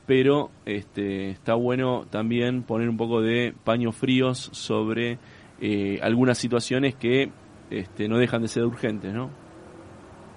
pero 0.07 0.51
este, 0.67 1.31
está 1.31 1.55
bueno 1.55 2.07
también 2.11 2.65
poner 2.65 2.89
un 2.89 2.97
poco 2.97 3.23
de 3.23 3.55
paños 3.65 3.95
fríos 3.95 4.51
sobre 4.53 5.19
eh, 5.61 6.01
algunas 6.03 6.39
situaciones 6.39 6.95
que 6.95 7.31
este, 7.71 8.09
no 8.09 8.19
dejan 8.19 8.43
de 8.43 8.49
ser 8.49 8.65
urgentes, 8.65 9.13
¿no? 9.13 9.31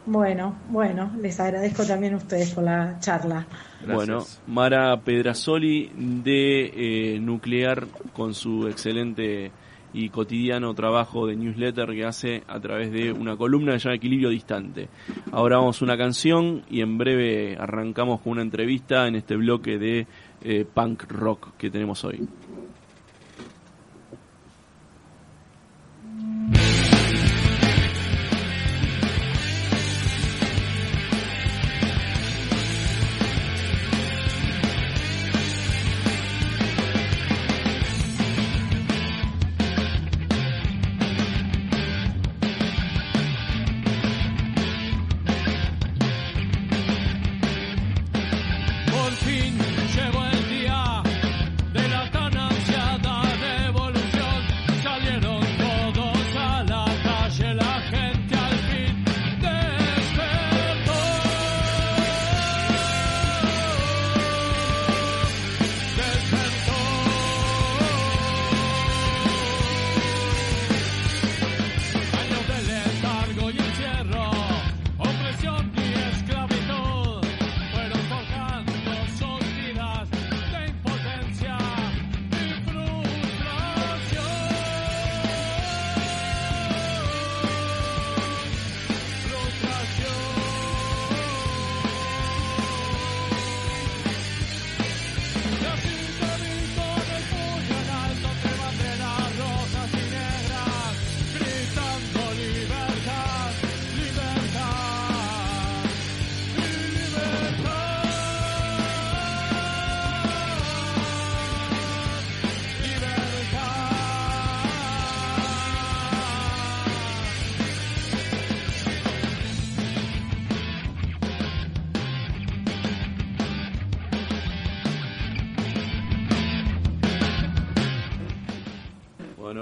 Bueno, 0.06 0.56
bueno, 0.70 1.12
les 1.22 1.40
agradezco 1.40 1.86
también 1.86 2.16
a 2.16 2.18
ustedes 2.18 2.52
por 2.52 2.64
la 2.64 2.98
charla. 3.00 3.46
Bueno, 3.86 4.26
Mara 4.48 5.00
Pedrasoli 5.00 5.92
de 5.96 7.16
eh, 7.16 7.20
Nuclear 7.20 7.86
con 8.14 8.34
su 8.34 8.68
excelente 8.68 9.52
y 9.94 10.10
cotidiano 10.10 10.74
trabajo 10.74 11.28
de 11.28 11.36
newsletter 11.36 11.90
que 11.90 12.06
hace 12.06 12.44
a 12.48 12.60
través 12.60 12.92
de 12.92 13.12
una 13.12 13.36
columna 13.36 13.74
que 13.74 13.80
se 13.80 13.86
llama 13.86 13.96
Equilibrio 13.96 14.30
Distante. 14.30 14.90
Ahora 15.32 15.58
vamos 15.58 15.82
a 15.82 15.86
una 15.86 15.98
canción 15.98 16.64
y 16.70 16.82
en 16.82 16.98
breve 16.98 17.58
arrancamos 17.60 18.22
con 18.22 18.34
una 18.34 18.42
entrevista 18.42 19.08
en 19.08 19.16
este 19.16 19.36
bloque 19.36 19.78
de 19.78 20.08
eh, 20.44 20.66
punk 20.72 21.04
rock 21.12 21.58
que 21.58 21.70
tenemos 21.70 22.04
hoy. 22.06 22.28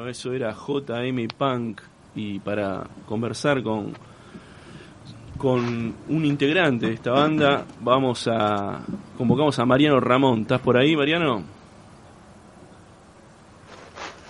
Eso 0.10 0.34
era 0.34 0.54
JM 0.54 1.28
Punk 1.38 1.82
y 2.16 2.40
para 2.40 2.88
conversar 3.08 3.62
con, 3.64 3.94
con 5.38 5.94
un 6.10 6.26
integrante 6.26 6.88
de 6.88 6.94
esta 6.94 7.12
banda 7.12 7.66
vamos 7.82 8.28
a 8.28 8.82
convocamos 9.18 9.58
a 9.60 9.66
Mariano 9.66 10.00
Ramón. 10.00 10.42
¿Estás 10.42 10.62
por 10.62 10.78
ahí, 10.78 10.96
Mariano? 10.96 11.44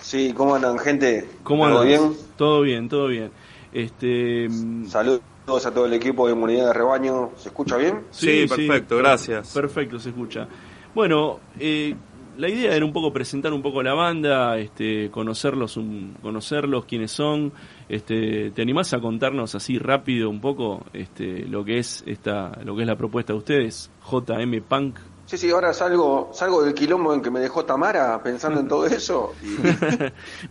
Sí, 0.00 0.32
¿cómo 0.36 0.54
andan, 0.54 0.78
gente? 0.78 1.28
¿Cómo 1.42 1.68
¿Todo 1.68 1.80
andas? 1.80 1.86
bien? 1.86 2.16
Todo 2.36 2.60
bien, 2.62 2.88
todo 2.88 3.06
bien. 3.06 3.30
Este, 3.72 4.48
Saludos 4.88 5.22
a 5.66 5.72
todo 5.72 5.86
el 5.86 5.92
equipo 5.92 6.26
de 6.26 6.32
Inmunidad 6.32 6.66
de 6.66 6.72
Rebaño. 6.72 7.30
¿Se 7.36 7.48
escucha 7.48 7.76
bien? 7.76 8.00
Sí, 8.10 8.46
perfecto, 8.48 8.96
gracias. 8.96 9.52
Perfecto, 9.54 9.98
se 10.00 10.08
escucha. 10.08 10.48
Bueno, 10.94 11.38
eh, 11.58 11.94
la 12.40 12.48
idea 12.48 12.74
era 12.74 12.84
un 12.84 12.92
poco 12.92 13.12
presentar 13.12 13.52
un 13.52 13.60
poco 13.62 13.82
la 13.82 13.92
banda, 13.94 14.56
este, 14.58 15.10
conocerlos, 15.10 15.76
un, 15.76 16.16
conocerlos 16.22 16.86
quiénes 16.86 17.10
son. 17.12 17.52
Este, 17.88 18.50
¿Te 18.52 18.62
animás 18.62 18.92
a 18.94 19.00
contarnos 19.00 19.54
así 19.54 19.78
rápido 19.78 20.30
un 20.30 20.40
poco 20.40 20.84
este, 20.92 21.44
lo 21.46 21.64
que 21.64 21.78
es 21.78 22.02
esta, 22.06 22.58
lo 22.64 22.74
que 22.74 22.82
es 22.82 22.86
la 22.88 22.96
propuesta 22.96 23.32
de 23.32 23.38
ustedes, 23.38 23.90
JM 24.10 24.62
Punk? 24.62 24.98
Sí, 25.26 25.36
sí, 25.38 25.50
ahora 25.50 25.72
salgo, 25.72 26.30
salgo 26.32 26.62
del 26.64 26.74
quilombo 26.74 27.14
en 27.14 27.20
que 27.22 27.30
me 27.30 27.38
dejó 27.40 27.64
Tamara 27.64 28.20
pensando 28.22 28.58
en 28.60 28.66
todo 28.68 28.86
eso. 28.86 29.32
Y... 29.42 29.56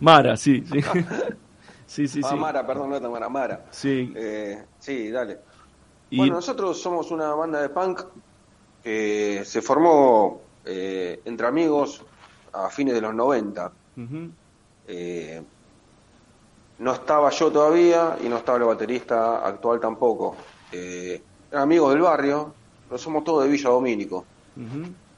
Mara, 0.04 0.36
sí, 0.36 0.64
sí. 0.64 0.80
sí, 1.86 2.08
sí, 2.08 2.20
Ah, 2.24 2.30
sí. 2.30 2.36
Mara, 2.36 2.66
perdón, 2.66 2.90
no 2.90 3.00
Tamara, 3.00 3.28
Mara. 3.28 3.66
Sí. 3.70 4.12
Eh, 4.14 4.64
sí, 4.78 5.10
dale. 5.10 5.38
Y- 6.08 6.16
Bueno, 6.16 6.34
nosotros 6.36 6.80
somos 6.80 7.10
una 7.10 7.34
banda 7.34 7.60
de 7.60 7.68
punk 7.68 8.00
que 8.82 9.42
se 9.44 9.60
formó 9.60 10.40
eh, 10.64 11.22
entre 11.24 11.46
amigos 11.46 12.04
a 12.52 12.68
fines 12.70 12.94
de 12.94 13.00
los 13.00 13.14
90. 13.14 13.72
Ujú. 13.96 14.30
Eh, 14.86 15.42
no 16.78 16.92
estaba 16.94 17.30
yo 17.30 17.52
todavía 17.52 18.16
y 18.24 18.28
no 18.28 18.38
estaba 18.38 18.58
el 18.58 18.64
baterista 18.64 19.46
actual 19.46 19.80
tampoco. 19.80 20.36
Eh, 20.72 21.22
eran 21.50 21.64
amigos 21.64 21.92
del 21.92 22.02
barrio, 22.02 22.54
pero 22.86 22.98
somos 22.98 23.22
todos 23.22 23.44
de 23.44 23.50
Villa 23.50 23.70
Domínico, 23.70 24.26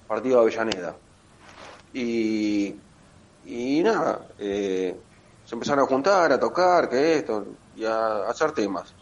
partido 0.06 0.36
de 0.36 0.42
Avellaneda. 0.42 0.96
Y, 1.92 2.74
y 3.44 3.82
nada, 3.82 4.26
eh, 4.38 4.96
se 5.44 5.54
empezaron 5.54 5.84
a 5.84 5.88
juntar, 5.88 6.32
a 6.32 6.40
tocar, 6.40 6.88
que 6.88 7.16
esto, 7.16 7.46
y 7.76 7.84
a, 7.84 8.28
hacer 8.28 8.52
temas. 8.52 8.94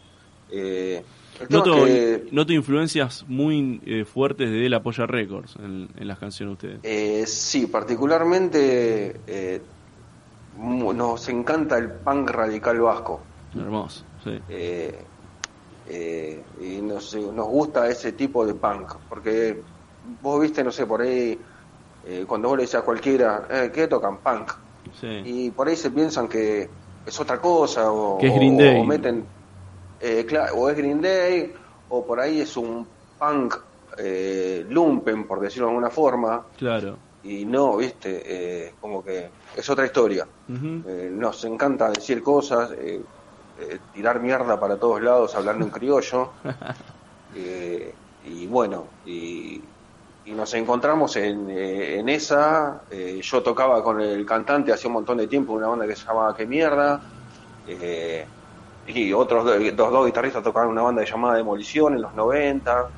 Noto, 1.49 1.73
que, 1.85 2.27
noto 2.31 2.53
influencias 2.53 3.25
muy 3.27 3.81
eh, 3.85 4.05
fuertes 4.05 4.49
de 4.49 4.69
La 4.69 4.81
Polla 4.83 5.05
Records 5.07 5.55
en, 5.57 5.89
en 5.95 6.07
las 6.07 6.19
canciones 6.19 6.57
de 6.59 6.67
ustedes. 6.67 6.79
eh, 6.83 7.25
sí, 7.27 7.67
particularmente 7.67 9.21
eh, 9.27 9.65
nos 10.53 11.29
encanta 11.29 11.77
el 11.77 11.91
punk 12.01 12.29
radical 12.29 12.79
vasco. 12.79 13.25
Hermoso, 13.53 14.05
sí. 14.23 14.39
eh, 14.47 15.05
eh, 15.85 16.43
y 16.61 16.81
nos, 16.81 17.13
nos 17.15 17.47
gusta 17.47 17.87
ese 17.89 18.13
tipo 18.13 18.45
de 18.45 18.55
punk, 18.55 18.93
porque 19.07 19.63
vos 20.03 20.41
viste, 20.41 20.63
no 20.63 20.71
sé, 20.71 20.85
por 20.85 21.01
ahí, 21.01 21.41
cuando 22.27 22.49
vos 22.49 22.57
le 22.57 22.63
decís 22.63 22.75
a 22.75 22.81
cualquiera, 22.81 23.47
eh, 23.49 23.71
¿qué 23.73 23.87
tocan? 23.87 24.21
Punk. 24.21 24.51
sí. 24.99 25.07
Y 25.25 25.51
por 25.51 25.67
ahí 25.67 25.75
se 25.75 25.91
piensan 25.91 26.27
que 26.27 26.71
es 27.05 27.19
otra 27.19 27.39
cosa, 27.39 27.91
o, 27.91 28.17
Que 28.19 28.27
es 28.27 28.33
o- 28.33 28.35
Green 28.35 28.57
Day. 28.57 28.81
o 28.81 28.85
meten, 28.85 29.27
eh, 30.01 30.25
o 30.55 30.69
es 30.69 30.77
Green 30.77 31.01
Day, 31.01 31.53
o 31.89 32.05
por 32.05 32.19
ahí 32.19 32.41
es 32.41 32.55
un 32.57 32.87
punk 33.17 33.55
eh, 33.97 34.65
lumpen, 34.69 35.27
por 35.27 35.39
decirlo 35.39 35.67
de 35.67 35.71
alguna 35.71 35.89
forma, 35.89 36.45
Claro. 36.57 36.97
y 37.23 37.45
no, 37.45 37.77
viste, 37.77 38.21
eh, 38.25 38.75
como 38.79 39.03
que 39.03 39.29
es 39.55 39.69
otra 39.69 39.85
historia. 39.85 40.27
Nos 40.47 41.43
encanta 41.45 41.89
decir 41.89 42.21
cosas, 42.23 42.71
tirar 43.93 44.19
mierda 44.21 44.59
para 44.59 44.77
todos 44.77 45.01
lados, 45.01 45.35
hablando 45.35 45.65
en 45.65 45.71
criollo. 45.71 46.31
Y 48.23 48.45
bueno, 48.47 48.85
y, 49.05 49.61
y 50.25 50.31
nos 50.33 50.53
encontramos 50.53 51.15
en, 51.15 51.49
eh, 51.49 51.97
en 51.99 52.09
esa. 52.09 52.83
eh, 52.91 53.19
yo 53.23 53.41
tocaba 53.41 53.81
con 53.83 53.99
el 54.01 54.25
cantante 54.25 54.71
hace 54.71 54.87
un 54.87 54.93
montón 54.93 55.17
de 55.17 55.27
tiempo, 55.27 55.53
una 55.53 55.67
banda 55.67 55.87
que 55.87 55.95
se 55.95 56.05
llamaba 56.05 56.35
Que 56.35 56.45
Mierda. 56.45 57.01
eh, 57.67 58.25
y 58.85 59.13
otros 59.13 59.45
do- 59.45 59.59
dos, 59.73 59.91
dos 59.91 60.05
guitarristas 60.05 60.43
tocaban 60.43 60.69
una 60.69 60.81
banda 60.83 61.03
llamada 61.03 61.37
Demolición 61.37 61.93
en 61.95 62.01
los 62.01 62.13
90. 62.13 62.91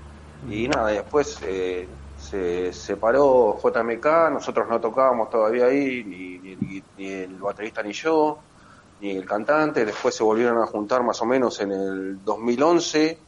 Y 0.45 0.67
nada, 0.67 0.89
después 0.89 1.39
eh, 1.43 1.89
se 2.15 2.73
separó 2.73 3.55
JMK, 3.61 4.29
nosotros 4.31 4.67
no 4.69 4.79
tocábamos 4.81 5.29
todavía 5.29 5.65
ahí, 5.67 6.03
ni, 6.05 6.55
ni- 6.57 6.85
ni 6.95 7.07
el 7.11 7.39
baterista 7.41 7.81
ni 7.83 7.93
yo, 7.93 8.45
ni 8.97 9.11
el 9.11 9.25
cantante. 9.25 9.85
Después 9.85 10.15
se 10.15 10.23
volvieron 10.23 10.57
a 10.61 10.65
juntar 10.67 11.03
más 11.03 11.21
o 11.21 11.25
menos 11.25 11.59
en 11.61 11.71
el 11.71 12.23
2011 12.23 13.27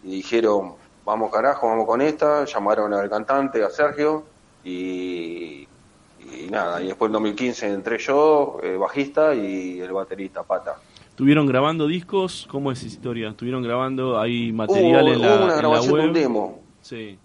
y 0.00 0.10
dijeron, 0.16 0.76
vamos 1.04 1.30
carajo, 1.32 1.68
vamos 1.68 1.86
con 1.86 2.00
esta. 2.00 2.44
Llamaron 2.44 2.92
al 2.94 3.08
cantante, 3.10 3.62
a 3.64 3.70
Sergio, 3.70 4.32
y, 4.62 5.68
y 6.16 6.48
nada, 6.50 6.80
y 6.82 6.88
después 6.88 7.08
en 7.08 7.12
2015 7.14 7.68
entré 7.68 7.98
yo, 7.98 8.58
eh, 8.62 8.76
bajista, 8.76 9.34
y 9.34 9.80
el 9.80 9.92
baterista, 9.92 10.44
Pata. 10.44 10.82
¿Estuvieron 11.12 11.46
grabando 11.46 11.86
discos? 11.86 12.48
¿Cómo 12.50 12.72
es 12.72 12.78
esa 12.78 12.86
historia? 12.88 13.28
¿Estuvieron 13.28 13.62
grabando? 13.62 14.18
¿Hay 14.18 14.50
material 14.50 15.04
Hubo- 15.04 15.12
en, 15.12 15.18
hubo 15.20 15.26
la, 15.26 15.34
una 15.34 15.42
en 15.42 15.48
la 15.48 15.56
grabación 15.56 15.94
de 16.00 16.06
un 16.06 16.12
demo. 16.14 16.58
Sí. 16.80 17.18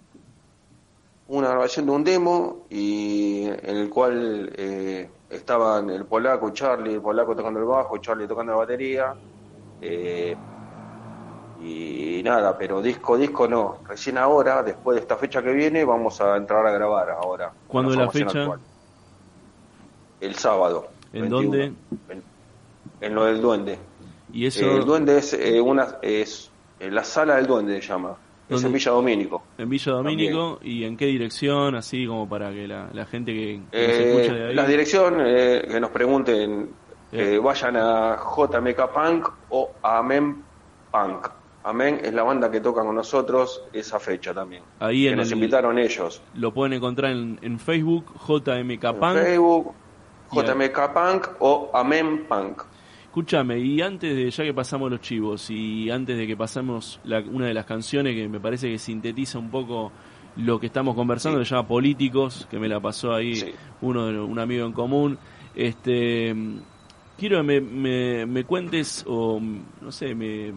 una 1.29 1.47
grabación 1.49 1.85
de 1.85 1.91
un 1.93 2.03
demo 2.03 2.65
y 2.69 3.43
en 3.45 3.77
el 3.77 3.89
cual 3.89 4.51
eh, 4.57 5.09
estaban 5.29 5.89
el 5.89 6.03
polaco, 6.05 6.49
Charlie, 6.51 6.95
el 6.95 7.01
polaco 7.01 7.33
tocando 7.33 7.59
el 7.61 7.65
bajo, 7.65 7.97
Charlie 7.99 8.27
tocando 8.27 8.51
la 8.51 8.57
batería. 8.59 9.13
eh, 9.81 10.35
y 11.63 12.21
nada, 12.23 12.55
pero 12.57 12.81
disco, 12.83 13.17
disco 13.17 13.47
no. 13.47 13.77
Recién 13.87 14.17
ahora, 14.19 14.61
después 14.63 14.95
de 14.95 15.01
esta 15.01 15.15
fecha 15.17 15.41
que 15.41 15.51
viene, 15.53 15.83
vamos 15.85 16.19
a 16.21 16.35
entrar 16.37 16.65
a 16.67 16.71
grabar 16.71 17.09
ahora. 17.09 17.51
¿Cuándo 17.67 17.91
es 17.93 17.97
la 17.97 18.11
fecha? 18.11 18.41
actual. 18.41 18.59
El 20.19 20.35
sábado. 20.35 20.87
¿En 21.13 21.21
21, 21.29 21.41
dónde? 21.41 21.73
En 23.01 23.15
lo 23.15 23.25
del 23.25 23.41
duende. 23.41 23.77
Y 24.33 24.45
eso, 24.45 24.65
Eh, 24.65 24.77
el 24.77 24.85
duende 24.85 25.17
es 25.19 25.33
eh, 25.33 25.59
una 25.61 25.97
es 26.01 26.51
eh, 26.79 26.91
la 26.91 27.03
sala 27.03 27.35
del 27.37 27.47
duende 27.47 27.81
se 27.81 27.87
llama. 27.87 28.15
Es 28.49 28.63
en 28.63 28.71
Villa 28.71 28.91
Domínico. 28.91 29.43
en 29.57 29.69
Villa 29.69 29.91
Domínico, 29.91 30.59
¿y 30.63 30.85
en 30.85 30.95
qué 30.95 31.07
dirección? 31.07 31.75
Así 31.75 32.07
como 32.07 32.29
para 32.29 32.49
que 32.51 32.65
la, 32.67 32.87
la 32.93 33.05
gente 33.05 33.33
que, 33.33 33.59
que 33.71 33.77
Eh, 33.85 34.09
escucha 34.21 34.33
de 34.35 34.47
ahí... 34.47 34.55
la 34.55 34.65
dirección, 34.65 35.15
eh, 35.19 35.67
que 35.69 35.79
nos 35.81 35.89
pregunten, 35.91 36.69
vayan 37.43 37.75
a 37.75 38.17
JMK 38.37 38.89
Punk 38.93 39.27
o 39.49 39.71
a 39.81 39.97
Amen 39.97 40.43
Punk. 40.91 41.27
Amen 41.65 41.99
es 42.01 42.13
la 42.13 42.23
banda 42.23 42.49
que 42.49 42.61
toca 42.61 42.81
con 42.83 42.95
nosotros 42.95 43.61
esa 43.73 43.99
fecha 43.99 44.33
también. 44.33 44.63
Ahí 44.79 45.03
que 45.03 45.09
en 45.09 45.17
nos 45.17 45.27
el- 45.27 45.33
invitaron 45.39 45.77
ellos. 45.77 46.21
Lo 46.35 46.53
pueden 46.53 46.71
encontrar 46.71 47.11
en, 47.11 47.37
en 47.41 47.59
Facebook, 47.59 48.05
JMK 48.25 48.83
En 48.85 48.95
Punk. 48.95 49.13
Facebook, 49.17 49.73
Y 50.31 50.39
ahí- 50.39 50.45
JMK 50.47 50.93
Punk 50.93 51.27
o 51.39 51.69
Amen 51.73 52.25
Punk. 52.29 52.61
Escúchame, 53.17 53.57
y 53.57 53.81
antes 53.81 54.15
de, 54.15 54.29
ya 54.29 54.43
que 54.43 54.53
pasamos 54.53 54.91
los 54.91 55.01
chivos, 55.01 55.49
y 55.49 55.89
antes 55.89 56.15
de 56.19 56.27
que 56.27 56.37
pasamos 56.37 56.99
la- 57.03 57.21
una 57.21 57.47
de 57.47 57.53
las 57.55 57.65
canciones 57.65 58.13
que 58.15 58.29
me 58.29 58.39
parece 58.39 58.69
que 58.69 58.77
sintetiza 58.77 59.39
un 59.39 59.49
poco 59.49 59.91
lo 60.35 60.59
que 60.59 60.67
estamos 60.67 60.93
conversando, 60.93 61.39
Sí. 61.39 61.41
que 61.41 61.49
se 61.49 61.55
llama 61.55 61.67
Políticos, 61.67 62.47
que 62.47 62.59
me 62.59 62.67
la 62.67 62.79
pasó 62.79 63.15
ahí 63.15 63.35
Sí. 63.37 63.47
uno 63.81 64.05
de- 64.05 64.19
un 64.19 64.37
amigo 64.37 64.67
en 64.67 64.71
común. 64.71 65.17
Este, 65.55 66.31
quiero 67.17 67.37
que 67.37 67.43
me, 67.43 67.59
me, 67.59 68.25
me 68.27 68.43
cuentes, 68.43 69.03
o 69.07 69.41
no 69.81 69.91
sé, 69.91 70.13
me, 70.13 70.53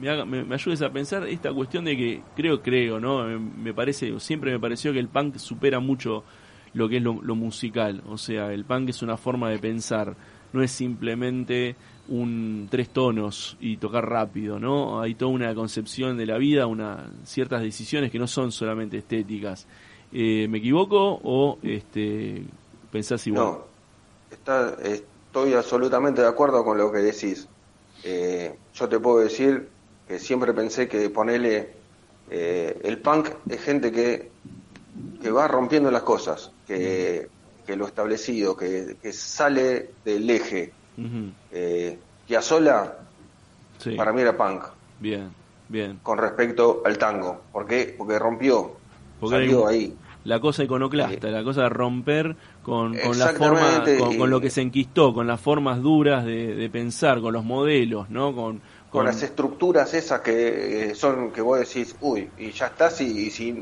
me, 0.00 0.08
haga- 0.08 0.24
me- 0.24 0.42
me 0.42 0.56
ayudes 0.56 0.82
a 0.82 0.90
pensar 0.92 1.24
esta 1.28 1.52
cuestión 1.52 1.84
de 1.84 1.96
que 1.96 2.20
creo, 2.34 2.62
creo, 2.62 2.98
¿no? 2.98 3.22
Me, 3.26 3.38
me 3.38 3.72
parece, 3.72 4.18
siempre 4.18 4.50
me 4.50 4.58
pareció 4.58 4.92
que 4.92 4.98
el 4.98 5.06
punk 5.06 5.36
supera 5.36 5.78
mucho 5.78 6.24
lo 6.74 6.88
que 6.88 6.96
es 6.96 7.02
lo, 7.04 7.22
lo 7.22 7.36
musical. 7.36 8.02
O 8.08 8.18
sea, 8.18 8.52
el 8.52 8.64
punk 8.64 8.88
es 8.88 9.02
una 9.02 9.16
forma 9.16 9.50
de 9.50 9.60
pensar, 9.60 10.16
no 10.56 10.62
es 10.62 10.72
simplemente 10.72 11.76
un 12.08 12.68
tres 12.70 12.88
tonos 12.88 13.56
y 13.60 13.76
tocar 13.76 14.08
rápido, 14.08 14.58
¿no? 14.58 15.00
Hay 15.00 15.14
toda 15.14 15.32
una 15.32 15.54
concepción 15.54 16.16
de 16.16 16.26
la 16.26 16.38
vida, 16.38 16.66
una, 16.66 17.10
ciertas 17.24 17.62
decisiones 17.62 18.10
que 18.10 18.18
no 18.18 18.26
son 18.26 18.52
solamente 18.52 18.98
estéticas. 18.98 19.66
Eh, 20.12 20.46
¿Me 20.48 20.58
equivoco 20.58 21.20
o 21.22 21.58
este, 21.62 22.42
pensás 22.90 23.26
igual? 23.26 23.44
No, 23.44 23.64
está, 24.30 24.76
estoy 24.82 25.52
absolutamente 25.54 26.22
de 26.22 26.28
acuerdo 26.28 26.64
con 26.64 26.78
lo 26.78 26.90
que 26.90 26.98
decís. 26.98 27.48
Eh, 28.04 28.54
yo 28.74 28.88
te 28.88 28.98
puedo 28.98 29.18
decir 29.18 29.68
que 30.08 30.18
siempre 30.18 30.52
pensé 30.54 30.88
que 30.88 31.10
ponerle 31.10 31.70
eh, 32.30 32.80
el 32.84 32.98
punk 32.98 33.28
es 33.48 33.60
gente 33.60 33.90
que, 33.90 34.30
que 35.20 35.30
va 35.30 35.48
rompiendo 35.48 35.90
las 35.90 36.02
cosas, 36.02 36.52
que, 36.66 37.28
que 37.66 37.76
lo 37.76 37.86
establecido, 37.86 38.56
que, 38.56 38.96
que 39.02 39.12
sale 39.12 39.96
del 40.04 40.30
eje. 40.30 40.72
Ujú, 40.96 41.32
Eh, 41.50 41.98
Piazzolla 42.26 43.06
Sí, 43.78 43.90
para 43.90 44.12
mí 44.12 44.22
era 44.22 44.36
punk 44.36 44.64
bien, 45.00 45.30
bien. 45.68 46.00
con 46.02 46.18
respecto 46.18 46.82
al 46.84 46.98
tango. 46.98 47.42
¿Por 47.52 47.66
qué? 47.66 47.94
Porque 47.96 48.18
rompió, 48.18 48.80
Porque 49.20 49.36
salió 49.36 49.66
ahí. 49.66 49.98
la 50.24 50.40
cosa 50.40 50.64
iconoclasta, 50.64 51.28
la 51.28 51.44
cosa 51.44 51.62
de 51.62 51.68
romper 51.68 52.36
con, 52.62 52.96
con 52.96 53.18
la 53.18 53.28
forma, 53.28 53.84
con, 54.18 54.30
lo 54.30 54.40
que 54.40 54.50
se 54.50 54.62
enquistó, 54.62 55.12
con 55.14 55.26
las 55.26 55.40
formas 55.40 55.82
duras 55.82 56.24
de, 56.24 56.68
pensar, 56.72 57.20
con 57.20 57.32
los 57.32 57.44
modelos, 57.44 58.08
¿no? 58.10 58.34
Con, 58.34 58.62
con, 58.90 59.04
las 59.04 59.22
estructuras 59.22 59.92
esas 59.94 60.20
que 60.20 60.90
eh, 60.90 60.94
son, 60.94 61.32
que 61.32 61.42
vos 61.42 61.58
decís, 61.58 61.96
uy, 62.00 62.32
y 62.36 62.50
ya 62.50 62.66
estás, 62.66 63.00
y, 63.00 63.30
si, 63.30 63.54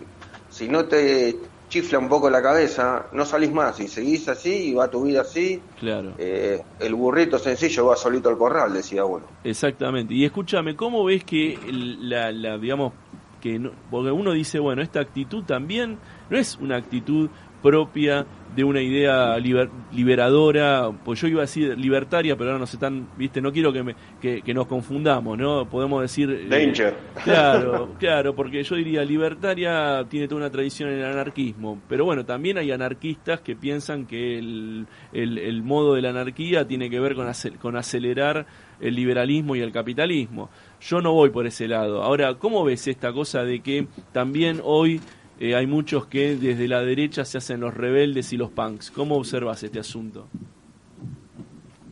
si 0.49 0.69
no 0.69 0.87
te 0.87 1.54
chifla 1.75 1.99
un 1.99 2.09
poco 2.09 2.31
la 2.31 2.41
cabeza, 2.41 3.07
no 3.13 3.25
salís 3.25 3.53
más, 3.53 3.81
y 3.81 3.89
seguís 3.89 4.29
así, 4.29 4.69
y 4.69 4.75
va 4.75 4.89
tu 4.89 5.03
vida 5.03 5.23
así, 5.23 5.61
claro. 5.81 6.13
Eh, 6.19 6.63
el 6.79 6.95
burrito 6.95 7.37
sencillo 7.37 7.87
va 7.87 7.97
solito 7.97 8.29
al 8.29 8.39
corral, 8.39 8.73
decía 8.73 9.05
uno. 9.05 9.25
Exactamente, 9.43 10.15
y 10.15 10.25
escúchame, 10.25 10.77
¿cómo 10.77 11.05
ves 11.05 11.25
que 11.25 11.59
la, 12.01 12.31
la 12.31 12.59
digamos, 12.59 12.93
que 13.41 13.61
porque 13.91 14.13
uno 14.13 14.31
dice, 14.31 14.61
bueno, 14.61 14.83
esta 14.83 15.01
actitud 15.01 15.43
también 15.43 15.99
no 16.31 16.39
es 16.39 16.57
una 16.61 16.77
actitud 16.77 17.29
propia 17.61 18.25
de 18.55 18.65
una 18.65 18.81
idea 18.81 19.37
liberadora, 19.93 20.91
pues 21.05 21.21
yo 21.21 21.29
iba 21.29 21.41
a 21.41 21.43
decir 21.43 21.77
libertaria, 21.79 22.37
pero 22.37 22.51
ahora 22.51 22.61
nos 22.61 22.73
están, 22.73 23.09
viste, 23.17 23.41
no 23.41 23.53
quiero 23.53 23.73
que, 23.73 23.83
me, 23.83 23.95
que, 24.21 24.55
nos 24.55 24.67
confundamos, 24.67 25.37
¿no? 25.37 25.69
Podemos 25.69 26.03
decir... 26.03 26.31
Eh, 26.31 26.47
Danger. 26.49 26.95
claro, 27.25 27.95
claro, 27.99 28.35
porque 28.35 28.63
yo 28.63 28.77
diría 28.77 29.05
libertaria 29.05 30.05
tiene 30.09 30.29
toda 30.29 30.43
una 30.43 30.51
tradición 30.51 30.91
en 30.91 31.01
el 31.01 31.05
anarquismo, 31.05 31.81
pero 31.89 32.05
bueno, 32.05 32.25
también 32.25 32.59
hay 32.59 32.71
anarquistas 32.71 33.41
que 33.41 33.57
piensan 33.57 34.07
que 34.07 34.39
el, 34.39 34.87
el, 35.13 35.63
modo 35.63 35.95
de 35.95 36.03
la 36.03 36.11
anarquía 36.11 36.67
tiene 36.67 36.89
que 36.91 37.01
ver 37.01 37.15
con, 37.15 37.27
con 37.61 37.77
acelerar 37.77 38.47
el 38.81 38.95
liberalismo 38.95 39.57
y 39.57 39.61
el 39.61 39.73
capitalismo. 39.73 40.51
Yo 40.81 41.01
no 41.01 41.13
voy 41.13 41.31
por 41.31 41.47
ese 41.47 41.67
lado. 41.69 42.03
Ahora, 42.03 42.35
¿cómo 42.35 42.65
ves 42.65 42.87
esta 42.87 43.13
cosa 43.13 43.43
de 43.43 43.61
que 43.61 43.87
también 44.13 44.61
hoy 44.63 45.01
eh, 45.41 45.55
hay 45.55 45.67
muchos 45.67 46.07
que 46.07 46.37
desde 46.37 46.69
la 46.69 46.83
derecha 46.83 47.25
se 47.25 47.39
hacen 47.39 47.61
los 47.61 47.75
rebeldes 47.75 48.33
y 48.33 48.37
los 48.37 48.51
punks. 48.51 48.91
¿Cómo 48.91 49.17
observas 49.17 49.63
este 49.63 49.81
asunto? 49.81 50.27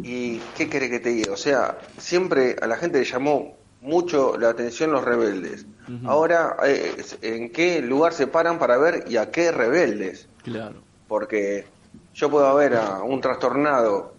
¿Y 0.02 0.38
qué 0.56 0.68
quiere 0.68 0.88
que 0.88 1.00
te 1.00 1.10
diga? 1.10 1.32
O 1.32 1.36
sea, 1.36 1.78
siempre 1.98 2.56
a 2.60 2.66
la 2.66 2.76
gente 2.76 2.98
le 2.98 3.04
llamó 3.04 3.56
mucho 3.80 4.36
la 4.38 4.50
atención 4.50 4.92
los 4.92 5.04
rebeldes. 5.04 5.66
Ahora, 6.04 6.56
eh, 6.64 6.94
¿en 7.22 7.50
qué 7.50 7.82
lugar 7.82 8.12
se 8.12 8.26
paran 8.26 8.58
para 8.58 8.78
ver 8.78 9.04
y 9.08 9.16
a 9.16 9.30
qué 9.30 9.50
rebeldes? 9.50 10.28
Claro. 10.42 10.76
Porque 11.08 11.66
yo 12.14 12.30
puedo 12.30 12.54
ver 12.54 12.76
a 12.76 13.02
un 13.02 13.20
trastornado 13.20 14.14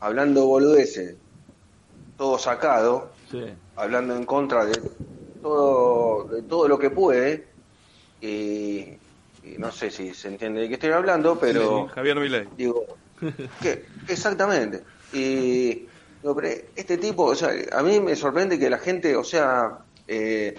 hablando 0.00 0.46
boludeces, 0.46 1.16
todo 2.16 2.38
sacado, 2.38 3.10
hablando 3.76 4.16
en 4.16 4.24
contra 4.26 4.64
de 4.64 4.80
todo, 5.40 6.24
de 6.24 6.42
todo 6.42 6.68
lo 6.68 6.78
que 6.78 6.90
puede, 6.90 7.51
y, 8.22 8.96
no 9.58 9.72
sé 9.72 9.90
si 9.90 10.14
se 10.14 10.28
entiende 10.28 10.62
de 10.62 10.68
qué 10.68 10.74
estoy 10.74 10.90
hablando, 10.90 11.38
pero... 11.38 11.88
Javier 11.88 12.18
Milei. 12.18 12.48
Digo, 12.56 12.86
¿qué? 13.60 13.84
exactamente. 14.08 14.82
Y 15.12 15.86
este 16.76 16.98
tipo, 16.98 17.24
o 17.24 17.34
sea, 17.34 17.50
a 17.72 17.82
mí 17.82 17.98
me 18.00 18.14
sorprende 18.14 18.58
que 18.58 18.70
la 18.70 18.78
gente, 18.78 19.16
o 19.16 19.24
sea, 19.24 19.78
eh, 20.06 20.54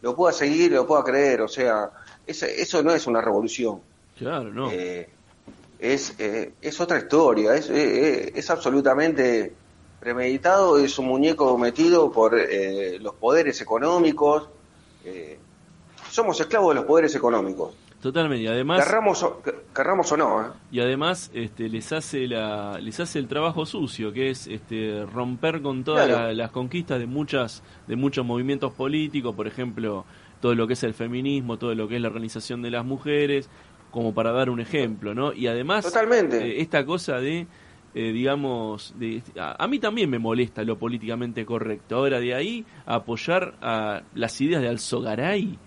lo 0.00 0.14
pueda 0.14 0.32
seguir, 0.32 0.72
lo 0.72 0.86
pueda 0.86 1.02
creer, 1.02 1.42
o 1.42 1.48
sea, 1.48 1.90
eso 2.26 2.82
no 2.82 2.92
es 2.92 3.06
una 3.06 3.20
revolución. 3.20 3.80
Claro, 4.16 4.52
no. 4.52 4.70
Eh, 4.70 5.08
es, 5.78 6.14
eh, 6.18 6.52
es 6.62 6.80
otra 6.80 6.98
historia, 6.98 7.54
es, 7.54 7.68
es 7.68 8.50
absolutamente 8.50 9.52
premeditado, 9.98 10.78
es 10.78 10.98
un 10.98 11.06
muñeco 11.06 11.58
metido 11.58 12.12
por 12.12 12.38
los 13.00 13.14
poderes 13.16 13.60
económicos. 13.60 14.48
Eh, 15.04 15.38
somos 16.10 16.40
esclavos 16.40 16.70
de 16.70 16.74
los 16.76 16.84
poderes 16.84 17.14
económicos. 17.14 17.74
Totalmente, 18.00 18.44
y 18.44 18.46
además... 18.46 18.84
Querramos 19.74 20.12
o, 20.12 20.16
no. 20.16 20.42
¿eh? 20.42 20.44
Y 20.70 20.80
además 20.80 21.30
este, 21.34 21.68
les, 21.68 21.92
hace 21.92 22.28
la, 22.28 22.78
les 22.80 23.00
hace 23.00 23.18
el 23.18 23.26
trabajo 23.26 23.66
sucio, 23.66 24.12
que 24.12 24.30
es 24.30 24.46
este, 24.46 25.04
romper 25.04 25.62
con 25.62 25.82
todas 25.82 26.34
las 26.36 26.50
conquistas 26.52 27.00
de, 27.00 27.06
muchas, 27.06 27.62
de 27.88 27.96
muchos 27.96 28.24
movimientos 28.24 28.72
políticos, 28.72 29.34
por 29.34 29.48
ejemplo, 29.48 30.04
todo 30.40 30.54
lo 30.54 30.68
que 30.68 30.74
es 30.74 30.82
el 30.84 30.94
feminismo, 30.94 31.58
todo 31.58 31.74
lo 31.74 31.88
que 31.88 31.96
es 31.96 32.02
la 32.02 32.08
organización 32.08 32.62
de 32.62 32.70
las 32.70 32.84
mujeres, 32.84 33.50
como 33.90 34.14
para 34.14 34.30
dar 34.30 34.48
un 34.48 34.60
ejemplo, 34.60 35.12
¿no? 35.12 35.32
Y 35.32 35.48
además, 35.48 35.84
Totalmente. 35.84 36.38
Eh, 36.38 36.60
esta 36.60 36.84
cosa 36.84 37.16
de... 37.16 37.46
Eh, 37.94 38.12
digamos, 38.12 38.94
de, 38.98 39.22
a, 39.40 39.64
a, 39.64 39.66
mí 39.66 39.78
también 39.78 40.10
me 40.10 40.18
molesta 40.18 40.62
lo 40.62 40.78
políticamente 40.78 41.46
correcto. 41.46 41.96
Ahora, 41.96 42.20
de 42.20 42.34
ahí 42.34 42.66
apoyar 42.84 43.54
a 43.62 44.02
las 44.14 44.38
ideas 44.42 44.60
de 44.60 44.68
Alzogaray, 44.68 45.58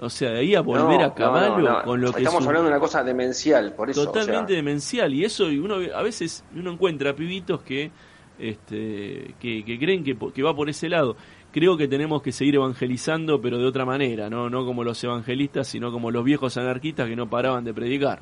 o 0.00 0.08
sea, 0.08 0.30
de 0.30 0.38
ahí 0.40 0.54
a 0.54 0.62
volver 0.62 1.02
a 1.02 1.14
caballo 1.14 1.82
con 1.84 2.00
lo 2.00 2.12
que 2.12 2.22
Estamos 2.22 2.46
hablando 2.46 2.68
de 2.68 2.74
una 2.74 2.80
cosa 2.80 3.04
demencial, 3.04 3.74
por 3.74 3.90
eso. 3.90 4.04
Totalmente 4.06 4.54
demencial. 4.54 5.12
Y 5.12 5.24
eso, 5.24 5.50
y 5.50 5.58
uno 5.58 5.76
a 5.94 6.02
veces 6.02 6.42
uno 6.54 6.72
encuentra 6.72 7.14
pibitos 7.14 7.62
que, 7.62 7.90
este, 8.38 9.34
que, 9.38 9.78
creen 9.78 10.02
que, 10.02 10.16
que 10.16 10.42
va 10.42 10.56
por 10.56 10.70
ese 10.70 10.88
lado. 10.88 11.16
Creo 11.52 11.76
que 11.76 11.86
tenemos 11.86 12.22
que 12.22 12.32
seguir 12.32 12.54
evangelizando, 12.54 13.40
pero 13.40 13.58
de 13.58 13.66
otra 13.66 13.84
manera, 13.84 14.30
¿no? 14.30 14.48
No 14.48 14.64
como 14.64 14.84
los 14.84 15.02
evangelistas, 15.04 15.68
sino 15.68 15.92
como 15.92 16.10
los 16.10 16.24
viejos 16.24 16.56
anarquistas 16.56 17.06
que 17.06 17.16
no 17.16 17.28
paraban 17.28 17.64
de 17.64 17.74
predicar. 17.74 18.20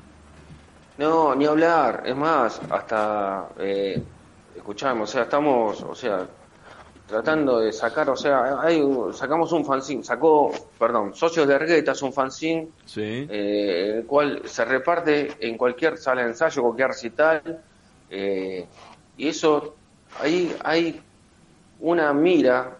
No, 0.96 1.34
ni 1.34 1.46
hablar. 1.46 2.02
Es 2.06 2.16
más, 2.16 2.60
hasta. 2.70 3.50
Eh, 3.60 4.02
escuchamos, 4.56 5.10
o 5.10 5.12
sea, 5.12 5.22
estamos. 5.22 5.80
O 5.82 5.94
sea, 5.94 6.26
tratando 7.08 7.60
de 7.60 7.72
sacar, 7.72 8.10
o 8.10 8.16
sea, 8.16 8.60
hay, 8.60 8.82
sacamos 9.12 9.50
un 9.52 9.64
fanzine, 9.64 10.04
sacó, 10.04 10.52
perdón, 10.78 11.14
Socios 11.14 11.48
de 11.48 11.54
Argueta 11.54 11.92
es 11.92 12.02
un 12.02 12.12
fanzine, 12.12 12.68
eh, 12.96 13.94
el 13.96 14.04
cual 14.04 14.42
se 14.44 14.62
reparte 14.66 15.32
en 15.40 15.56
cualquier 15.56 15.96
sala 15.96 16.22
de 16.22 16.28
ensayo, 16.28 16.62
cualquier 16.62 16.88
recital, 16.88 17.62
eh, 18.10 18.66
y 19.16 19.26
eso, 19.26 19.74
ahí 20.20 20.54
hay 20.62 21.00
una 21.80 22.12
mira, 22.12 22.76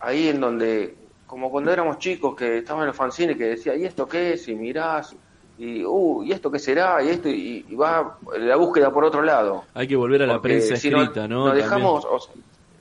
ahí 0.00 0.28
en 0.28 0.40
donde, 0.40 0.94
como 1.26 1.50
cuando 1.50 1.70
éramos 1.70 1.98
chicos 1.98 2.34
que 2.34 2.58
estaban 2.58 2.82
en 2.82 2.88
los 2.88 2.96
fanzines 2.96 3.36
que 3.36 3.44
decía, 3.44 3.76
¿y 3.76 3.84
esto 3.84 4.08
qué 4.08 4.32
es? 4.32 4.48
Y 4.48 4.54
mirás, 4.54 5.14
y, 5.58 5.84
uh, 5.84 6.22
¿y 6.22 6.32
esto 6.32 6.50
qué 6.50 6.58
será? 6.58 7.02
Y 7.02 7.08
esto, 7.08 7.28
y, 7.28 7.62
va 7.74 8.16
la 8.38 8.56
búsqueda 8.56 8.90
por 8.90 9.04
otro 9.04 9.20
lado. 9.20 9.64
Hay 9.74 9.86
que 9.86 9.96
volver 9.96 10.22
a 10.22 10.26
la 10.26 10.40
prensa 10.40 10.74
escrita, 10.74 11.28
¿no? 11.28 11.48
Nos 11.48 11.54
dejamos, 11.54 12.06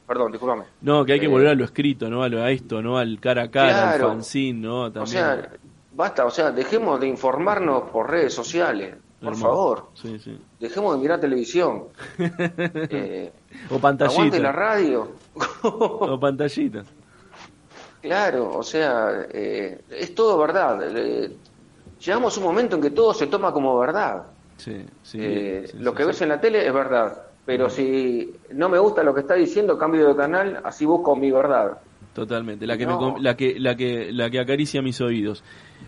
Perdón, 0.08 0.32
discúlpame. 0.32 0.64
No, 0.82 1.04
que 1.04 1.14
hay 1.14 1.20
que 1.20 1.26
eh, 1.26 1.30
volver 1.30 1.50
a 1.50 1.54
lo 1.54 1.66
escrito, 1.66 2.10
¿no? 2.10 2.24
A, 2.24 2.52
esto, 2.52 2.82
¿no? 2.82 2.98
Al 2.98 3.20
cara 3.20 3.44
a 3.44 3.52
cara, 3.52 3.92
al 3.92 4.00
fanzine, 4.00 4.62
¿no? 4.62 4.84
O 4.86 5.06
sea, 5.06 5.50
basta, 5.94 6.26
o 6.26 6.32
sea, 6.32 6.52
dejemos 6.52 7.00
de 7.02 7.08
informarnos 7.08 7.90
por 7.90 8.10
redes 8.10 8.34
sociales, 8.34 8.96
por 9.22 9.36
favor. 9.36 9.90
Sí, 9.96 10.18
sí. 10.18 10.40
Dejemos 10.62 10.96
de 10.96 11.02
mirar 11.02 11.20
televisión. 11.20 11.88
eh, 12.20 13.34
o 13.70 13.80
pantallita. 13.80 14.22
Aguante 14.22 14.40
la 14.40 14.52
radio. 14.54 15.12
o 15.64 16.18
pantallita. 16.18 16.84
Claro, 18.02 18.58
o 18.58 18.64
sea, 18.64 19.28
eh, 19.30 19.82
es 19.90 20.16
todo 20.16 20.38
verdad. 20.38 20.80
Eh, 20.98 21.36
llegamos 22.00 22.38
a 22.38 22.40
un 22.40 22.46
momento 22.46 22.78
en 22.78 22.82
que 22.82 22.92
todo 22.92 23.14
se 23.14 23.28
toma 23.28 23.52
como 23.52 23.78
verdad. 23.78 24.24
Sí, 24.56 24.86
sí, 25.04 25.20
lo 25.74 25.94
que 25.94 26.06
ves 26.06 26.22
en 26.22 26.30
la 26.30 26.40
tele 26.40 26.66
es 26.66 26.74
verdad 26.74 27.27
pero 27.48 27.70
si 27.70 28.34
no 28.52 28.68
me 28.68 28.78
gusta 28.78 29.04
lo 29.04 29.14
que 29.14 29.22
está 29.22 29.36
diciendo, 29.36 29.78
cambio 29.78 30.10
de 30.10 30.18
canal, 30.18 30.60
así 30.66 30.86
busco 30.86 31.16
mi 31.16 31.32
verdad. 31.32 31.78
Totalmente, 32.14 32.68
la 32.68 32.78
que, 32.78 32.86
la 32.86 33.38
que, 33.38 33.58
la 33.58 33.78
que, 33.78 34.12
la 34.12 34.30
que 34.30 34.40
acaricia 34.42 34.82
mis 34.82 35.00
oídos. 35.00 35.46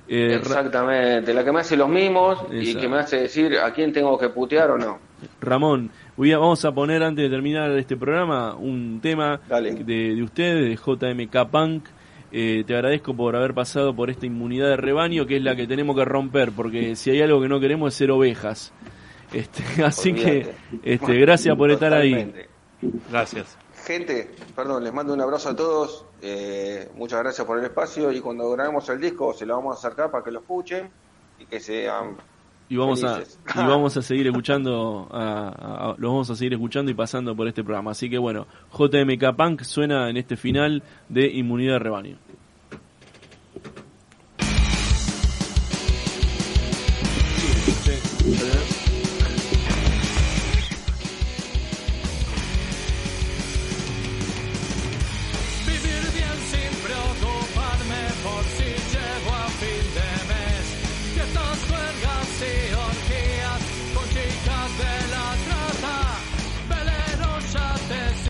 Eh, 0.07 0.35
Exactamente, 0.39 1.33
la 1.33 1.43
que 1.43 1.51
me 1.51 1.59
hace 1.59 1.75
los 1.75 1.89
mismos 1.89 2.45
y 2.49 2.75
que 2.75 2.87
me 2.87 2.99
hace 2.99 3.23
decir 3.23 3.57
a 3.57 3.73
quién 3.73 3.91
tengo 3.91 4.17
que 4.17 4.29
putear 4.29 4.71
o 4.71 4.77
no. 4.77 4.99
Ramón, 5.41 5.91
vamos 6.15 6.63
a 6.63 6.71
poner 6.71 7.03
antes 7.03 7.23
de 7.23 7.29
terminar 7.29 7.69
este 7.71 7.97
programa 7.97 8.55
un 8.55 9.01
tema 9.01 9.41
de, 9.49 10.15
de 10.15 10.23
ustedes, 10.23 10.69
de 10.69 10.75
JMK 10.77 11.49
Punk. 11.51 11.83
Eh, 12.31 12.63
te 12.65 12.73
agradezco 12.73 13.13
por 13.13 13.35
haber 13.35 13.53
pasado 13.53 13.93
por 13.93 14.09
esta 14.09 14.25
inmunidad 14.25 14.69
de 14.69 14.77
rebaño 14.77 15.25
que 15.25 15.35
es 15.35 15.43
la 15.43 15.57
que 15.57 15.67
tenemos 15.67 15.97
que 15.97 16.05
romper, 16.05 16.53
porque 16.53 16.95
si 16.95 17.09
hay 17.09 17.21
algo 17.21 17.41
que 17.41 17.49
no 17.49 17.59
queremos 17.59 17.89
es 17.89 17.95
ser 17.95 18.11
ovejas. 18.11 18.71
Este, 19.33 19.63
así 19.83 20.13
que 20.13 20.53
este, 20.83 21.17
gracias 21.19 21.55
por 21.55 21.71
estar 21.71 21.93
ahí. 21.93 22.33
Gracias. 23.09 23.57
Gente, 23.85 24.31
perdón, 24.55 24.83
les 24.83 24.93
mando 24.93 25.13
un 25.13 25.21
abrazo 25.21 25.49
a 25.49 25.55
todos. 25.55 26.05
Eh, 26.21 26.89
muchas 26.95 27.19
gracias 27.19 27.45
por 27.45 27.57
el 27.59 27.65
espacio 27.65 28.11
y 28.11 28.19
cuando 28.19 28.49
grabemos 28.51 28.87
el 28.89 28.99
disco 28.99 29.33
se 29.33 29.45
lo 29.45 29.55
vamos 29.55 29.75
a 29.75 29.79
acercar 29.79 30.11
para 30.11 30.23
que 30.23 30.31
lo 30.31 30.39
escuchen 30.39 30.89
y 31.39 31.45
que 31.45 31.59
sean 31.59 32.17
y 32.67 32.75
vamos 32.75 33.03
a 33.03 33.21
y 33.21 33.57
vamos 33.57 33.95
a 33.95 34.01
seguir 34.01 34.27
escuchando 34.27 35.07
a, 35.11 35.95
los 35.97 36.11
vamos 36.11 36.29
a 36.29 36.35
seguir 36.35 36.53
escuchando 36.53 36.91
y 36.91 36.93
pasando 36.93 37.35
por 37.35 37.47
este 37.47 37.63
programa 37.63 37.91
así 37.91 38.09
que 38.09 38.17
bueno 38.17 38.47
JMK 38.77 39.35
Punk 39.35 39.61
suena 39.63 40.09
en 40.09 40.17
este 40.17 40.35
final 40.35 40.83
de 41.07 41.27
Inmunidad 41.27 41.73
de 41.73 41.79
Rebaño 41.79 42.17
Sí. 48.29 48.78